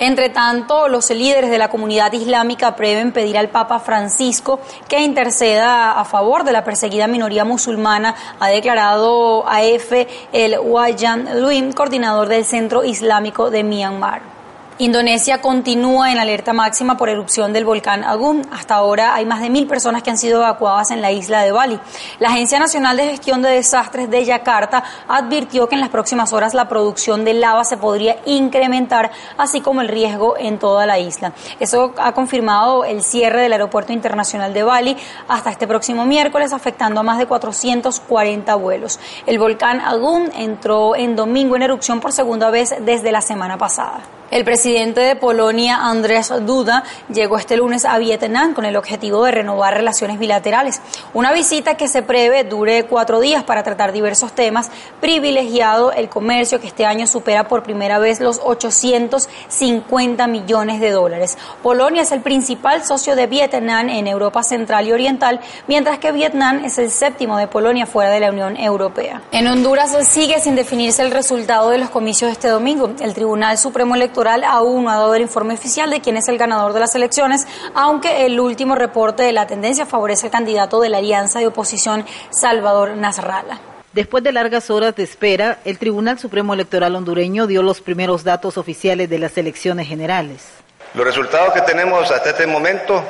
Entre 0.00 0.28
tanto, 0.28 0.86
los 0.86 1.10
líderes 1.10 1.50
de 1.50 1.58
la 1.58 1.70
comunidad 1.70 2.12
islámica 2.12 2.76
prevén 2.76 3.10
pedir 3.10 3.36
al 3.36 3.48
Papa 3.48 3.80
Francisco 3.80 4.60
que 4.88 5.00
interceda 5.00 5.98
a 5.98 6.04
favor 6.04 6.44
de 6.44 6.52
la 6.52 6.62
perseguida 6.62 7.08
minoría 7.08 7.44
musulmana, 7.44 8.14
ha 8.38 8.48
declarado 8.48 9.44
AF 9.48 9.92
el 10.32 10.56
Wayan 10.60 11.40
Luim, 11.42 11.72
coordinador 11.72 12.28
del 12.28 12.44
Centro 12.44 12.84
Islámico 12.84 13.50
de 13.50 13.64
Myanmar. 13.64 14.37
Indonesia 14.80 15.40
continúa 15.40 16.12
en 16.12 16.18
alerta 16.18 16.52
máxima 16.52 16.96
por 16.96 17.08
erupción 17.08 17.52
del 17.52 17.64
volcán 17.64 18.04
Agung. 18.04 18.44
Hasta 18.52 18.76
ahora 18.76 19.12
hay 19.16 19.26
más 19.26 19.40
de 19.40 19.50
mil 19.50 19.66
personas 19.66 20.04
que 20.04 20.10
han 20.10 20.18
sido 20.18 20.38
evacuadas 20.40 20.92
en 20.92 21.02
la 21.02 21.10
isla 21.10 21.42
de 21.42 21.50
Bali. 21.50 21.80
La 22.20 22.28
Agencia 22.28 22.60
Nacional 22.60 22.96
de 22.96 23.08
Gestión 23.08 23.42
de 23.42 23.48
Desastres 23.48 24.08
de 24.08 24.24
Yakarta 24.24 24.84
advirtió 25.08 25.68
que 25.68 25.74
en 25.74 25.80
las 25.80 25.90
próximas 25.90 26.32
horas 26.32 26.54
la 26.54 26.68
producción 26.68 27.24
de 27.24 27.34
lava 27.34 27.64
se 27.64 27.76
podría 27.76 28.18
incrementar, 28.24 29.10
así 29.36 29.60
como 29.60 29.80
el 29.80 29.88
riesgo 29.88 30.36
en 30.38 30.60
toda 30.60 30.86
la 30.86 31.00
isla. 31.00 31.32
Eso 31.58 31.92
ha 31.98 32.12
confirmado 32.12 32.84
el 32.84 33.02
cierre 33.02 33.42
del 33.42 33.54
Aeropuerto 33.54 33.92
Internacional 33.92 34.54
de 34.54 34.62
Bali 34.62 34.96
hasta 35.26 35.50
este 35.50 35.66
próximo 35.66 36.06
miércoles, 36.06 36.52
afectando 36.52 37.00
a 37.00 37.02
más 37.02 37.18
de 37.18 37.26
440 37.26 38.54
vuelos. 38.54 39.00
El 39.26 39.40
volcán 39.40 39.80
Agung 39.80 40.30
entró 40.36 40.94
en 40.94 41.16
domingo 41.16 41.56
en 41.56 41.62
erupción 41.62 41.98
por 41.98 42.12
segunda 42.12 42.50
vez 42.50 42.76
desde 42.78 43.10
la 43.10 43.22
semana 43.22 43.58
pasada. 43.58 44.17
El 44.30 44.44
presidente 44.44 45.00
de 45.00 45.16
Polonia, 45.16 45.78
Andrés 45.88 46.30
Duda, 46.42 46.84
llegó 47.10 47.38
este 47.38 47.56
lunes 47.56 47.86
a 47.86 47.96
Vietnam 47.96 48.52
con 48.52 48.66
el 48.66 48.76
objetivo 48.76 49.24
de 49.24 49.32
renovar 49.32 49.72
relaciones 49.72 50.18
bilaterales. 50.18 50.82
Una 51.14 51.32
visita 51.32 51.78
que 51.78 51.88
se 51.88 52.02
prevé 52.02 52.44
dure 52.44 52.84
cuatro 52.84 53.20
días 53.20 53.42
para 53.42 53.62
tratar 53.62 53.90
diversos 53.90 54.32
temas, 54.32 54.70
privilegiado 55.00 55.92
el 55.92 56.10
comercio 56.10 56.60
que 56.60 56.66
este 56.66 56.84
año 56.84 57.06
supera 57.06 57.48
por 57.48 57.62
primera 57.62 57.98
vez 57.98 58.20
los 58.20 58.38
850 58.44 60.26
millones 60.26 60.80
de 60.80 60.90
dólares. 60.90 61.38
Polonia 61.62 62.02
es 62.02 62.12
el 62.12 62.20
principal 62.20 62.84
socio 62.84 63.16
de 63.16 63.28
Vietnam 63.28 63.88
en 63.88 64.06
Europa 64.06 64.42
Central 64.42 64.86
y 64.88 64.92
Oriental, 64.92 65.40
mientras 65.68 65.98
que 66.00 66.12
Vietnam 66.12 66.66
es 66.66 66.76
el 66.76 66.90
séptimo 66.90 67.38
de 67.38 67.46
Polonia 67.46 67.86
fuera 67.86 68.10
de 68.10 68.20
la 68.20 68.28
Unión 68.28 68.58
Europea. 68.58 69.22
En 69.32 69.46
Honduras 69.46 69.96
sigue 70.06 70.38
sin 70.42 70.54
definirse 70.54 71.00
el 71.00 71.12
resultado 71.12 71.70
de 71.70 71.78
los 71.78 71.88
comicios 71.88 72.30
este 72.30 72.48
domingo. 72.48 72.90
El 73.00 73.14
Tribunal 73.14 73.56
Supremo 73.56 73.94
Electoral 73.94 74.17
aún 74.26 74.84
no 74.84 74.90
ha 74.90 74.96
dado 74.96 75.14
el 75.14 75.22
informe 75.22 75.54
oficial 75.54 75.90
de 75.90 76.00
quién 76.00 76.16
es 76.16 76.28
el 76.28 76.38
ganador 76.38 76.72
de 76.72 76.80
las 76.80 76.94
elecciones, 76.94 77.46
aunque 77.74 78.26
el 78.26 78.40
último 78.40 78.74
reporte 78.74 79.22
de 79.22 79.32
la 79.32 79.46
tendencia 79.46 79.86
favorece 79.86 80.26
al 80.26 80.32
candidato 80.32 80.80
de 80.80 80.88
la 80.88 80.98
alianza 80.98 81.38
de 81.38 81.46
oposición, 81.46 82.04
Salvador 82.30 82.96
Nasralla. 82.96 83.60
Después 83.92 84.24
de 84.24 84.32
largas 84.32 84.70
horas 84.70 84.96
de 84.96 85.04
espera, 85.04 85.58
el 85.64 85.78
Tribunal 85.78 86.18
Supremo 86.18 86.54
Electoral 86.54 86.94
hondureño 86.96 87.46
dio 87.46 87.62
los 87.62 87.80
primeros 87.80 88.24
datos 88.24 88.58
oficiales 88.58 89.08
de 89.08 89.18
las 89.18 89.38
elecciones 89.38 89.86
generales. 89.86 90.46
Los 90.94 91.06
resultados 91.06 91.52
que 91.52 91.60
tenemos 91.62 92.10
hasta 92.10 92.30
este 92.30 92.46
momento 92.46 93.02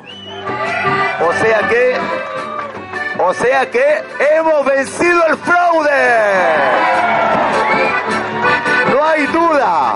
O 1.19 1.33
sea 1.33 1.67
que, 1.67 1.95
o 3.19 3.33
sea 3.33 3.71
que 3.71 4.03
hemos 4.35 4.65
vencido 4.65 5.25
el 5.25 5.38
fraude. 5.38 5.89
No 8.91 9.03
hay 9.03 9.25
duda. 9.27 9.95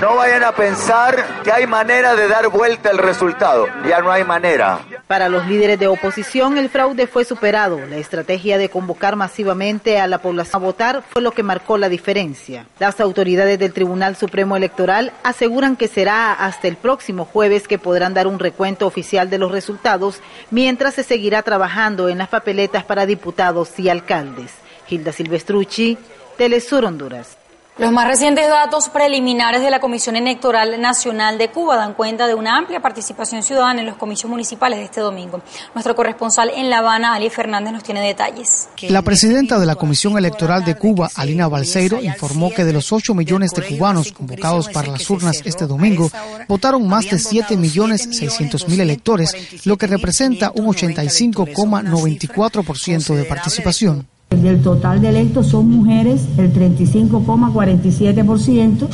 No 0.00 0.14
vayan 0.14 0.44
a 0.44 0.52
pensar 0.52 1.42
que 1.42 1.50
hay 1.50 1.66
manera 1.66 2.14
de 2.14 2.28
dar 2.28 2.48
vuelta 2.50 2.88
el 2.88 2.98
resultado. 2.98 3.66
Ya 3.88 4.00
no 4.00 4.12
hay 4.12 4.22
manera. 4.22 4.78
Para 5.08 5.28
los 5.28 5.44
líderes 5.48 5.80
de 5.80 5.88
oposición, 5.88 6.56
el 6.56 6.70
fraude 6.70 7.08
fue 7.08 7.24
superado. 7.24 7.84
La 7.84 7.96
estrategia 7.96 8.58
de 8.58 8.68
convocar 8.68 9.16
masivamente 9.16 9.98
a 9.98 10.06
la 10.06 10.18
población 10.18 10.62
a 10.62 10.64
votar 10.64 11.02
fue 11.10 11.20
lo 11.20 11.32
que 11.32 11.42
marcó 11.42 11.78
la 11.78 11.88
diferencia. 11.88 12.66
Las 12.78 13.00
autoridades 13.00 13.58
del 13.58 13.72
Tribunal 13.72 14.14
Supremo 14.14 14.56
Electoral 14.56 15.12
aseguran 15.24 15.74
que 15.74 15.88
será 15.88 16.32
hasta 16.32 16.68
el 16.68 16.76
próximo 16.76 17.24
jueves 17.24 17.66
que 17.66 17.80
podrán 17.80 18.14
dar 18.14 18.28
un 18.28 18.38
recuento 18.38 18.86
oficial 18.86 19.30
de 19.30 19.38
los 19.38 19.50
resultados, 19.50 20.20
mientras 20.52 20.94
se 20.94 21.02
seguirá 21.02 21.42
trabajando 21.42 22.08
en 22.08 22.18
las 22.18 22.28
papeletas 22.28 22.84
para 22.84 23.04
diputados 23.04 23.76
y 23.80 23.88
alcaldes. 23.88 24.52
Gilda 24.86 25.10
Silvestrucci, 25.10 25.98
Telesur 26.36 26.84
Honduras. 26.84 27.37
Los 27.78 27.92
más 27.92 28.08
recientes 28.08 28.48
datos 28.48 28.88
preliminares 28.88 29.62
de 29.62 29.70
la 29.70 29.78
Comisión 29.78 30.16
Electoral 30.16 30.80
Nacional 30.80 31.38
de 31.38 31.50
Cuba 31.50 31.76
dan 31.76 31.94
cuenta 31.94 32.26
de 32.26 32.34
una 32.34 32.58
amplia 32.58 32.80
participación 32.80 33.44
ciudadana 33.44 33.82
en 33.82 33.86
los 33.86 33.96
comicios 33.96 34.28
municipales 34.28 34.80
de 34.80 34.86
este 34.86 35.00
domingo. 35.00 35.40
Nuestro 35.74 35.94
corresponsal 35.94 36.50
en 36.56 36.70
La 36.70 36.78
Habana, 36.78 37.14
Ali 37.14 37.30
Fernández, 37.30 37.72
nos 37.72 37.84
tiene 37.84 38.00
detalles. 38.00 38.68
La 38.88 39.02
presidenta 39.02 39.60
de 39.60 39.66
la 39.66 39.76
Comisión 39.76 40.18
Electoral 40.18 40.64
de 40.64 40.74
Cuba, 40.74 41.08
Alina 41.14 41.46
Balseiro, 41.46 42.02
informó 42.02 42.50
que 42.50 42.64
de 42.64 42.72
los 42.72 42.92
8 42.92 43.14
millones 43.14 43.52
de 43.52 43.62
cubanos 43.62 44.10
convocados 44.10 44.68
para 44.70 44.88
las 44.88 45.08
urnas 45.08 45.40
este 45.44 45.68
domingo, 45.68 46.10
votaron 46.48 46.88
más 46.88 47.08
de 47.08 47.20
7 47.20 47.56
millones 47.56 48.08
600 48.10 48.66
mil 48.66 48.80
electores, 48.80 49.64
lo 49.64 49.78
que 49.78 49.86
representa 49.86 50.50
un 50.52 50.66
85,94% 50.66 53.14
de 53.14 53.24
participación. 53.24 54.17
Del 54.42 54.60
total 54.62 55.00
de 55.00 55.08
electos 55.08 55.46
son 55.48 55.68
mujeres 55.68 56.28
el 56.38 56.52
35,47%, 56.52 58.86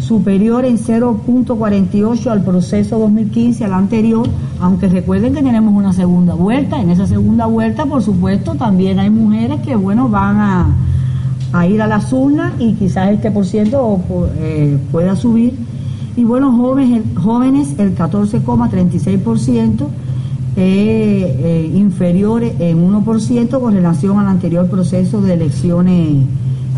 superior 0.00 0.64
en 0.64 0.76
0.48 0.76 2.26
al 2.26 2.42
proceso 2.42 2.98
2015, 2.98 3.64
al 3.64 3.74
anterior, 3.74 4.28
aunque 4.60 4.88
recuerden 4.88 5.34
que 5.34 5.42
tenemos 5.42 5.72
una 5.72 5.92
segunda 5.92 6.34
vuelta. 6.34 6.80
En 6.80 6.90
esa 6.90 7.06
segunda 7.06 7.46
vuelta, 7.46 7.86
por 7.86 8.02
supuesto, 8.02 8.56
también 8.56 8.98
hay 8.98 9.10
mujeres 9.10 9.60
que, 9.60 9.76
bueno, 9.76 10.08
van 10.08 10.74
a, 11.52 11.66
ir 11.66 11.80
a 11.80 11.86
las 11.86 12.12
urnas 12.12 12.54
y 12.58 12.74
quizás 12.74 13.12
este 13.12 13.30
por 13.30 13.46
ciento 13.46 14.00
eh, 14.38 14.76
pueda 14.90 15.14
subir. 15.14 15.54
Y 16.16 16.24
bueno, 16.24 16.50
jóvenes, 16.56 17.04
jóvenes 17.14 17.78
el 17.78 17.96
14,36% 17.96 19.86
eh, 20.56 21.70
inferior 21.74 22.42
en 22.42 23.04
1% 23.04 23.60
con 23.60 23.74
relación 23.74 24.18
al 24.18 24.28
anterior 24.28 24.68
proceso 24.68 25.20
de 25.20 25.34
elecciones 25.34 26.24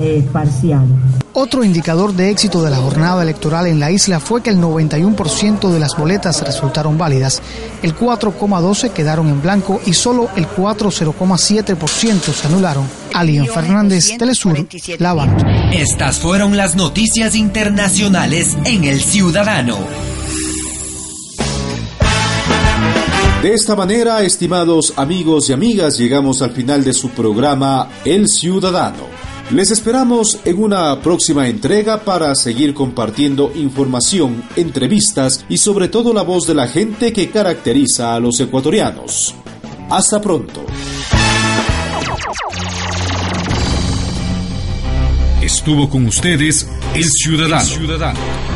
eh, 0.01 0.27
parciales. 0.33 0.91
Otro 1.37 1.65
indicador 1.65 2.13
de 2.13 2.31
éxito 2.31 2.63
de 2.63 2.71
la 2.71 2.77
jornada 2.77 3.23
electoral 3.23 3.67
en 3.67 3.81
la 3.81 3.91
isla 3.91 4.21
fue 4.21 4.41
que 4.41 4.51
el 4.51 4.61
91% 4.61 5.69
de 5.69 5.81
las 5.81 5.97
boletas 5.97 6.43
resultaron 6.43 6.97
válidas, 6.97 7.43
el 7.83 7.97
4,12 7.97 8.91
quedaron 8.91 9.29
en 9.29 9.43
blanco 9.43 9.81
y 9.85 9.93
solo 9.95 10.29
el 10.37 10.47
4,07% 10.47 12.33
se 12.33 12.47
anularon. 12.47 12.87
Alian 13.13 13.47
Fernández, 13.47 14.17
Telesur, 14.17 14.67
La 14.99 15.11
Habana. 15.11 15.73
Estas 15.73 16.21
fueron 16.21 16.57
las 16.57 16.77
noticias 16.77 17.35
internacionales 17.35 18.57
en 18.65 18.85
El 18.85 19.01
Ciudadano. 19.01 19.79
De 23.45 23.53
esta 23.53 23.77
manera, 23.77 24.23
estimados 24.23 24.95
amigos 24.97 25.51
y 25.51 25.53
amigas, 25.53 25.99
llegamos 25.99 26.41
al 26.41 26.53
final 26.53 26.83
de 26.83 26.95
su 26.95 27.11
programa 27.11 27.91
El 28.03 28.27
Ciudadano. 28.27 29.07
Les 29.51 29.71
esperamos 29.71 30.39
en 30.47 30.63
una 30.63 30.99
próxima 31.03 31.47
entrega 31.47 32.07
para 32.07 32.35
seguir 32.37 32.73
compartiendo 32.73 33.53
información, 33.55 34.43
entrevistas 34.57 35.45
y 35.51 35.59
sobre 35.59 35.89
todo 35.89 36.15
la 36.15 36.23
voz 36.23 36.47
de 36.47 36.55
la 36.55 36.69
gente 36.69 37.13
que 37.13 37.29
caracteriza 37.29 38.15
a 38.15 38.19
los 38.19 38.41
ecuatorianos. 38.41 39.35
Hasta 39.91 40.23
pronto. 40.23 40.65
Estuvo 45.43 45.91
con 45.91 46.07
ustedes 46.07 46.67
El 46.95 47.05
Ciudadano. 47.05 48.54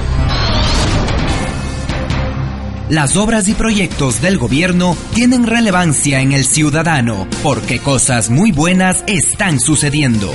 Las 2.91 3.19
obras 3.19 3.49
y 3.49 3.55
proyectos 3.55 4.23
del 4.23 4.39
gobierno 4.39 4.97
tienen 5.13 5.47
relevancia 5.47 6.21
en 6.21 6.33
el 6.33 6.47
ciudadano 6.47 7.27
porque 7.43 7.81
cosas 7.81 8.31
muy 8.31 8.51
buenas 8.51 9.05
están 9.07 9.61
sucediendo. 9.61 10.33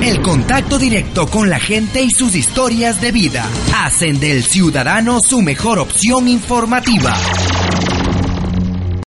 El 0.00 0.22
contacto 0.22 0.78
directo 0.78 1.26
con 1.26 1.50
la 1.50 1.60
gente 1.60 2.02
y 2.02 2.10
sus 2.10 2.34
historias 2.34 3.02
de 3.02 3.12
vida 3.12 3.44
hacen 3.74 4.18
del 4.18 4.42
ciudadano 4.42 5.20
su 5.20 5.42
mejor 5.42 5.78
opción 5.78 6.28
informativa. 6.28 7.14